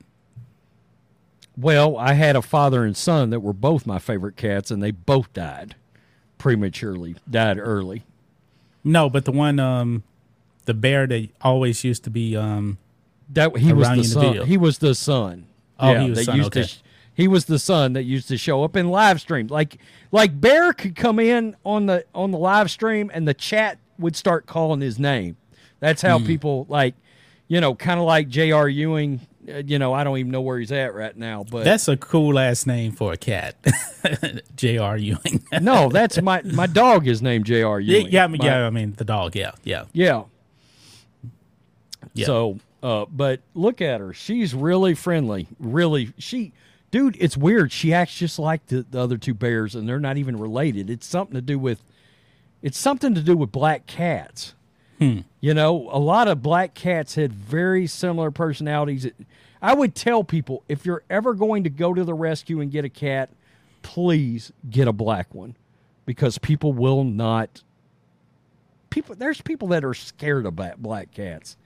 Well, 1.57 1.97
I 1.97 2.13
had 2.13 2.35
a 2.35 2.41
father 2.41 2.85
and 2.85 2.95
son 2.95 3.29
that 3.31 3.41
were 3.41 3.51
both 3.51 3.85
my 3.85 3.99
favorite 3.99 4.37
cats, 4.37 4.71
and 4.71 4.81
they 4.81 4.91
both 4.91 5.33
died 5.33 5.75
prematurely. 6.37 7.15
Died 7.29 7.57
early. 7.59 8.03
no, 8.83 9.09
but 9.09 9.25
the 9.25 9.31
one 9.31 9.59
um, 9.59 10.03
the 10.65 10.73
bear 10.73 11.05
that 11.07 11.29
always 11.41 11.83
used 11.83 12.03
to 12.05 12.09
be 12.09 12.35
um, 12.37 12.77
That 13.29 13.57
he 13.57 13.73
was 13.73 13.89
the 13.89 13.95
the 13.95 14.03
son. 14.03 14.21
video. 14.21 14.45
He 14.45 14.57
was 14.57 14.77
the 14.77 14.95
son. 14.95 15.47
Oh, 15.79 15.95
he 15.95 16.09
was 16.11 16.19
that 16.19 16.25
son, 16.25 16.37
used 16.37 16.47
okay. 16.57 16.63
to. 16.67 16.75
He 17.13 17.27
was 17.27 17.45
the 17.45 17.59
son 17.59 17.93
that 17.93 18.03
used 18.03 18.27
to 18.29 18.37
show 18.37 18.63
up 18.63 18.75
in 18.75 18.89
live 18.89 19.19
stream. 19.19 19.47
Like 19.47 19.77
like 20.11 20.39
Bear 20.39 20.73
could 20.73 20.95
come 20.95 21.19
in 21.19 21.55
on 21.65 21.87
the 21.87 22.05
on 22.15 22.29
the 22.31 22.37
live 22.37 22.69
stream, 22.71 23.09
and 23.13 23.27
the 23.27 23.33
chat 23.33 23.79
would 23.97 24.15
start 24.15 24.45
calling 24.45 24.79
his 24.81 24.97
name. 24.99 25.37
That's 25.79 26.03
how 26.03 26.19
people 26.19 26.67
like, 26.69 26.93
you 27.51 27.59
know, 27.59 27.75
kind 27.75 27.99
of 27.99 28.05
like 28.05 28.29
J.R. 28.29 28.69
Ewing. 28.69 29.19
uh, 29.49 29.57
You 29.65 29.77
know, 29.77 29.91
I 29.93 30.05
don't 30.05 30.17
even 30.19 30.31
know 30.31 30.39
where 30.39 30.57
he's 30.57 30.71
at 30.71 30.93
right 30.95 31.15
now, 31.17 31.43
but 31.43 31.65
that's 31.65 31.89
a 31.89 31.97
cool 31.97 32.39
ass 32.39 32.65
name 32.65 32.93
for 32.93 33.11
a 33.11 33.17
cat, 33.17 33.55
J.R. 34.55 34.95
Ewing. 34.97 35.43
no, 35.61 35.89
that's 35.89 36.21
my 36.21 36.41
my 36.43 36.65
dog 36.67 37.07
is 37.07 37.21
named 37.21 37.45
J.R. 37.45 37.81
Ewing. 37.81 38.07
yeah, 38.09 38.23
I 38.23 38.27
mean, 38.27 38.39
My- 38.39 38.45
yeah, 38.45 38.65
I 38.65 38.69
mean 38.69 38.93
the 38.93 39.03
dog. 39.03 39.35
Yeah, 39.35 39.51
yeah, 39.65 39.83
yeah. 39.91 40.23
yeah. 42.13 42.25
So, 42.25 42.59
uh, 42.81 43.05
but 43.11 43.41
look 43.53 43.81
at 43.81 43.99
her. 43.99 44.13
She's 44.13 44.53
really 44.53 44.93
friendly. 44.95 45.47
Really, 45.59 46.13
she, 46.17 46.53
dude, 46.89 47.17
it's 47.19 47.35
weird. 47.37 47.71
She 47.73 47.93
acts 47.93 48.15
just 48.17 48.39
like 48.39 48.65
the, 48.67 48.85
the 48.89 48.99
other 48.99 49.17
two 49.17 49.33
bears, 49.33 49.75
and 49.75 49.87
they're 49.89 49.99
not 49.99 50.17
even 50.17 50.37
related. 50.39 50.89
It's 50.89 51.05
something 51.05 51.35
to 51.35 51.41
do 51.41 51.59
with, 51.59 51.83
it's 52.61 52.77
something 52.77 53.13
to 53.15 53.21
do 53.21 53.35
with 53.35 53.51
black 53.51 53.87
cats. 53.87 54.53
You 55.39 55.53
know, 55.55 55.89
a 55.91 55.97
lot 55.97 56.27
of 56.27 56.43
black 56.43 56.75
cats 56.75 57.15
had 57.15 57.33
very 57.33 57.87
similar 57.87 58.29
personalities. 58.29 59.07
I 59.61 59.73
would 59.73 59.95
tell 59.95 60.23
people 60.23 60.63
if 60.69 60.85
you're 60.85 61.03
ever 61.09 61.33
going 61.33 61.63
to 61.63 61.69
go 61.71 61.93
to 61.93 62.03
the 62.03 62.13
rescue 62.13 62.61
and 62.61 62.71
get 62.71 62.85
a 62.85 62.89
cat, 62.89 63.31
please 63.81 64.51
get 64.69 64.87
a 64.87 64.93
black 64.93 65.33
one 65.33 65.55
because 66.05 66.37
people 66.37 66.73
will 66.73 67.03
not 67.03 67.63
people 68.91 69.15
there's 69.15 69.41
people 69.41 69.69
that 69.69 69.83
are 69.83 69.95
scared 69.95 70.45
of 70.45 70.55
black, 70.55 71.11
cats. 71.11 71.57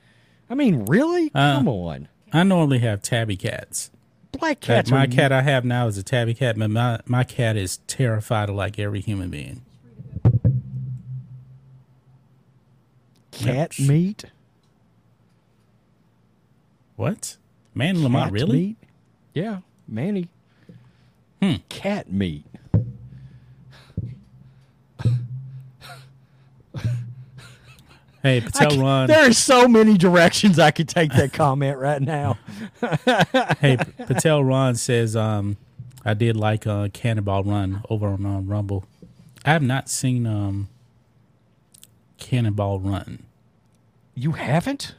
I 0.49 0.55
mean, 0.55 0.85
really? 0.85 1.31
Uh, 1.35 1.57
Come 1.57 1.67
on. 1.67 2.07
I 2.31 2.43
normally 2.43 2.79
have 2.79 3.01
tabby 3.01 3.35
cats. 3.35 3.91
Black 4.31 4.59
cats 4.61 4.91
my 4.91 5.03
are 5.03 5.07
cat 5.07 5.31
I 5.31 5.41
have 5.41 5.65
now 5.65 5.87
is 5.87 5.97
a 5.97 6.03
tabby 6.03 6.33
cat, 6.33 6.57
but 6.57 6.69
my, 6.69 6.99
my 7.05 7.23
cat 7.23 7.57
is 7.57 7.77
terrified 7.87 8.49
of 8.49 8.55
like 8.55 8.77
every 8.79 9.01
human 9.01 9.29
being. 9.29 9.64
Cat 13.35 13.77
Yep. 13.79 13.87
meat. 13.89 14.25
What? 16.95 17.37
Man 17.73 18.01
Lamont, 18.03 18.25
Cat 18.25 18.33
really? 18.33 18.57
meat? 18.57 18.77
Yeah, 19.33 19.59
Manny. 19.87 20.29
Hmm. 21.41 21.55
Cat 21.69 22.11
meat. 22.11 22.45
Hey, 28.21 28.41
Patel 28.41 28.79
Ron. 28.79 29.07
There 29.07 29.29
are 29.29 29.33
so 29.33 29.67
many 29.67 29.97
directions 29.99 30.57
I 30.57 30.71
could 30.71 30.89
take 30.89 31.11
that 31.13 31.31
comment 31.33 31.77
right 31.77 32.01
now. 32.01 32.39
hey, 33.59 33.77
Patel 33.97 34.43
Ron 34.43 34.73
says, 34.73 35.15
um, 35.15 35.57
I 36.03 36.15
did 36.15 36.35
like 36.35 36.65
uh, 36.65 36.87
Cannonball 36.91 37.43
Run 37.43 37.83
over 37.87 38.07
on 38.07 38.25
uh, 38.25 38.39
Rumble. 38.39 38.85
I 39.45 39.51
have 39.51 39.61
not 39.61 39.89
seen 39.89 40.25
um, 40.25 40.69
Cannonball 42.17 42.79
Run. 42.79 43.24
You 44.15 44.31
haven't? 44.33 44.95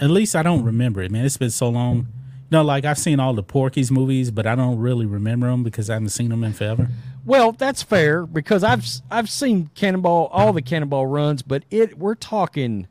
At 0.00 0.10
least 0.10 0.34
I 0.34 0.42
don't 0.42 0.64
remember 0.64 1.02
it, 1.02 1.10
man. 1.10 1.24
It's 1.24 1.36
been 1.36 1.50
so 1.50 1.68
long. 1.68 1.96
You 1.98 2.58
know, 2.58 2.62
like 2.62 2.84
I've 2.84 2.98
seen 2.98 3.20
all 3.20 3.32
the 3.34 3.42
Porky's 3.42 3.90
movies, 3.90 4.30
but 4.30 4.46
I 4.46 4.54
don't 4.54 4.78
really 4.78 5.06
remember 5.06 5.48
them 5.50 5.62
because 5.62 5.88
I 5.88 5.94
haven't 5.94 6.10
seen 6.10 6.28
them 6.30 6.42
in 6.44 6.52
forever. 6.52 6.88
Well, 7.24 7.52
that's 7.52 7.82
fair 7.82 8.26
because 8.26 8.64
I've 8.64 8.84
I've 9.10 9.30
seen 9.30 9.70
Cannonball 9.74 10.26
all 10.32 10.52
the 10.52 10.60
Cannonball 10.62 11.06
runs, 11.06 11.42
but 11.42 11.62
it 11.70 11.98
we're 11.98 12.14
talking. 12.16 12.88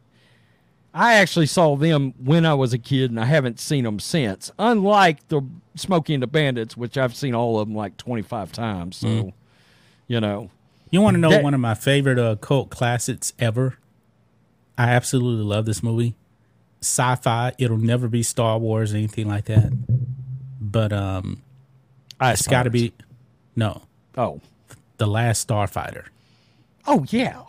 I 0.93 1.13
actually 1.15 1.45
saw 1.45 1.75
them 1.77 2.13
when 2.21 2.45
I 2.45 2.53
was 2.53 2.73
a 2.73 2.77
kid, 2.77 3.11
and 3.11 3.19
I 3.19 3.25
haven't 3.25 3.59
seen 3.59 3.83
them 3.85 3.99
since. 3.99 4.51
Unlike 4.59 5.27
the 5.29 5.41
Smokey 5.75 6.13
and 6.13 6.23
the 6.23 6.27
Bandits, 6.27 6.75
which 6.75 6.97
I've 6.97 7.15
seen 7.15 7.35
all 7.35 7.59
of 7.59 7.67
them 7.67 7.75
like 7.75 7.97
twenty 7.97 8.23
five 8.23 8.51
times. 8.51 8.97
So, 8.97 9.33
you 10.07 10.19
know, 10.19 10.49
You 10.89 11.01
want 11.01 11.15
to 11.15 11.19
know 11.19 11.29
That- 11.29 11.43
one 11.43 11.53
of 11.53 11.59
my 11.59 11.75
favorite 11.75 12.17
uh, 12.19 12.35
cult 12.37 12.69
classics 12.69 13.31
ever? 13.39 13.75
I 14.87 14.89
absolutely 14.91 15.43
love 15.45 15.65
this 15.65 15.83
movie. 15.83 16.15
Sci-fi. 16.81 17.53
It'll 17.57 17.77
never 17.77 18.07
be 18.07 18.23
Star 18.23 18.57
Wars 18.57 18.93
or 18.93 18.97
anything 18.97 19.27
like 19.27 19.45
that. 19.45 19.71
But 20.59 20.91
um, 20.93 21.41
it's 22.21 22.47
got 22.47 22.63
to 22.63 22.69
be 22.69 22.93
no 23.55 23.83
Oh. 24.17 24.41
the 24.97 25.07
Last 25.07 25.47
Starfighter. 25.47 26.05
Oh 26.87 27.05
yeah. 27.09 27.41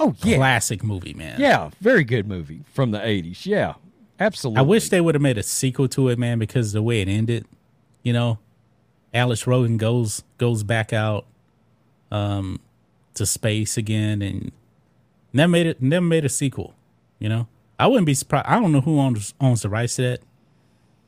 Oh 0.00 0.14
yeah. 0.22 0.36
Classic 0.36 0.82
movie, 0.82 1.14
man. 1.14 1.40
Yeah, 1.40 1.70
very 1.80 2.04
good 2.04 2.26
movie 2.26 2.62
from 2.72 2.90
the 2.90 2.98
80s. 2.98 3.46
Yeah. 3.46 3.74
Absolutely. 4.18 4.58
I 4.58 4.62
wish 4.62 4.88
they 4.88 5.00
would 5.00 5.14
have 5.14 5.22
made 5.22 5.38
a 5.38 5.42
sequel 5.42 5.88
to 5.88 6.08
it, 6.08 6.18
man, 6.18 6.38
because 6.38 6.72
the 6.72 6.82
way 6.82 7.00
it 7.02 7.08
ended, 7.08 7.44
you 8.02 8.12
know, 8.14 8.38
Alex 9.14 9.46
Rogan 9.46 9.76
goes 9.76 10.22
goes 10.38 10.62
back 10.62 10.92
out 10.92 11.26
um 12.10 12.60
to 13.14 13.24
space 13.26 13.76
again 13.76 14.22
and 14.22 14.52
never 15.36 15.50
made 15.50 15.66
it 15.66 15.80
never 15.82 16.04
made 16.04 16.24
a 16.24 16.28
sequel, 16.28 16.74
you 17.18 17.28
know. 17.28 17.46
I 17.78 17.86
wouldn't 17.86 18.06
be 18.06 18.14
surprised 18.14 18.46
I 18.46 18.58
don't 18.58 18.72
know 18.72 18.80
who 18.80 18.98
owns 18.98 19.34
owns 19.40 19.62
the 19.62 19.68
rights 19.68 19.96
to 19.96 20.02
that, 20.02 20.20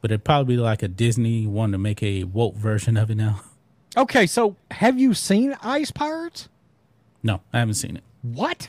but 0.01 0.11
it'd 0.11 0.25
probably 0.25 0.55
be 0.57 0.61
like 0.61 0.83
a 0.83 0.89
Disney 0.89 1.47
wanting 1.47 1.73
to 1.73 1.79
make 1.79 2.03
a 2.03 2.25
woke 2.25 2.55
version 2.57 2.97
of 2.97 3.11
it 3.11 3.17
now. 3.17 3.41
Okay, 3.97 4.27
so 4.27 4.55
have 4.71 5.01
you 5.01 5.13
seen 5.15 5.57
Ice 5.63 5.91
Pirates? 5.91 6.49
No, 7.23 7.41
I 7.53 7.59
haven't 7.61 7.75
seen 7.75 7.97
it. 7.97 8.05
What? 8.23 8.69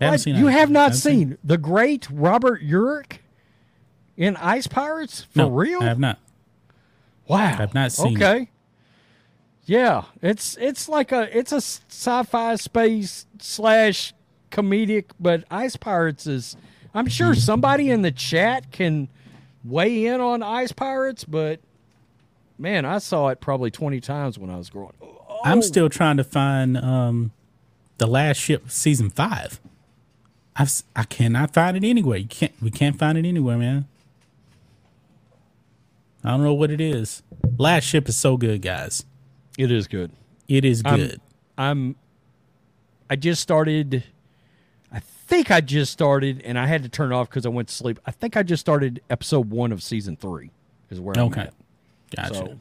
I 0.00 0.04
haven't 0.06 0.12
What? 0.14 0.20
seen 0.22 0.36
you 0.36 0.48
it. 0.48 0.52
have 0.52 0.70
I 0.70 0.72
not 0.72 0.82
haven't 0.84 0.96
seen 0.96 1.38
the 1.44 1.58
great 1.58 2.08
Robert 2.10 2.60
Urich 2.62 3.18
in 4.16 4.36
Ice 4.36 4.66
Pirates? 4.66 5.24
For 5.30 5.38
no, 5.40 5.48
real? 5.50 5.80
I 5.82 5.84
have 5.84 6.00
not. 6.00 6.18
Wow. 7.28 7.56
I've 7.58 7.74
not 7.74 7.92
seen 7.92 8.20
it. 8.20 8.48
Yeah, 9.66 10.04
it's 10.20 10.56
it's 10.58 10.88
like 10.88 11.10
a 11.12 11.36
it's 11.36 11.52
a 11.52 11.56
sci-fi 11.56 12.56
space 12.56 13.26
slash 13.38 14.12
comedic, 14.50 15.06
but 15.18 15.44
Ice 15.50 15.76
Pirates 15.76 16.26
is. 16.26 16.56
I'm 16.96 17.08
sure 17.08 17.32
Mm-hmm. 17.32 17.40
somebody 17.40 17.90
in 17.90 18.02
the 18.02 18.12
chat 18.12 18.70
can 18.70 19.08
weigh 19.64 20.06
in 20.06 20.20
on 20.20 20.42
Ice 20.44 20.70
Pirates, 20.70 21.24
but 21.24 21.58
man, 22.58 22.84
I 22.84 22.98
saw 22.98 23.28
it 23.28 23.40
probably 23.40 23.70
20 23.72 24.00
times 24.00 24.38
when 24.38 24.48
I 24.50 24.56
was 24.56 24.70
growing. 24.70 24.92
Oh, 25.02 25.40
I'm 25.44 25.60
still 25.62 25.88
trying 25.88 26.18
to 26.18 26.24
find 26.24 26.76
um 26.76 27.32
the 27.98 28.06
last 28.06 28.36
ship 28.36 28.70
season 28.70 29.10
five. 29.10 29.60
I've 30.56 30.82
I 30.94 31.02
cannot 31.04 31.52
find 31.54 31.76
it 31.76 31.84
anywhere. 31.84 32.18
You 32.18 32.28
can't 32.28 32.52
we 32.60 32.70
can't 32.70 32.98
find 32.98 33.16
it 33.18 33.24
anywhere, 33.26 33.56
man. 33.58 33.86
I 36.22 36.30
don't 36.30 36.42
know 36.44 36.54
what 36.54 36.70
it 36.70 36.80
is. 36.80 37.22
Last 37.58 37.84
ship 37.84 38.08
is 38.08 38.16
so 38.16 38.36
good, 38.36 38.62
guys. 38.62 39.04
It 39.58 39.70
is 39.70 39.86
good. 39.86 40.10
It 40.48 40.64
is 40.64 40.82
I'm- 40.84 40.96
good. 40.96 41.20
I'm 41.56 41.96
I 43.08 43.16
just 43.16 43.40
started 43.42 44.02
I 44.92 44.98
think 45.00 45.50
I 45.50 45.60
just 45.60 45.92
started 45.92 46.42
and 46.44 46.58
I 46.58 46.66
had 46.66 46.82
to 46.82 46.88
turn 46.88 47.12
it 47.12 47.14
off 47.14 47.28
because 47.28 47.46
I 47.46 47.48
went 47.48 47.68
to 47.68 47.74
sleep. 47.74 47.98
I 48.06 48.10
think 48.10 48.36
I 48.36 48.42
just 48.42 48.60
started 48.60 49.00
episode 49.10 49.50
one 49.50 49.72
of 49.72 49.82
season 49.82 50.16
three 50.16 50.50
is 50.90 51.00
where 51.00 51.16
I'm 51.16 51.26
okay. 51.26 51.42
at. 51.42 51.54
Gotcha. 52.16 52.34
So 52.34 52.60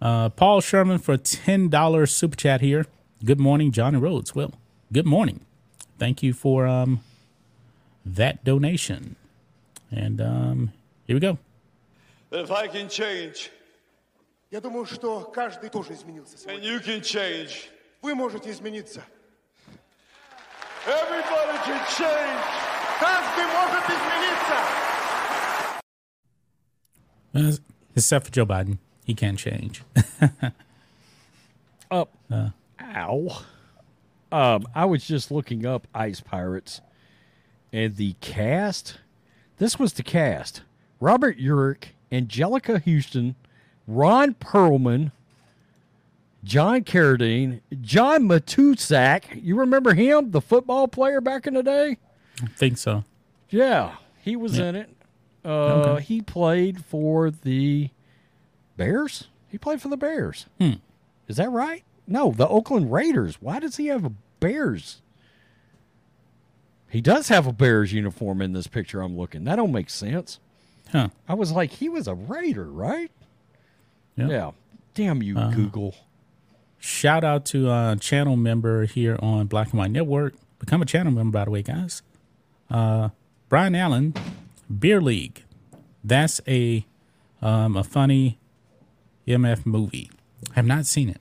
Uh, 0.00 0.28
Paul 0.30 0.60
Sherman 0.60 0.98
for 0.98 1.16
ten 1.16 1.68
dollars 1.68 2.12
super 2.14 2.36
chat 2.36 2.60
here. 2.60 2.86
Good 3.24 3.40
morning, 3.40 3.72
Johnny 3.72 3.98
Rhodes. 3.98 4.34
Well, 4.34 4.52
good 4.92 5.06
morning. 5.06 5.40
Thank 5.98 6.22
you 6.22 6.32
for 6.32 6.66
um 6.68 7.00
that 8.06 8.44
donation. 8.44 9.16
And 9.90 10.20
um 10.20 10.72
here 11.06 11.16
we 11.16 11.20
go. 11.20 11.38
If 12.30 12.50
I 12.52 12.68
can 12.68 12.88
change, 12.88 13.50
Я 14.50 14.62
думаю, 14.62 14.86
что 14.86 15.24
каждый 15.24 15.68
тоже 15.68 15.92
изменился 15.92 16.36
And 16.48 16.62
you 16.62 16.80
can 16.82 17.02
change. 17.02 17.68
Вы 18.00 18.14
можете 18.14 18.50
измениться. 18.50 19.02
Everybody 20.86 21.58
can 21.66 21.78
change. 21.98 22.40
Каждый 22.98 23.46
может 23.46 23.84
измениться. 23.84 24.56
Uh, 27.34 27.58
except 27.94 28.26
for 28.26 28.32
Joe 28.32 28.46
Biden. 28.46 28.78
He 29.04 29.14
can't 29.14 29.38
change. 29.38 29.82
Up. 31.90 32.10
Uh, 32.30 32.50
Ow. 32.80 33.42
Um, 34.32 34.66
I 34.74 34.86
was 34.86 35.06
just 35.06 35.30
looking 35.30 35.66
up 35.66 35.86
Ice 35.94 36.20
Pirates 36.20 36.80
and 37.70 37.96
the 37.96 38.14
cast. 38.20 38.98
This 39.58 39.78
was 39.78 39.94
the 39.94 40.02
cast 40.02 40.62
Robert 41.00 41.38
Urich, 41.38 41.92
Anjelica 42.10 42.82
Huston, 42.82 43.36
Ron 43.88 44.34
Perlman, 44.34 45.10
John 46.44 46.82
Carradine, 46.84 47.60
John 47.80 48.28
Matuszak. 48.28 49.42
You 49.42 49.56
remember 49.58 49.94
him, 49.94 50.30
the 50.30 50.40
football 50.42 50.86
player 50.86 51.20
back 51.20 51.46
in 51.46 51.54
the 51.54 51.62
day? 51.62 51.96
I 52.42 52.46
think 52.48 52.78
so. 52.78 53.02
Yeah, 53.50 53.96
he 54.20 54.36
was 54.36 54.58
in 54.58 54.76
it. 54.76 54.90
Uh, 55.44 55.96
He 55.96 56.20
played 56.20 56.84
for 56.84 57.30
the 57.30 57.88
Bears. 58.76 59.28
He 59.48 59.56
played 59.56 59.80
for 59.80 59.88
the 59.88 59.96
Bears. 59.96 60.46
Is 61.26 61.36
that 61.38 61.50
right? 61.50 61.82
No, 62.06 62.30
the 62.32 62.46
Oakland 62.46 62.92
Raiders. 62.92 63.40
Why 63.40 63.58
does 63.58 63.76
he 63.78 63.86
have 63.86 64.04
a 64.04 64.12
Bears? 64.40 65.00
He 66.90 67.00
does 67.00 67.28
have 67.28 67.46
a 67.46 67.52
Bears 67.52 67.92
uniform 67.92 68.40
in 68.42 68.52
this 68.52 68.66
picture 68.66 69.00
I'm 69.02 69.16
looking. 69.16 69.44
That 69.44 69.56
don't 69.56 69.72
make 69.72 69.90
sense. 69.90 70.38
Huh. 70.92 71.08
I 71.28 71.34
was 71.34 71.52
like, 71.52 71.70
he 71.72 71.88
was 71.88 72.06
a 72.08 72.14
Raider, 72.14 72.64
right? 72.70 73.10
Yeah. 74.18 74.28
Yeah. 74.28 74.50
Damn 74.94 75.22
you, 75.22 75.34
Google. 75.34 75.94
Shout 76.78 77.24
out 77.24 77.44
to 77.46 77.70
a 77.70 77.96
channel 78.00 78.36
member 78.36 78.84
here 78.84 79.16
on 79.20 79.46
Black 79.46 79.70
and 79.70 79.78
White 79.78 79.90
Network. 79.90 80.34
Become 80.58 80.82
a 80.82 80.86
channel 80.86 81.12
member, 81.12 81.38
by 81.38 81.44
the 81.44 81.50
way, 81.50 81.62
guys. 81.62 82.02
Uh 82.70 83.10
Brian 83.48 83.74
Allen, 83.74 84.14
Beer 84.78 85.00
League. 85.00 85.44
That's 86.04 86.40
a 86.46 86.84
um 87.40 87.76
a 87.76 87.84
funny 87.84 88.38
MF 89.26 89.64
movie. 89.64 90.10
I 90.50 90.54
have 90.56 90.66
not 90.66 90.86
seen 90.86 91.08
it. 91.08 91.20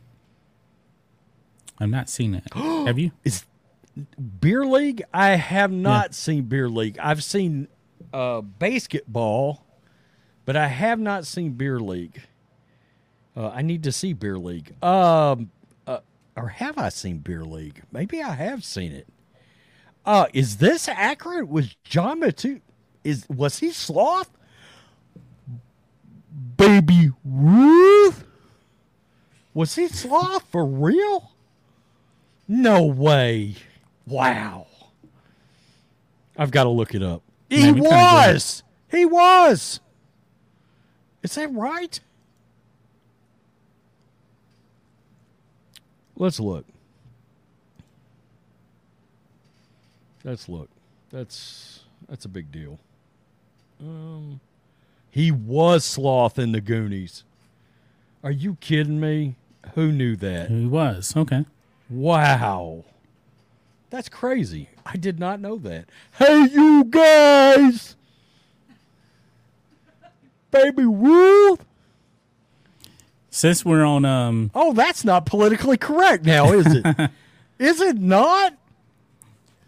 I've 1.80 1.90
not 1.90 2.10
seen 2.10 2.34
it. 2.34 2.44
Have 2.56 2.98
you? 2.98 3.12
Is 3.24 3.46
Beer 4.40 4.66
League? 4.66 5.04
I 5.14 5.30
have 5.30 5.72
not 5.72 6.14
seen 6.14 6.44
Beer 6.44 6.70
League. 6.70 6.98
I've 7.00 7.24
seen 7.24 7.68
uh, 8.14 8.42
basketball, 8.42 9.64
but 10.46 10.56
I 10.56 10.68
have 10.68 11.00
not 11.00 11.26
seen 11.26 11.54
Beer 11.54 11.80
League. 11.80 12.22
Uh, 13.38 13.52
I 13.54 13.62
need 13.62 13.84
to 13.84 13.92
see 13.92 14.14
Beer 14.14 14.40
League. 14.40 14.74
Um, 14.84 15.52
uh, 15.86 16.00
or 16.36 16.48
have 16.48 16.80
I 16.80 16.90
seen 16.90 17.20
Beer 17.20 17.46
League? 17.46 17.84
Maybe 17.92 18.24
I 18.24 18.34
have 18.34 18.64
seen 18.66 18.92
it. 18.92 19.08
Uh, 20.04 20.26
is 20.34 20.58
this 20.58 20.88
accurate? 20.88 21.48
Was 21.48 21.76
John 21.84 22.22
Matu? 22.22 22.62
Is 23.04 23.28
was 23.30 23.60
he 23.60 23.72
sloth? 23.72 24.32
Baby 26.58 27.12
Ruth? 27.24 28.24
Was 29.54 29.76
he 29.76 29.88
sloth 29.88 30.44
for 30.50 30.66
real? 30.66 31.32
No 32.48 32.84
way. 32.84 33.56
Wow. 34.08 34.66
I've 36.38 36.52
got 36.52 36.64
to 36.64 36.70
look 36.70 36.96
it 36.96 37.04
up. 37.04 37.22
He 37.50 37.72
Man, 37.72 37.80
was. 37.80 38.64
He 38.90 39.06
was. 39.06 39.80
Is 41.22 41.36
that 41.36 41.54
right? 41.54 42.00
Let's 46.18 46.40
look. 46.40 46.66
Let's 50.24 50.50
look. 50.50 50.70
That's 51.12 51.82
that's 52.10 52.26
a 52.26 52.30
big 52.30 52.52
deal. 52.52 52.80
Um, 53.80 54.40
he 55.10 55.32
was 55.32 55.86
sloth 55.86 56.40
in 56.40 56.52
the 56.52 56.62
Goonies. 56.62 57.24
Are 58.24 58.32
you 58.32 58.58
kidding 58.60 59.00
me? 59.00 59.36
Who 59.76 59.92
knew 59.92 60.16
that? 60.18 60.50
He 60.50 60.66
was. 60.66 61.16
Okay. 61.16 61.46
Wow. 61.90 62.84
That's 63.90 64.10
crazy. 64.10 64.70
I 64.86 64.98
did 64.98 65.20
not 65.20 65.40
know 65.40 65.58
that. 65.58 65.86
Hey, 66.18 66.48
you 66.52 66.84
guys. 66.86 67.96
Baby 70.52 70.86
Ruth. 70.86 71.64
Since 73.38 73.64
we're 73.64 73.86
on 73.86 74.04
um 74.04 74.50
Oh, 74.56 74.74
that's 74.74 75.06
not 75.06 75.28
politically 75.28 75.78
correct 75.78 76.26
now, 76.26 76.54
is 76.54 76.66
it? 76.66 77.12
is 77.60 77.80
it 77.82 77.98
not? 78.00 78.56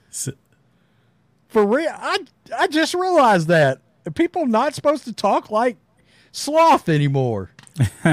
s- 0.10 0.30
For 1.50 1.64
real? 1.64 1.92
I, 1.94 2.18
I 2.58 2.66
just 2.66 2.96
realized 2.96 3.48
that. 3.50 3.80
People 4.16 4.48
not 4.48 4.74
supposed 4.74 5.04
to 5.04 5.14
talk 5.14 5.52
like 5.52 5.78
sloth 6.32 6.90
anymore. 6.90 7.52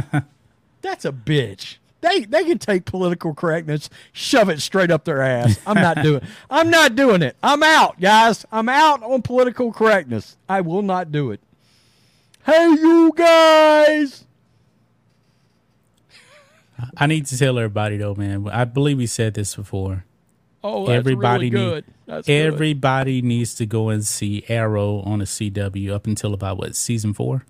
that's 0.82 1.06
a 1.06 1.12
bitch. 1.12 1.76
They 2.02 2.20
they 2.26 2.44
can 2.44 2.58
take 2.58 2.84
political 2.84 3.32
correctness, 3.32 3.88
shove 4.12 4.50
it 4.50 4.60
straight 4.60 4.90
up 4.90 5.04
their 5.06 5.22
ass. 5.22 5.58
I'm 5.66 5.76
not 5.80 6.02
doing. 6.02 6.20
I'm 6.50 6.68
not 6.68 6.96
doing 6.96 7.22
it. 7.22 7.34
I'm 7.42 7.62
out, 7.62 7.98
guys. 7.98 8.44
I'm 8.52 8.68
out 8.68 9.02
on 9.02 9.22
political 9.22 9.72
correctness. 9.72 10.36
I 10.50 10.60
will 10.60 10.82
not 10.82 11.10
do 11.10 11.30
it. 11.30 11.40
Hey, 12.44 12.68
you 12.72 13.10
guys. 13.16 14.25
I 16.96 17.06
need 17.06 17.26
to 17.26 17.38
tell 17.38 17.58
everybody 17.58 17.96
though, 17.96 18.14
man. 18.14 18.48
I 18.48 18.64
believe 18.64 18.98
we 18.98 19.06
said 19.06 19.34
this 19.34 19.54
before. 19.54 20.04
Oh, 20.62 20.86
that's 20.86 20.98
everybody 20.98 21.50
really 21.50 21.50
good. 21.50 21.86
need 21.86 21.94
That's 22.06 22.26
good. 22.26 22.52
Everybody 22.54 23.22
needs 23.22 23.54
to 23.56 23.66
go 23.66 23.88
and 23.88 24.04
see 24.04 24.44
Arrow 24.48 25.00
on 25.00 25.20
a 25.20 25.24
CW 25.24 25.92
up 25.92 26.06
until 26.06 26.34
about 26.34 26.58
what 26.58 26.74
season 26.76 27.14
four. 27.14 27.44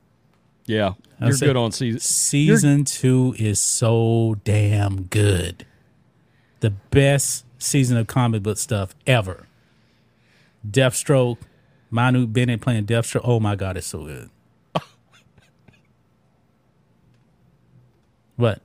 Yeah, 0.67 0.95
you're 1.21 1.33
good 1.33 1.57
on 1.57 1.73
season. 1.73 2.01
Season 2.01 2.85
two 2.85 3.35
is 3.39 3.61
so 3.61 4.37
damn 4.45 5.05
good. 5.05 5.65
The 6.61 6.71
best 6.71 7.45
season 7.59 7.97
of 7.97 8.07
comic 8.07 8.43
book 8.43 8.59
stuff 8.59 8.95
ever. 9.07 9.47
Deathstroke, 10.69 11.39
Manu 11.91 12.27
Bennett 12.27 12.61
playing 12.61 12.87
Deathstroke. 12.87 13.23
Oh 13.25 13.41
my 13.41 13.55
god, 13.55 13.77
it's 13.77 13.87
so 13.87 14.05
good. 14.05 14.31
what? 18.37 18.61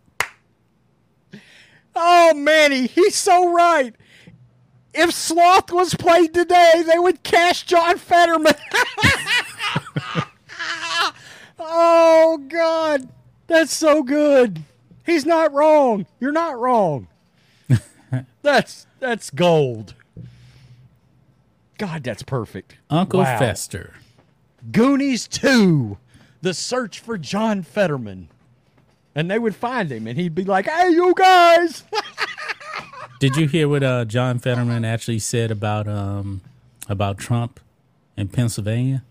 Oh, 2.03 2.33
Manny, 2.33 2.87
he's 2.87 3.15
so 3.15 3.53
right. 3.53 3.95
If 4.93 5.11
Sloth 5.13 5.71
was 5.71 5.93
played 5.93 6.33
today, 6.33 6.83
they 6.85 6.97
would 6.97 7.21
cast 7.21 7.67
John 7.67 7.97
Fetterman. 7.99 8.53
oh 11.59 12.43
God, 12.49 13.07
that's 13.47 13.73
so 13.73 14.01
good. 14.03 14.63
He's 15.05 15.25
not 15.25 15.53
wrong. 15.53 16.05
You're 16.19 16.31
not 16.31 16.59
wrong. 16.59 17.07
that's 18.41 18.87
that's 18.99 19.29
gold. 19.29 19.93
God, 21.77 22.03
that's 22.03 22.23
perfect. 22.23 22.77
Uncle 22.89 23.19
Wow. 23.21 23.39
Fester. 23.39 23.93
Goonies 24.71 25.27
2, 25.27 25.97
The 26.41 26.53
Search 26.53 26.99
for 26.99 27.17
John 27.17 27.63
Fetterman. 27.63 28.29
And 29.13 29.29
they 29.29 29.39
would 29.39 29.55
find 29.55 29.91
him 29.91 30.07
and 30.07 30.17
he'd 30.17 30.35
be 30.35 30.43
like, 30.43 30.67
"Hey, 30.67 30.89
you 30.89 31.13
guys." 31.15 31.83
Did 33.19 33.35
you 33.35 33.47
hear 33.47 33.67
what 33.67 33.83
uh, 33.83 34.05
John 34.05 34.39
Fetterman 34.39 34.83
actually 34.83 35.19
said 35.19 35.51
about 35.51 35.87
um, 35.87 36.41
about 36.89 37.17
Trump 37.17 37.59
in 38.17 38.29
Pennsylvania? 38.29 39.03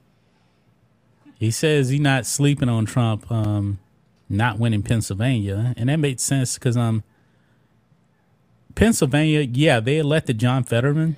He 1.39 1.51
says 1.51 1.91
he's 1.91 2.01
not 2.01 2.27
sleeping 2.27 2.69
on 2.69 2.87
Trump 2.87 3.31
um, 3.31 3.79
not 4.29 4.59
winning 4.59 4.83
Pennsylvania, 4.83 5.75
and 5.77 5.89
that 5.89 5.99
made 5.99 6.21
sense 6.21 6.55
because 6.55 6.77
um, 6.77 7.03
Pennsylvania, 8.75 9.41
yeah, 9.41 9.81
they 9.81 9.99
elected 9.99 10.39
John 10.39 10.65
Fetterman. 10.65 11.17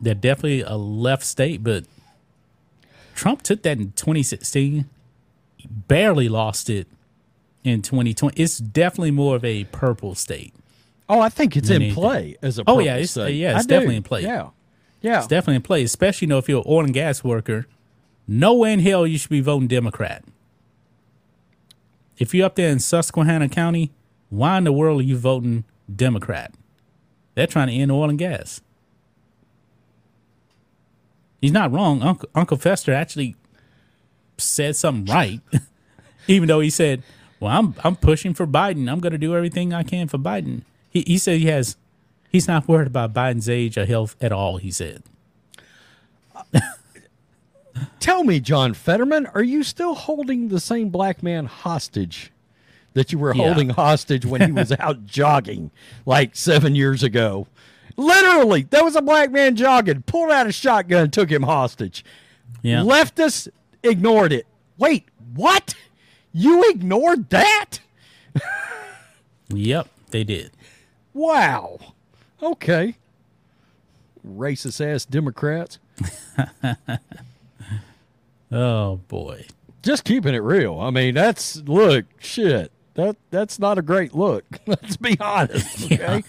They're 0.00 0.14
definitely 0.14 0.60
a 0.60 0.76
left 0.76 1.24
state, 1.24 1.64
but 1.64 1.84
Trump 3.14 3.42
took 3.42 3.62
that 3.62 3.78
in 3.78 3.92
2016, 3.92 4.88
barely 5.88 6.28
lost 6.28 6.68
it 6.68 6.86
in 7.66 7.82
2020. 7.82 8.40
It's 8.40 8.58
definitely 8.58 9.10
more 9.10 9.36
of 9.36 9.44
a 9.44 9.64
purple 9.64 10.14
state. 10.14 10.54
Oh, 11.08 11.20
I 11.20 11.28
think 11.28 11.56
it's 11.56 11.68
in 11.70 11.76
anything. 11.82 11.94
play 11.94 12.36
as 12.42 12.58
a 12.58 12.62
Oh, 12.62 12.64
purple 12.64 12.82
yeah, 12.82 12.94
it's- 12.94 13.10
state. 13.10 13.34
yeah, 13.36 13.50
it's 13.56 13.60
I 13.60 13.62
do. 13.62 13.68
definitely 13.68 13.96
in 13.96 14.02
play. 14.02 14.22
Yeah. 14.22 14.48
Yeah. 15.02 15.18
It's 15.18 15.26
definitely 15.26 15.56
in 15.56 15.62
play, 15.62 15.82
especially 15.82 16.26
you 16.26 16.30
know 16.30 16.38
if 16.38 16.48
you're 16.48 16.58
an 16.60 16.64
oil 16.66 16.84
and 16.84 16.94
gas 16.94 17.22
worker. 17.22 17.66
Nowhere 18.26 18.72
in 18.72 18.80
hell 18.80 19.06
you 19.06 19.18
should 19.18 19.30
be 19.30 19.40
voting 19.40 19.68
Democrat. 19.68 20.24
If 22.18 22.34
you're 22.34 22.46
up 22.46 22.54
there 22.56 22.70
in 22.70 22.78
Susquehanna 22.80 23.48
County, 23.48 23.92
why 24.30 24.58
in 24.58 24.64
the 24.64 24.72
world 24.72 25.00
are 25.00 25.04
you 25.04 25.16
voting 25.16 25.64
Democrat? 25.94 26.54
They're 27.34 27.46
trying 27.46 27.68
to 27.68 27.74
end 27.74 27.92
oil 27.92 28.08
and 28.08 28.18
gas. 28.18 28.60
He's 31.40 31.52
not 31.52 31.70
wrong. 31.72 32.02
Uncle, 32.02 32.28
Uncle 32.34 32.56
Fester 32.56 32.92
actually 32.92 33.36
said 34.38 34.74
something 34.74 35.12
right, 35.14 35.40
even 36.26 36.48
though 36.48 36.60
he 36.60 36.70
said, 36.70 37.02
"Well, 37.40 37.50
I'm 37.56 37.74
I'm 37.84 37.96
pushing 37.96 38.34
for 38.34 38.46
Biden. 38.46 38.90
I'm 38.90 39.00
going 39.00 39.12
to 39.12 39.18
do 39.18 39.34
everything 39.36 39.72
I 39.72 39.82
can 39.82 40.08
for 40.08 40.18
Biden." 40.18 40.62
He 40.90 41.02
he 41.06 41.18
said 41.18 41.38
he 41.40 41.46
has 41.46 41.76
he's 42.30 42.48
not 42.48 42.66
worried 42.68 42.86
about 42.86 43.12
Biden's 43.14 43.48
age 43.48 43.76
or 43.78 43.84
health 43.86 44.16
at 44.20 44.32
all. 44.32 44.56
He 44.58 44.70
said. 44.70 45.02
Tell 48.00 48.24
me, 48.24 48.40
John 48.40 48.72
Fetterman, 48.72 49.26
are 49.34 49.42
you 49.42 49.62
still 49.62 49.94
holding 49.94 50.48
the 50.48 50.60
same 50.60 50.88
black 50.88 51.22
man 51.22 51.44
hostage 51.46 52.32
that 52.94 53.12
you 53.12 53.18
were 53.18 53.34
Yeah. 53.34 53.44
holding 53.44 53.70
hostage 53.70 54.24
when 54.24 54.40
he 54.40 54.52
was 54.52 54.72
out 54.78 55.04
jogging 55.06 55.70
like 56.06 56.34
seven 56.36 56.74
years 56.74 57.02
ago? 57.02 57.46
Literally, 57.98 58.62
there 58.62 58.84
was 58.84 58.96
a 58.96 59.02
black 59.02 59.30
man 59.30 59.56
jogging, 59.56 60.02
pulled 60.02 60.30
out 60.30 60.46
a 60.46 60.52
shotgun, 60.52 61.10
took 61.10 61.30
him 61.30 61.42
hostage. 61.42 62.04
Yeah. 62.62 62.80
Leftists 62.80 63.48
ignored 63.82 64.32
it. 64.32 64.46
Wait, 64.78 65.04
what? 65.34 65.74
You 66.38 66.68
ignored 66.68 67.30
that? 67.30 67.78
Yep, 69.48 69.88
they 70.10 70.22
did. 70.22 70.50
Wow. 71.14 71.78
Okay. 72.42 72.96
Racist 74.28 74.84
ass 74.84 75.06
Democrats. 75.06 75.78
Oh 78.52 79.00
boy. 79.08 79.44
Just 79.82 80.04
keeping 80.04 80.32
it 80.32 80.38
real. 80.38 80.78
I 80.78 80.90
mean, 80.90 81.14
that's 81.14 81.56
look, 81.62 82.04
shit. 82.20 82.70
That 82.94 83.16
that's 83.30 83.58
not 83.58 83.76
a 83.76 83.82
great 83.82 84.14
look. 84.14 84.44
Let's 84.66 84.96
be 84.96 85.18
honest. 85.18 85.90
Okay. 85.92 86.22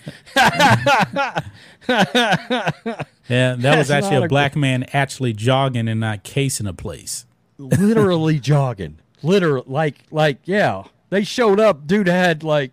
Yeah, 3.29 3.55
that 3.55 3.61
That's 3.61 3.77
was 3.77 3.91
actually 3.91 4.15
a 4.15 4.23
a 4.23 4.27
black 4.27 4.55
man 4.55 4.85
actually 4.93 5.33
jogging 5.33 5.87
and 5.87 5.99
not 5.99 6.23
casing 6.23 6.65
a 6.65 6.73
place. 6.73 7.25
Literally 7.59 8.39
jogging. 8.39 8.97
Literally 9.23 9.65
like 9.67 10.03
like 10.11 10.39
yeah. 10.45 10.83
They 11.09 11.23
showed 11.23 11.59
up, 11.59 11.87
dude 11.87 12.07
had 12.07 12.43
like 12.43 12.71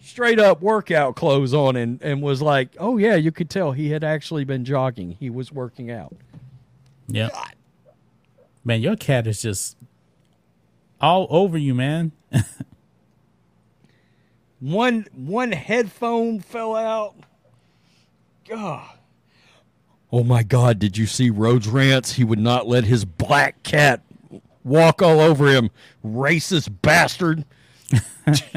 straight 0.00 0.38
up 0.38 0.62
workout 0.62 1.16
clothes 1.16 1.54
on 1.54 1.76
and, 1.76 2.02
and 2.02 2.22
was 2.22 2.40
like, 2.42 2.70
Oh 2.78 2.96
yeah, 2.96 3.16
you 3.16 3.32
could 3.32 3.50
tell 3.50 3.72
he 3.72 3.90
had 3.90 4.02
actually 4.04 4.44
been 4.44 4.64
jogging. 4.64 5.12
He 5.20 5.30
was 5.30 5.52
working 5.52 5.90
out. 5.90 6.14
yeah 7.08 7.28
Man, 8.64 8.80
your 8.82 8.96
cat 8.96 9.26
is 9.26 9.42
just 9.42 9.76
all 11.00 11.26
over 11.30 11.56
you, 11.56 11.74
man. 11.74 12.12
One 14.60 15.06
one 15.14 15.52
headphone 15.52 16.40
fell 16.40 16.76
out. 16.76 17.14
God. 18.46 18.98
Oh 20.12 20.22
my 20.22 20.42
God! 20.42 20.78
Did 20.78 20.98
you 20.98 21.06
see 21.06 21.30
Rhodes 21.30 21.66
rants? 21.66 22.12
He 22.14 22.24
would 22.24 22.38
not 22.38 22.66
let 22.66 22.84
his 22.84 23.06
black 23.06 23.62
cat 23.62 24.02
walk 24.64 25.02
all 25.02 25.20
over 25.20 25.48
him. 25.48 25.70
Racist 26.04 26.70
bastard. 26.82 27.44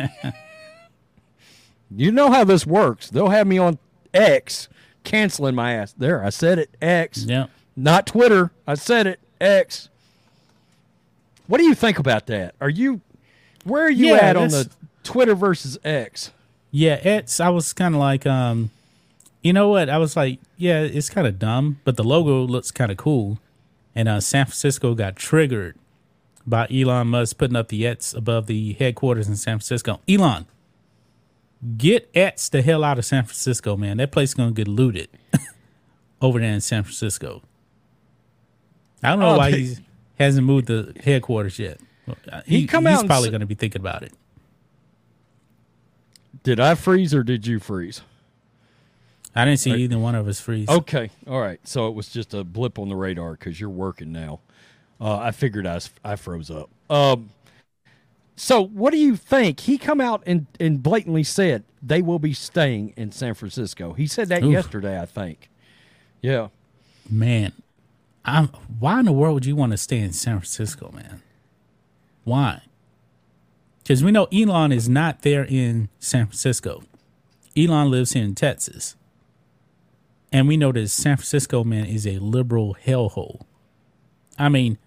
you 1.96 2.12
know 2.12 2.32
how 2.32 2.44
this 2.44 2.66
works. 2.66 3.10
They'll 3.10 3.30
have 3.30 3.48
me 3.48 3.58
on 3.58 3.78
X 4.14 4.68
canceling 5.04 5.56
my 5.56 5.74
ass. 5.74 5.94
There, 5.94 6.24
I 6.24 6.30
said 6.30 6.60
it. 6.60 6.70
X. 6.82 7.26
Yep. 7.26 7.50
Not 7.76 8.08
Twitter. 8.08 8.52
I 8.68 8.76
said 8.76 9.08
it. 9.08 9.20
X. 9.42 9.90
What 11.48 11.58
do 11.58 11.66
you 11.66 11.76
think 11.76 12.00
about 12.00 12.28
that? 12.28 12.56
Are 12.62 12.70
you 12.70 13.02
where 13.66 13.86
are 13.86 13.92
you 13.92 14.08
Yeah, 14.08 14.16
at 14.16 14.36
on 14.36 14.50
the 14.50 14.70
Twitter 15.04 15.36
versus 15.36 15.78
X? 15.84 16.32
Yeah, 16.72 16.96
it's 16.96 17.40
I 17.40 17.50
was 17.50 17.74
kind 17.74 17.94
of 17.96 18.00
like 18.00 18.26
um 18.26 18.72
you 19.42 19.52
know 19.52 19.68
what? 19.68 19.90
I 19.90 19.98
was 19.98 20.16
like, 20.16 20.40
yeah, 20.56 20.80
it's 20.82 21.10
kind 21.10 21.28
of 21.28 21.38
dumb, 21.38 21.80
but 21.84 21.98
the 21.98 22.04
logo 22.04 22.44
looks 22.44 22.72
kind 22.72 22.92
of 22.92 22.98
cool. 22.98 23.40
And 23.96 24.08
uh 24.08 24.22
San 24.22 24.46
Francisco 24.46 24.96
got 24.96 25.16
triggered 25.16 25.76
by 26.46 26.68
Elon 26.70 27.08
Musk 27.08 27.38
putting 27.38 27.56
up 27.56 27.70
the 27.70 27.86
Ets 27.88 28.14
above 28.14 28.48
the 28.48 28.74
headquarters 28.74 29.28
in 29.28 29.36
San 29.36 29.58
Francisco. 29.60 30.02
Elon, 30.10 30.46
get 31.78 32.10
Ets 32.14 32.50
the 32.50 32.62
hell 32.62 32.84
out 32.84 32.98
of 33.00 33.06
San 33.06 33.24
Francisco, 33.24 33.78
man. 33.78 33.98
That 33.98 34.12
place 34.12 34.30
is 34.30 34.36
going 34.36 34.50
to 34.50 34.56
get 34.56 34.68
looted 34.68 35.10
over 36.22 36.40
there 36.40 36.52
in 36.54 36.62
San 36.62 36.84
Francisco. 36.84 37.42
I 39.02 39.10
don't 39.12 39.20
know 39.20 39.36
Oh, 39.36 39.38
why 39.38 39.52
he 39.52 39.78
hasn't 40.20 40.46
moved 40.46 40.68
the 40.68 40.94
headquarters 41.04 41.60
yet. 41.60 41.80
Uh, 42.32 42.42
He 42.46 42.68
come 42.68 42.86
out 42.88 42.92
he's 42.92 43.00
and 43.02 43.10
probably 43.10 43.28
s- 43.30 43.32
going 43.32 43.42
to 43.42 43.48
be 43.48 43.56
thinking 43.56 43.82
about 43.82 44.04
it. 44.04 44.14
Did 46.44 46.60
I 46.60 46.76
freeze 46.76 47.14
or 47.14 47.24
did 47.24 47.48
you 47.48 47.60
freeze? 47.60 48.02
I 49.36 49.46
didn't 49.46 49.60
see 49.62 49.72
either 49.74 49.98
one 49.98 50.14
of 50.14 50.28
us 50.28 50.40
freeze. 50.40 50.70
Okay, 50.70 51.10
all 51.28 51.40
right. 51.40 51.60
So 51.68 51.88
it 51.88 51.96
was 51.96 52.10
just 52.10 52.34
a 52.34 52.44
blip 52.44 52.78
on 52.78 52.90
the 52.90 52.96
radar 52.96 53.32
because 53.32 53.60
you're 53.60 53.70
working 53.70 54.12
now. 54.12 54.42
Uh, 55.04 55.18
I 55.18 55.32
figured 55.32 55.68
I 55.68 55.82
I 56.06 56.16
froze 56.16 56.50
up. 56.50 56.70
Um, 56.90 57.30
so 58.38 58.64
what 58.64 58.92
do 58.92 58.98
you 58.98 59.18
think? 59.18 59.60
He 59.60 59.78
come 59.78 60.00
out 60.00 60.24
and, 60.26 60.48
and 60.62 60.82
blatantly 60.82 61.24
said 61.24 61.66
they 61.82 62.02
will 62.02 62.20
be 62.20 62.34
staying 62.34 62.94
in 62.96 63.12
San 63.12 63.34
Francisco. 63.34 63.92
He 63.94 64.08
said 64.08 64.30
that 64.30 64.44
Oof. 64.44 64.52
yesterday, 64.52 65.00
I 65.00 65.06
think. 65.06 65.50
Yeah. 66.22 66.48
Man, 67.10 67.52
I'm, 68.24 68.48
why 68.80 69.00
in 69.00 69.06
the 69.06 69.12
world 69.12 69.34
would 69.34 69.46
you 69.46 69.58
want 69.58 69.74
to 69.74 69.78
stay 69.78 70.00
in 70.00 70.14
San 70.14 70.40
Francisco, 70.40 70.90
man? 70.94 71.22
Why? 72.24 72.62
Because 73.80 74.04
we 74.06 74.12
know 74.12 74.30
Elon 74.32 74.72
is 74.72 74.88
not 74.88 75.24
there 75.24 75.44
in 75.44 75.90
San 76.00 76.28
Francisco. 76.28 76.84
Elon 77.58 77.92
lives 77.92 78.14
here 78.14 78.24
in 78.24 78.36
Texas. 78.36 78.96
And 80.32 80.48
we 80.48 80.56
know 80.56 80.72
that 80.72 80.88
San 80.88 81.18
Francisco, 81.18 81.66
man, 81.66 81.86
is 81.86 82.08
a 82.08 82.20
liberal 82.20 82.78
hellhole. 82.86 83.42
I 84.40 84.48
mean, 84.48 84.78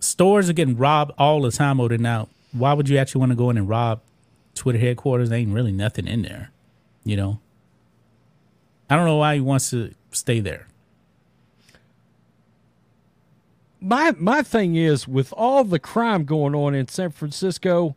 stores 0.00 0.48
are 0.48 0.54
getting 0.54 0.76
robbed 0.76 1.12
all 1.18 1.42
the 1.42 1.50
time 1.50 1.80
over 1.80 1.90
there 1.90 1.98
now. 1.98 2.28
Why 2.52 2.72
would 2.72 2.88
you 2.88 2.98
actually 2.98 3.20
want 3.20 3.32
to 3.32 3.36
go 3.36 3.50
in 3.50 3.56
and 3.56 3.68
rob 3.68 4.00
Twitter 4.54 4.78
headquarters? 4.78 5.28
There 5.28 5.38
ain't 5.38 5.52
really 5.52 5.72
nothing 5.72 6.06
in 6.06 6.22
there, 6.22 6.50
you 7.04 7.16
know? 7.16 7.40
I 8.88 8.96
don't 8.96 9.04
know 9.04 9.16
why 9.16 9.34
he 9.34 9.40
wants 9.40 9.70
to 9.70 9.94
stay 10.12 10.40
there. 10.40 10.66
my 13.86 14.12
my 14.18 14.42
thing 14.42 14.74
is 14.74 15.06
with 15.06 15.32
all 15.34 15.62
the 15.62 15.78
crime 15.78 16.24
going 16.24 16.54
on 16.54 16.74
in 16.74 16.88
San 16.88 17.10
Francisco, 17.10 17.94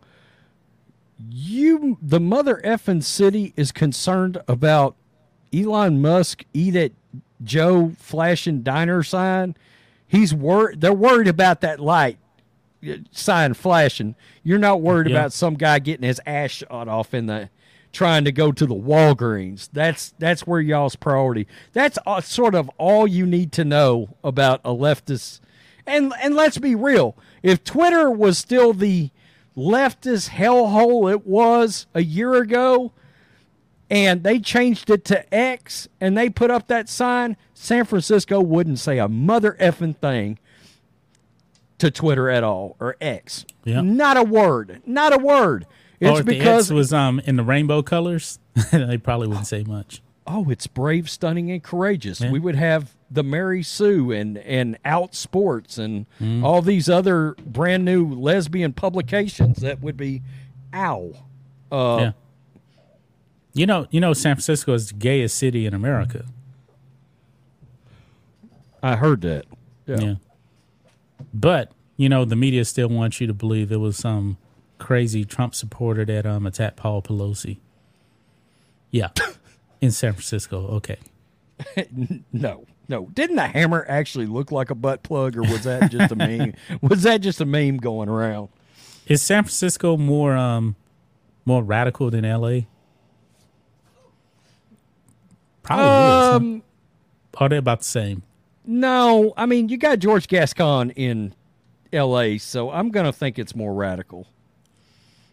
you 1.30 1.98
the 2.02 2.20
mother 2.20 2.62
effing 2.64 3.04
city 3.04 3.54
is 3.56 3.72
concerned 3.72 4.38
about 4.48 4.96
Elon 5.52 6.00
Musk 6.00 6.44
eat 6.54 6.76
at 6.76 6.92
Joe 7.44 7.94
flashing 7.98 8.62
diner 8.62 9.02
sign. 9.02 9.56
He's 10.12 10.34
worried. 10.34 10.82
They're 10.82 10.92
worried 10.92 11.28
about 11.28 11.62
that 11.62 11.80
light 11.80 12.18
uh, 12.86 12.94
sign 13.12 13.54
flashing. 13.54 14.16
You're 14.44 14.58
not 14.60 14.82
worried 14.82 15.10
Yeah. 15.12 15.18
about 15.20 15.34
some 15.34 15.54
guy 15.54 15.78
getting 15.80 16.06
his 16.08 16.20
ass 16.26 16.50
shot 16.52 16.88
off 16.88 17.14
in 17.14 17.28
the 17.28 17.50
trying 17.94 18.24
to 18.26 18.32
go 18.32 18.52
to 18.52 18.66
the 18.66 18.76
Walgreens. 18.76 19.70
That's 19.72 20.14
that's 20.20 20.48
where 20.48 20.60
y'all's 20.62 20.96
priority. 20.96 21.48
That's 21.74 22.00
uh, 22.08 22.22
sort 22.22 22.56
of 22.56 22.70
all 22.80 23.08
you 23.08 23.26
need 23.26 23.52
to 23.54 23.64
know 23.64 24.10
about 24.24 24.62
a 24.66 24.72
leftist. 24.72 25.42
And 25.86 26.12
and 26.22 26.36
let's 26.36 26.58
be 26.58 26.74
real. 26.74 27.16
If 27.44 27.64
Twitter 27.64 28.10
was 28.10 28.38
still 28.40 28.74
the 28.74 29.12
leftist 29.56 30.30
hellhole 30.30 31.12
it 31.12 31.26
was 31.28 31.86
a 31.94 32.02
year 32.02 32.36
ago, 32.36 32.94
and 33.90 34.24
they 34.24 34.40
changed 34.40 34.90
it 34.90 35.04
to 35.06 35.34
X 35.34 35.88
and 36.00 36.18
they 36.18 36.30
put 36.30 36.52
up 36.52 36.68
that 36.68 36.88
sign, 36.90 37.38
San 37.54 37.86
Francisco 37.86 38.40
wouldn't 38.42 38.80
say 38.80 38.98
a 39.00 39.08
mother 39.08 39.58
effing 39.60 39.96
thing 39.98 40.38
to 41.80 41.90
Twitter 41.92 42.30
at 42.30 42.44
all 42.44 42.76
or 42.80 42.96
X. 43.02 43.46
Yeah. 43.64 43.82
Not 43.82 44.18
a 44.18 44.24
word. 44.24 44.82
Not 44.86 45.14
a 45.14 45.18
word. 45.18 45.66
It's 46.00 46.10
or 46.10 46.20
if 46.22 46.26
the 46.26 46.38
because 46.38 46.68
X 46.70 46.74
was 46.74 46.94
um 46.94 47.20
in 47.26 47.36
the 47.36 47.44
rainbow 47.44 47.82
colors, 47.82 48.40
they 48.72 48.98
probably 48.98 49.28
wouldn't 49.28 49.48
say 49.48 49.64
much. 49.64 50.02
oh, 50.28 50.50
it's 50.50 50.68
brave, 50.68 51.10
stunning, 51.10 51.50
and 51.52 51.64
courageous. 51.64 52.22
Yeah. 52.22 52.32
We 52.32 52.40
would 52.40 52.56
have 52.56 52.96
the 53.12 53.24
Mary 53.24 53.64
Sue 53.64 54.12
and 54.12 54.38
and 54.38 54.78
Out 54.86 55.16
Sports 55.16 55.78
and 55.78 56.06
Mm-hmm. 56.22 56.46
all 56.46 56.62
these 56.62 56.88
other 56.90 57.36
brand 57.46 57.84
new 57.86 58.08
lesbian 58.14 58.72
publications 58.74 59.58
that 59.60 59.82
would 59.82 59.98
be 59.98 60.22
ow. 60.74 61.12
Uh, 61.72 61.98
yeah. 62.00 62.12
You 63.54 63.66
know, 63.66 63.88
you 63.92 64.00
know, 64.00 64.14
San 64.14 64.36
Francisco 64.36 64.74
is 64.74 64.90
the 64.90 64.94
gayest 64.96 65.38
city 65.38 65.66
in 65.66 65.74
America. 65.74 66.26
I 68.82 68.96
heard 68.96 69.22
that. 69.22 69.46
Yeah. 69.86 70.16
But, 71.34 71.72
you 71.98 72.10
know, 72.10 72.26
the 72.26 72.36
media 72.36 72.64
still 72.64 72.88
wants 72.90 73.20
you 73.20 73.28
to 73.28 73.34
believe 73.34 73.72
it 73.72 73.78
was 73.78 73.98
some 73.98 74.38
crazy 74.78 75.26
Trump 75.26 75.54
supporter 75.54 76.06
that 76.06 76.26
um 76.26 76.46
attacked 76.46 76.78
Paul 76.78 77.02
Pelosi. 77.02 77.58
Yeah. 78.92 79.10
In 79.82 79.92
San 79.92 80.14
Francisco. 80.14 80.68
Okay. 80.68 80.98
No, 82.32 82.66
no. 82.88 83.08
Didn't 83.14 83.36
the 83.36 83.48
hammer 83.48 83.86
actually 83.90 84.26
look 84.26 84.50
like 84.50 84.70
a 84.70 84.76
butt 84.76 85.04
plug, 85.04 85.36
or 85.36 85.42
was 85.42 85.66
that 85.66 85.92
just 85.92 86.12
a 86.12 86.16
meme? 86.16 86.54
Was 86.82 87.04
that 87.04 87.20
just 87.20 87.42
a 87.42 87.46
meme 87.46 87.78
going 87.78 88.08
around? 88.08 88.48
Is 89.08 89.22
San 89.22 89.44
Francisco 89.44 89.98
more 89.98 90.38
um 90.38 90.78
more 91.46 91.62
radical 91.62 92.10
than 92.10 92.24
LA? 92.24 92.62
Probably 95.76 95.86
is. 95.86 96.36
Um, 96.36 96.64
huh? 97.36 97.46
Are 97.46 97.50
they 97.50 97.58
about 97.58 97.80
the 97.80 97.86
same? 97.86 98.24
no. 98.66 99.34
I 99.38 99.46
mean, 99.46 99.70
you 99.70 99.78
got 99.78 100.00
George 100.00 100.28
Gascon 100.28 100.92
in 100.92 101.34
L.A., 101.94 102.38
so 102.38 102.70
I'm 102.72 102.90
gonna 102.90 103.14
think 103.14 103.40
it's 103.40 103.56
more 103.56 103.74
radical. 103.74 104.28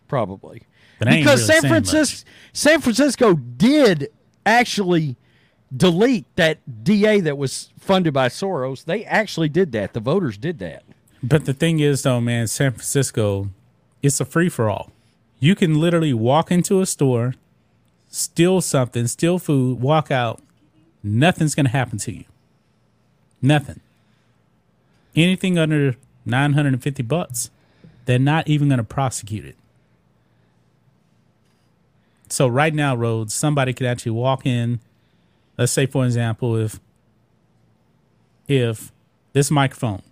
Probably 0.09 0.63
But 0.99 1.09
I 1.09 1.13
ain't 1.13 1.25
because 1.25 1.49
really 1.49 1.61
San. 1.61 1.69
Francisco, 1.69 2.31
San 2.53 2.81
Francisco 2.81 3.35
did 3.35 4.09
actually 4.45 5.17
delete 5.77 6.25
that 6.37 6.85
DA 6.85 7.21
that 7.21 7.37
was 7.37 7.71
funded 7.79 8.15
by 8.15 8.29
Soros. 8.29 8.85
They 8.85 9.05
actually 9.05 9.49
did 9.49 9.73
that. 9.73 9.93
The 9.95 10.01
voters 10.01 10.39
did 10.39 10.59
that. 10.61 10.85
But 11.23 11.45
the 11.45 11.53
thing 11.53 11.81
is, 11.81 12.03
though, 12.03 12.21
man, 12.21 12.47
San 12.47 12.71
Francisco, 12.71 13.51
it's 14.03 14.21
a 14.21 14.25
free 14.25 14.49
for 14.49 14.71
all. 14.71 14.93
You 15.41 15.55
can 15.57 15.75
literally 15.81 16.15
walk 16.15 16.51
into 16.53 16.81
a 16.81 16.87
store, 16.87 17.35
steal 18.09 18.61
something, 18.61 19.07
steal 19.07 19.39
food, 19.39 19.81
walk 19.81 20.11
out. 20.11 20.41
Nothing's 21.03 21.55
going 21.55 21.67
to 21.67 21.73
happen 21.73 21.99
to 21.99 22.13
you. 22.13 22.25
Nothing. 23.41 23.81
Anything 25.15 25.59
under 25.59 25.97
950 26.25 27.03
bucks, 27.05 27.51
they're 28.05 28.19
not 28.19 28.49
even 28.49 28.69
going 28.69 28.79
to 28.79 28.85
prosecute 28.85 29.45
it. 29.45 29.57
So 32.29 32.49
right 32.49 32.75
now, 32.75 32.97
Rhodes, 32.97 33.33
somebody 33.33 33.73
could 33.73 33.87
actually 33.87 34.13
walk 34.13 34.45
in. 34.45 34.81
Let's 35.57 35.73
say, 35.73 35.87
for 35.87 36.05
example, 36.05 36.57
if 36.57 36.81
if 38.49 38.93
this 39.33 39.51
microphone 39.51 40.03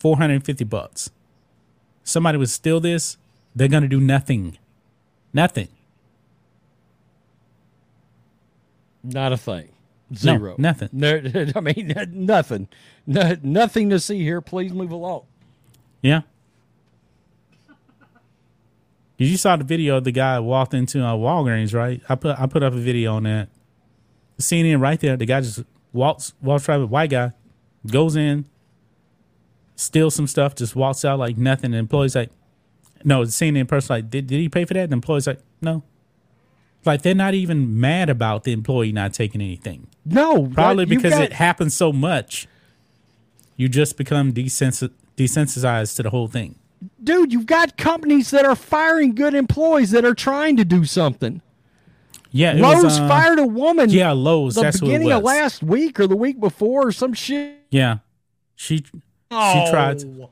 450 0.00 0.64
bucks. 0.64 1.10
Somebody 2.02 2.38
would 2.38 2.50
steal 2.50 2.80
this, 2.80 3.16
they're 3.54 3.68
going 3.68 3.82
to 3.82 3.88
do 3.88 4.00
nothing. 4.00 4.58
Nothing. 5.32 5.68
Not 9.04 9.32
a 9.32 9.36
thing. 9.36 9.68
No, 10.10 10.16
Zero. 10.16 10.54
nothing. 10.58 10.88
No, 10.92 11.20
I 11.56 11.60
mean, 11.60 11.92
nothing. 12.12 12.68
No, 13.06 13.36
nothing 13.42 13.90
to 13.90 14.00
see 14.00 14.22
here. 14.22 14.40
Please 14.40 14.72
move 14.72 14.90
along. 14.90 15.22
Yeah. 16.02 16.22
You 19.16 19.36
saw 19.36 19.56
the 19.56 19.64
video 19.64 19.96
of 19.98 20.04
the 20.04 20.10
guy 20.12 20.38
walked 20.40 20.74
into 20.74 21.00
uh, 21.02 21.12
Walgreens, 21.12 21.72
right? 21.74 22.00
I 22.08 22.14
put 22.16 22.38
I 22.38 22.46
put 22.46 22.62
up 22.62 22.72
a 22.72 22.76
video 22.76 23.14
on 23.14 23.22
that. 23.24 23.48
CNN 24.40 24.80
right 24.80 24.98
there. 24.98 25.16
The 25.16 25.26
guy 25.26 25.40
just 25.40 25.62
walks 25.92 26.34
walks 26.42 26.66
right 26.68 26.78
with 26.78 26.90
white 26.90 27.10
guy, 27.10 27.32
goes 27.86 28.16
in, 28.16 28.44
steals 29.76 30.14
some 30.14 30.26
stuff, 30.26 30.54
just 30.56 30.74
walks 30.74 31.04
out 31.04 31.18
like 31.20 31.36
nothing. 31.38 31.70
The 31.70 31.78
employee's 31.78 32.16
like, 32.16 32.30
no, 33.04 33.24
the 33.24 33.30
CNN 33.30 33.68
person 33.68 33.94
like, 33.94 34.10
did, 34.10 34.26
did 34.26 34.40
he 34.40 34.48
pay 34.48 34.64
for 34.64 34.74
that? 34.74 34.90
The 34.90 34.94
employee's 34.94 35.26
like, 35.28 35.40
no. 35.62 35.84
Like 36.84 37.02
they're 37.02 37.14
not 37.14 37.34
even 37.34 37.80
mad 37.80 38.10
about 38.10 38.44
the 38.44 38.52
employee 38.52 38.92
not 38.92 39.12
taking 39.14 39.40
anything. 39.40 39.86
No, 40.04 40.46
Probably 40.48 40.84
because 40.84 41.12
got- 41.12 41.22
it 41.24 41.32
happens 41.34 41.74
so 41.74 41.92
much, 41.92 42.46
you 43.56 43.68
just 43.68 43.96
become 43.96 44.32
desensi- 44.32 44.90
desensitized 45.16 45.96
to 45.96 46.02
the 46.02 46.10
whole 46.10 46.28
thing. 46.28 46.56
dude, 47.02 47.32
you've 47.32 47.46
got 47.46 47.76
companies 47.78 48.30
that 48.30 48.44
are 48.44 48.54
firing 48.56 49.14
good 49.14 49.32
employees 49.34 49.90
that 49.92 50.04
are 50.04 50.12
trying 50.14 50.56
to 50.58 50.64
do 50.64 50.84
something. 50.84 51.40
Yeah, 52.30 52.52
Lowe's 52.54 52.82
was, 52.84 52.98
uh, 52.98 53.08
fired 53.08 53.38
a 53.38 53.46
woman. 53.46 53.88
Yeah, 53.90 54.10
Lowe's. 54.12 54.56
the 54.56 54.62
That's 54.62 54.82
what 54.82 54.88
it 54.88 54.98
beginning 54.98 55.08
was. 55.08 55.16
of 55.18 55.22
last 55.24 55.62
week 55.62 55.98
or 56.00 56.06
the 56.06 56.16
week 56.16 56.40
before 56.40 56.88
or 56.88 56.92
some 56.92 57.12
shit. 57.14 57.54
Yeah, 57.70 57.98
she 58.56 58.78
she 58.78 58.84
tried. 59.30 60.00
to- 60.00 60.24
Oh. 60.24 60.30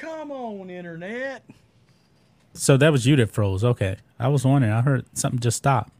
Come 0.00 0.30
on, 0.32 0.68
internet. 0.68 1.44
So 2.52 2.76
that 2.76 2.90
was 2.92 3.06
you 3.06 3.16
that 3.16 3.30
froze. 3.30 3.64
Okay, 3.64 3.96
I 4.18 4.28
was 4.28 4.44
wondering. 4.44 4.72
I 4.72 4.82
heard 4.82 5.06
something 5.16 5.40
just 5.40 5.56
stop. 5.56 5.90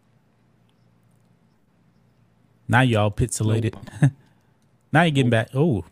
Now 2.68 2.82
y'all 2.82 3.10
pixelated. 3.10 3.74
now 4.92 5.02
you're 5.02 5.10
getting 5.10 5.30
back. 5.30 5.50
Oh, 5.54 5.84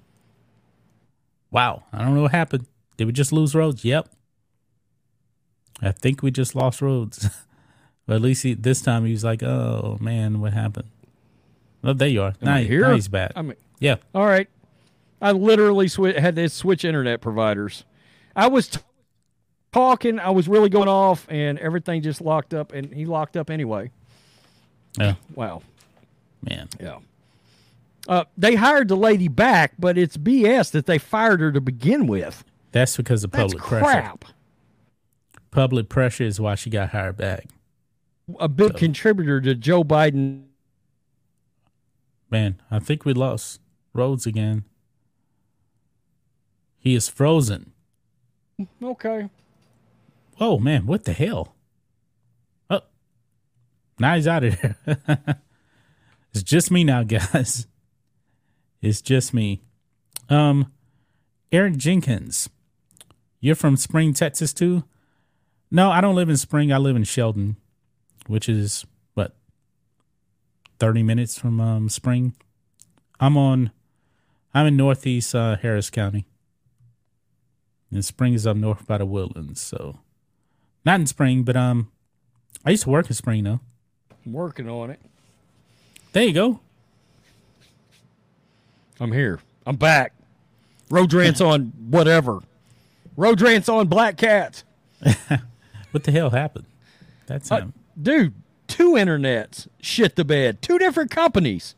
wow! 1.50 1.84
I 1.92 2.04
don't 2.04 2.14
know 2.14 2.22
what 2.22 2.32
happened. 2.32 2.66
Did 2.96 3.06
we 3.06 3.12
just 3.12 3.32
lose 3.32 3.54
Rhodes? 3.54 3.84
Yep. 3.84 4.08
I 5.80 5.92
think 5.92 6.22
we 6.22 6.30
just 6.30 6.54
lost 6.54 6.82
Rhodes. 6.82 7.28
but 8.06 8.16
at 8.16 8.22
least 8.22 8.42
he, 8.42 8.54
this 8.54 8.80
time 8.82 9.04
he 9.04 9.12
was 9.12 9.24
like, 9.24 9.42
"Oh 9.42 9.96
man, 10.00 10.40
what 10.40 10.52
happened?" 10.52 10.88
Oh, 11.84 11.92
there 11.92 12.08
you 12.08 12.22
are. 12.22 12.34
Now, 12.42 12.56
I 12.56 12.64
here? 12.64 12.82
now 12.82 12.94
he's 12.94 13.08
back. 13.08 13.32
I 13.36 13.42
mean, 13.42 13.56
yeah. 13.78 13.96
all 14.14 14.26
right. 14.26 14.48
I 15.20 15.32
literally 15.32 15.86
swi- 15.86 16.18
had 16.18 16.36
to 16.36 16.48
switch 16.48 16.84
internet 16.84 17.20
providers. 17.20 17.84
I 18.36 18.46
was 18.48 18.68
t- 18.68 18.80
talking. 19.82 20.18
I 20.18 20.30
was 20.30 20.48
really 20.48 20.68
going 20.68 20.88
off, 20.88 21.24
and 21.30 21.56
everything 21.60 22.02
just 22.02 22.20
locked 22.20 22.52
up, 22.52 22.72
and 22.72 22.92
he 22.92 23.04
locked 23.04 23.36
up 23.36 23.48
anyway. 23.48 23.90
Yeah, 24.98 25.14
Wow. 25.34 25.62
man. 26.42 26.68
Yeah. 26.80 26.98
Uh, 28.08 28.24
they 28.36 28.54
hired 28.56 28.88
the 28.88 28.96
lady 28.96 29.28
back, 29.28 29.74
but 29.78 29.96
it's 29.96 30.16
BS 30.16 30.70
that 30.72 30.86
they 30.86 30.98
fired 30.98 31.40
her 31.40 31.52
to 31.52 31.60
begin 31.60 32.06
with. 32.08 32.42
That's 32.72 32.96
because 32.96 33.22
of 33.22 33.30
That's 33.30 33.52
public 33.54 33.62
pressure. 33.68 33.84
crap. 33.84 34.24
Public 35.52 35.88
pressure 35.88 36.24
is 36.24 36.40
why 36.40 36.54
she 36.56 36.70
got 36.70 36.88
hired 36.90 37.16
back. 37.16 37.46
A 38.40 38.48
big 38.48 38.74
contributor 38.76 39.40
to 39.40 39.54
Joe 39.54 39.84
Biden. 39.84 40.44
Man, 42.30 42.60
I 42.70 42.78
think 42.80 43.04
we 43.04 43.12
lost 43.14 43.60
Rhodes 43.94 44.26
again. 44.26 44.64
He 46.78 46.94
is 46.94 47.08
frozen. 47.08 47.72
Okay. 48.82 49.28
Oh 50.40 50.58
man, 50.58 50.86
what 50.86 51.04
the 51.04 51.12
hell? 51.12 51.56
Oh, 52.70 52.82
now 53.98 54.14
he's 54.14 54.28
out 54.28 54.44
of 54.44 54.60
there. 54.60 54.76
it's 56.32 56.42
just 56.42 56.70
me 56.70 56.84
now, 56.84 57.02
guys. 57.04 57.66
It's 58.80 59.00
just 59.00 59.34
me. 59.34 59.62
Um, 60.28 60.72
Eric 61.50 61.76
Jenkins, 61.76 62.48
you're 63.40 63.54
from 63.56 63.76
Spring, 63.76 64.14
Texas, 64.14 64.52
too? 64.52 64.84
No, 65.70 65.90
I 65.90 66.00
don't 66.00 66.14
live 66.14 66.28
in 66.28 66.36
Spring. 66.36 66.72
I 66.72 66.78
live 66.78 66.96
in 66.96 67.04
Sheldon, 67.04 67.56
which 68.26 68.48
is 68.48 68.86
what 69.14 69.34
thirty 70.78 71.02
minutes 71.02 71.38
from 71.38 71.60
um, 71.60 71.88
Spring. 71.88 72.34
I'm 73.20 73.36
on. 73.36 73.72
I'm 74.54 74.66
in 74.66 74.76
Northeast 74.76 75.34
uh, 75.34 75.56
Harris 75.56 75.90
County. 75.90 76.26
And 77.90 78.04
Spring 78.04 78.34
is 78.34 78.46
up 78.46 78.56
north 78.56 78.86
by 78.86 78.98
the 78.98 79.06
Woodlands, 79.06 79.60
so 79.60 79.98
not 80.84 81.00
in 81.00 81.06
Spring, 81.06 81.42
but 81.42 81.56
um, 81.56 81.90
I 82.64 82.70
used 82.70 82.84
to 82.84 82.90
work 82.90 83.06
in 83.08 83.14
Spring 83.14 83.44
though. 83.44 83.60
I'm 84.26 84.32
working 84.32 84.68
on 84.68 84.90
it. 84.90 85.00
There 86.12 86.22
you 86.24 86.32
go. 86.32 86.60
I'm 89.00 89.12
here. 89.12 89.40
I'm 89.66 89.76
back. 89.76 90.12
Road 90.90 91.12
rants 91.12 91.40
on 91.40 91.72
whatever. 91.90 92.40
Road 93.16 93.40
rants 93.40 93.68
on 93.68 93.86
Black 93.88 94.16
Cat. 94.16 94.62
What 95.90 96.04
the 96.04 96.12
hell 96.12 96.28
happened? 96.28 96.66
That's 97.26 97.50
Uh, 97.50 97.56
him. 97.60 97.72
dude, 98.00 98.34
two 98.66 98.92
internets 98.92 99.68
shit 99.80 100.16
the 100.16 100.24
bed. 100.24 100.60
Two 100.60 100.78
different 100.78 101.10
companies. 101.10 101.74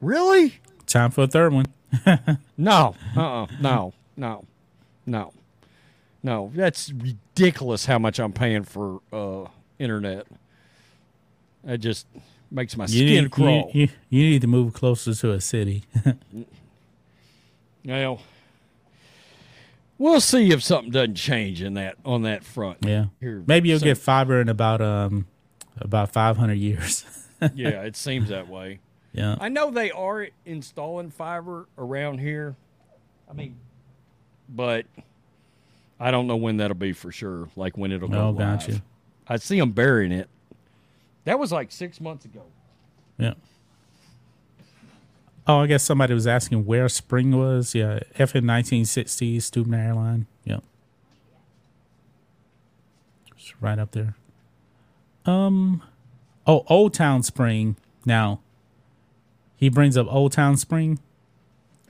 Really? 0.00 0.54
Time 0.86 1.12
for 1.12 1.22
a 1.22 1.26
third 1.28 1.52
one. 1.52 1.66
No. 2.58 2.96
Uh-uh. 3.16 3.46
No. 3.60 3.92
No. 4.16 4.44
No. 5.06 5.32
No. 6.24 6.50
That's 6.54 6.90
ridiculous 6.92 7.86
how 7.86 7.98
much 8.00 8.18
I'm 8.18 8.32
paying 8.32 8.64
for 8.64 9.00
uh 9.12 9.44
internet. 9.78 10.26
That 11.62 11.78
just 11.78 12.06
makes 12.50 12.76
my 12.76 12.84
You 12.84 13.06
skin 13.06 13.22
need, 13.24 13.30
crawl. 13.30 13.70
You, 13.72 13.82
you, 13.82 13.88
you 14.24 14.30
need 14.30 14.40
to 14.42 14.46
move 14.48 14.72
closer 14.74 15.14
to 15.14 15.32
a 15.32 15.40
city. 15.40 15.84
Well, 17.86 18.20
we'll 19.98 20.20
see 20.20 20.50
if 20.52 20.62
something 20.62 20.90
doesn't 20.90 21.16
change 21.16 21.62
in 21.62 21.74
that 21.74 21.96
on 22.04 22.22
that 22.22 22.44
front. 22.44 22.78
yeah. 22.80 23.06
Here, 23.20 23.42
Maybe 23.46 23.68
you'll 23.68 23.78
so- 23.80 23.84
get 23.84 23.98
fiber 23.98 24.40
in 24.40 24.48
about 24.48 24.80
um 24.80 25.26
about 25.78 26.12
500 26.12 26.54
years. 26.54 27.04
yeah, 27.54 27.82
it 27.82 27.96
seems 27.96 28.28
that 28.28 28.48
way. 28.48 28.78
yeah. 29.12 29.36
I 29.40 29.48
know 29.48 29.70
they 29.70 29.90
are 29.90 30.28
installing 30.46 31.10
fiber 31.10 31.68
around 31.76 32.18
here. 32.20 32.54
I 33.28 33.32
mean, 33.34 33.56
but 34.48 34.86
I 36.00 36.10
don't 36.10 36.26
know 36.26 36.36
when 36.36 36.56
that'll 36.58 36.74
be 36.76 36.92
for 36.92 37.12
sure. 37.12 37.48
Like 37.56 37.76
when 37.78 37.92
it'll 37.92 38.08
go 38.08 38.18
Oh, 38.20 38.30
live. 38.30 38.38
gotcha. 38.38 38.82
I 39.28 39.36
see 39.36 39.58
them 39.58 39.72
burying 39.72 40.12
it. 40.12 40.28
That 41.24 41.38
was 41.38 41.50
like 41.52 41.72
six 41.72 42.00
months 42.00 42.24
ago. 42.24 42.42
Yeah. 43.18 43.34
Oh, 45.46 45.58
I 45.60 45.66
guess 45.66 45.82
somebody 45.82 46.14
was 46.14 46.26
asking 46.26 46.64
where 46.66 46.88
Spring 46.88 47.36
was. 47.36 47.74
Yeah, 47.74 48.00
FM 48.16 48.46
1960 48.46 49.38
Stuebner 49.38 49.78
Airline. 49.86 50.26
Yep. 50.44 50.62
It's 53.36 53.52
right 53.60 53.78
up 53.78 53.92
there. 53.92 54.14
Um, 55.26 55.82
oh, 56.46 56.64
Old 56.68 56.94
Town 56.94 57.22
Spring. 57.22 57.76
Now, 58.04 58.40
he 59.56 59.68
brings 59.68 59.96
up 59.96 60.06
Old 60.10 60.32
Town 60.32 60.56
Spring. 60.56 60.98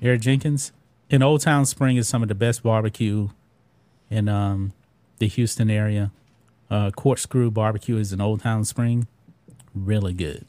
Eric 0.03 0.21
Jenkins. 0.23 0.73
In 1.11 1.23
Old 1.23 1.41
Town 1.43 1.65
Spring 1.67 1.97
is 1.97 2.09
some 2.09 2.23
of 2.23 2.29
the 2.29 2.35
best 2.35 2.63
barbecue 2.63 3.29
in 4.15 4.29
um 4.29 4.73
the 5.19 5.29
Houston 5.29 5.71
area. 5.71 6.11
Uh, 6.71 6.91
Corkscrew 6.91 7.51
Barbecue 7.51 7.99
is 7.99 8.13
in 8.13 8.21
Old 8.21 8.41
Town 8.41 8.65
Spring. 8.65 9.07
Really 9.75 10.13
good 10.13 10.47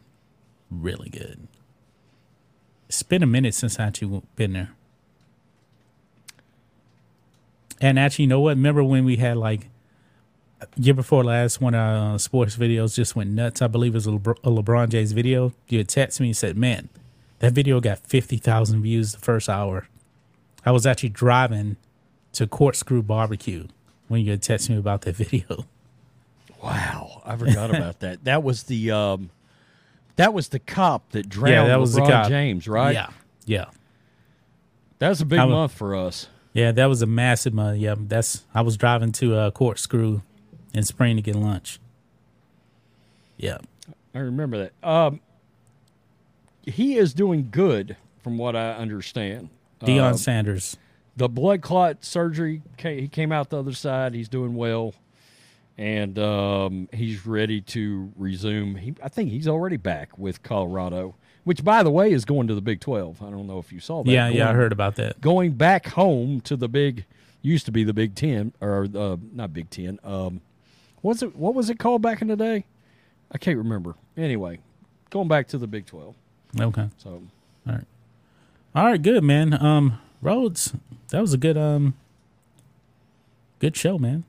really 0.70 1.10
good. 1.10 1.48
It's 2.88 3.04
been 3.04 3.24
a 3.24 3.28
minute 3.28 3.54
since 3.54 3.80
I 3.80 3.86
actually 3.86 4.22
been 4.36 4.54
there. 4.54 4.72
And 7.82 8.00
actually, 8.00 8.24
you 8.24 8.30
know 8.30 8.40
what? 8.40 8.52
Remember 8.52 8.84
when 8.84 9.06
we 9.06 9.18
had 9.18 9.38
like 9.38 9.70
year 10.78 10.94
before 10.94 11.24
last, 11.24 11.60
one 11.60 11.74
of 11.74 11.80
our 11.80 12.16
uh, 12.16 12.18
sports 12.18 12.56
videos 12.56 12.96
just 12.96 13.16
went 13.16 13.32
nuts. 13.32 13.62
I 13.62 13.68
believe 13.68 13.94
it 13.94 13.96
was 13.96 14.08
a, 14.08 14.12
Lebr- 14.12 14.40
a 14.44 14.50
LeBron 14.50 14.90
James 14.90 15.12
video. 15.12 15.54
You 15.68 15.80
had 15.80 15.88
texted 15.88 16.22
me 16.22 16.28
and 16.28 16.38
said, 16.38 16.58
"Man, 16.58 16.90
that 17.40 17.52
video 17.54 17.82
got 17.82 18.00
fifty 18.00 18.38
thousand 18.38 18.82
views 18.82 19.12
the 19.12 19.20
first 19.20 19.50
hour." 19.50 19.88
I 20.66 20.72
was 20.72 20.86
actually 20.86 21.10
driving 21.10 21.76
to 22.36 22.48
Corkscrew 22.48 23.02
Barbecue 23.02 23.68
when 24.08 24.22
you 24.26 24.38
texted 24.38 24.70
me 24.70 24.78
about 24.78 25.02
that 25.02 25.16
video. 25.18 25.66
Wow, 26.64 27.22
I 27.26 27.36
forgot 27.36 27.74
about 27.76 28.00
that. 28.00 28.24
That 28.24 28.42
was 28.44 28.64
the 28.64 28.92
um, 28.92 29.30
that 30.16 30.34
was 30.34 30.50
the 30.50 30.60
cop 30.60 31.10
that 31.12 31.30
drowned 31.30 31.54
yeah, 31.54 31.68
that 31.68 31.80
was 31.80 31.96
LeBron 31.96 32.06
the 32.06 32.12
cop. 32.12 32.28
James, 32.30 32.68
right? 32.68 32.94
Yeah, 32.94 33.10
yeah. 33.46 33.66
that 35.00 35.10
was 35.10 35.22
a 35.22 35.26
big 35.26 35.40
was- 35.40 35.50
month 35.50 35.72
for 35.74 35.96
us. 35.96 36.28
Yeah, 36.54 36.72
that 36.72 36.86
was 36.86 37.02
a 37.02 37.06
massive 37.06 37.54
month. 37.54 37.80
Yeah, 37.80 37.96
that's 37.98 38.46
I 38.54 38.62
was 38.62 38.78
driving 38.78 39.12
to 39.14 39.36
uh, 39.36 39.52
Corkscrew 39.52 40.22
in 40.74 40.84
Spring 40.84 41.18
to 41.18 41.22
get 41.22 41.36
lunch. 41.36 41.80
Yeah, 43.38 43.58
I 44.14 44.20
remember 44.20 44.58
that. 44.82 44.88
Um, 44.90 45.20
he 46.64 46.96
is 46.96 47.14
doing 47.14 47.50
good, 47.52 47.98
from 48.24 48.38
what 48.38 48.56
I 48.56 48.72
understand. 48.72 49.50
Deion 49.82 50.12
Um, 50.12 50.18
Sanders. 50.18 50.78
The 51.16 51.30
blood 51.30 51.62
clot 51.62 52.04
surgery 52.04 52.62
he 52.78 53.08
came 53.08 53.32
out 53.32 53.50
the 53.50 53.58
other 53.60 53.74
side 53.74 54.14
he's 54.14 54.30
doing 54.30 54.56
well 54.56 54.94
and 55.78 56.18
um, 56.18 56.88
he's 56.94 57.26
ready 57.26 57.60
to 57.60 58.12
resume. 58.18 58.76
He, 58.76 58.94
i 59.04 59.10
think 59.10 59.30
he's 59.32 59.48
already 59.48 59.78
back 59.78 60.18
with 60.18 60.44
colorado 60.44 61.16
which 61.44 61.64
by 61.64 61.84
the 61.84 61.92
way 61.92 62.12
is 62.12 62.26
going 62.26 62.48
to 62.48 62.56
the 62.56 62.62
big 62.62 62.80
12 62.80 63.22
i 63.22 63.30
don't 63.30 63.48
know 63.48 63.60
if 63.60 63.72
you 63.72 63.80
saw 63.80 64.04
that. 64.04 64.12
Yeah, 64.12 64.28
yeah, 64.30 64.50
I 64.50 64.54
heard 64.54 64.72
about 64.72 64.96
that. 64.96 65.22
going 65.22 65.52
back 65.54 65.88
home 65.88 66.42
to 66.42 66.56
the 66.56 66.68
big 66.68 67.06
used 67.42 67.66
to 67.66 67.72
be 67.72 67.84
the 67.84 67.94
big 67.94 68.16
10 68.16 68.54
or 68.62 68.88
uh, 68.96 69.18
not 69.34 69.54
big 69.54 69.70
10 69.70 70.00
um, 70.04 70.42
what's 71.02 71.22
it 71.22 71.36
what 71.36 71.54
was 71.54 71.70
it 71.70 71.78
called 71.80 72.02
back 72.02 72.22
in 72.22 72.28
the 72.28 72.36
day? 72.36 72.66
I 73.32 73.38
can't 73.38 73.58
remember. 73.58 73.96
Anyway 74.18 74.60
going 75.10 75.28
back 75.28 75.48
to 75.50 75.58
the 75.58 75.68
big 75.68 75.86
12 75.86 76.16
Okay, 76.60 76.90
so. 76.98 77.22
All 77.68 77.74
right. 77.74 77.84
All 78.74 78.86
right, 78.86 79.02
good 79.02 79.24
man. 79.24 79.54
Um, 79.62 80.00
Rhodes, 80.26 80.74
that 81.10 81.22
was 81.22 81.34
a 81.34 81.38
good 81.38 81.58
um, 81.58 81.94
good 83.60 83.78
show, 83.78 83.98
man. 84.00 84.24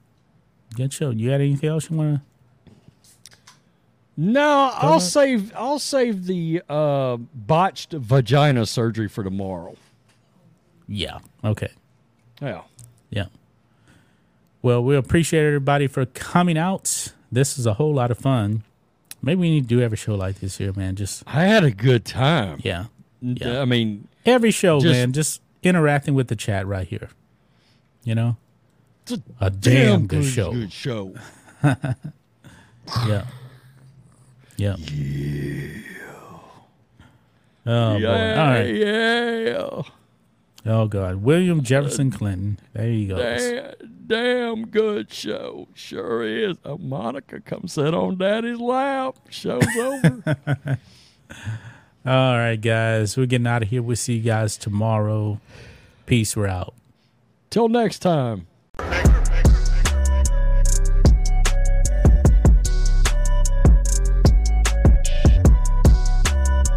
Good 0.75 0.93
show. 0.93 1.09
You 1.11 1.31
got 1.31 1.41
anything 1.41 1.71
else 1.71 1.91
you 1.91 1.97
want 1.97 2.17
to? 2.17 2.23
No, 4.19 4.71
I'll 4.75 5.01
save. 5.01 5.55
I'll 5.57 5.79
save 5.79 6.27
the 6.27 6.63
uh, 6.69 7.17
botched 7.35 7.93
vagina 7.93 8.67
surgery 8.67 9.09
for 9.09 9.25
tomorrow. 9.25 9.77
Yeah. 10.87 11.19
Okay. 11.43 11.71
Yeah. 12.41 12.63
Yeah. 13.11 13.27
Well, 14.63 14.83
we 14.83 14.97
appreciate 14.97 15.47
everybody 15.47 15.87
for 15.87 16.05
coming 16.07 16.59
out. 16.59 17.13
This 17.33 17.59
is 17.59 17.67
a 17.67 17.75
whole 17.75 17.95
lot 17.95 18.11
of 18.11 18.19
fun. 18.19 18.65
Maybe 19.23 19.41
we 19.41 19.51
need 19.51 19.63
to 19.63 19.67
do 19.69 19.81
every 19.81 19.97
show 19.97 20.15
like 20.15 20.41
this 20.41 20.59
here, 20.59 20.73
man. 20.75 20.97
Just 20.97 21.23
I 21.27 21.45
had 21.45 21.65
a 21.65 21.71
good 21.71 22.05
time. 22.05 22.61
yeah, 22.63 22.87
yeah. 23.21 23.61
I 23.61 23.65
mean, 23.65 24.09
every 24.25 24.51
show, 24.51 24.81
Just- 24.81 24.93
man. 24.93 25.13
Just 25.13 25.41
interacting 25.63 26.15
with 26.15 26.29
the 26.29 26.37
chat 26.37 26.67
right 26.67 26.87
here. 26.87 27.11
You 28.05 28.15
know, 28.15 28.37
it's 29.03 29.13
a 29.13 29.23
a 29.41 29.51
damn, 29.51 30.07
good, 30.07 30.25
show. 30.25 30.53
Good 30.53 30.73
show. 30.73 31.15
Yeah. 33.07 33.27
Yeah. 34.57 34.77
Oh 37.67 37.99
boy. 37.99 38.07
All 38.07 38.47
right. 38.47 38.75
Yeah. 38.75 39.83
Oh 40.65 40.87
god. 40.87 41.17
William 41.17 41.63
Jefferson 41.63 42.11
Clinton. 42.11 42.59
There 42.73 42.89
you 42.89 43.09
go. 43.09 43.17
Damn, 43.17 43.75
damn 44.07 44.67
good 44.69 45.13
show. 45.13 45.69
Sure 45.75 46.23
is. 46.23 46.57
Oh, 46.65 46.79
Monica, 46.79 47.41
come 47.41 47.67
sit 47.69 47.93
on 47.93 48.19
Daddy's 48.19 48.61
lap. 48.61 49.17
Show's 49.31 49.67
over. 49.77 50.79
All 52.07 52.39
right, 52.39 52.55
guys. 52.55 53.17
We're 53.17 53.27
getting 53.27 53.49
out 53.49 53.65
of 53.65 53.71
here. 53.71 53.83
We'll 53.83 53.97
see 53.97 54.15
you 54.15 54.23
guys 54.23 54.57
tomorrow. 54.57 55.41
Peace. 56.07 56.37
We're 56.37 56.47
out. 56.47 56.73
Till 57.51 57.69
next 57.69 57.99
time. 57.99 58.47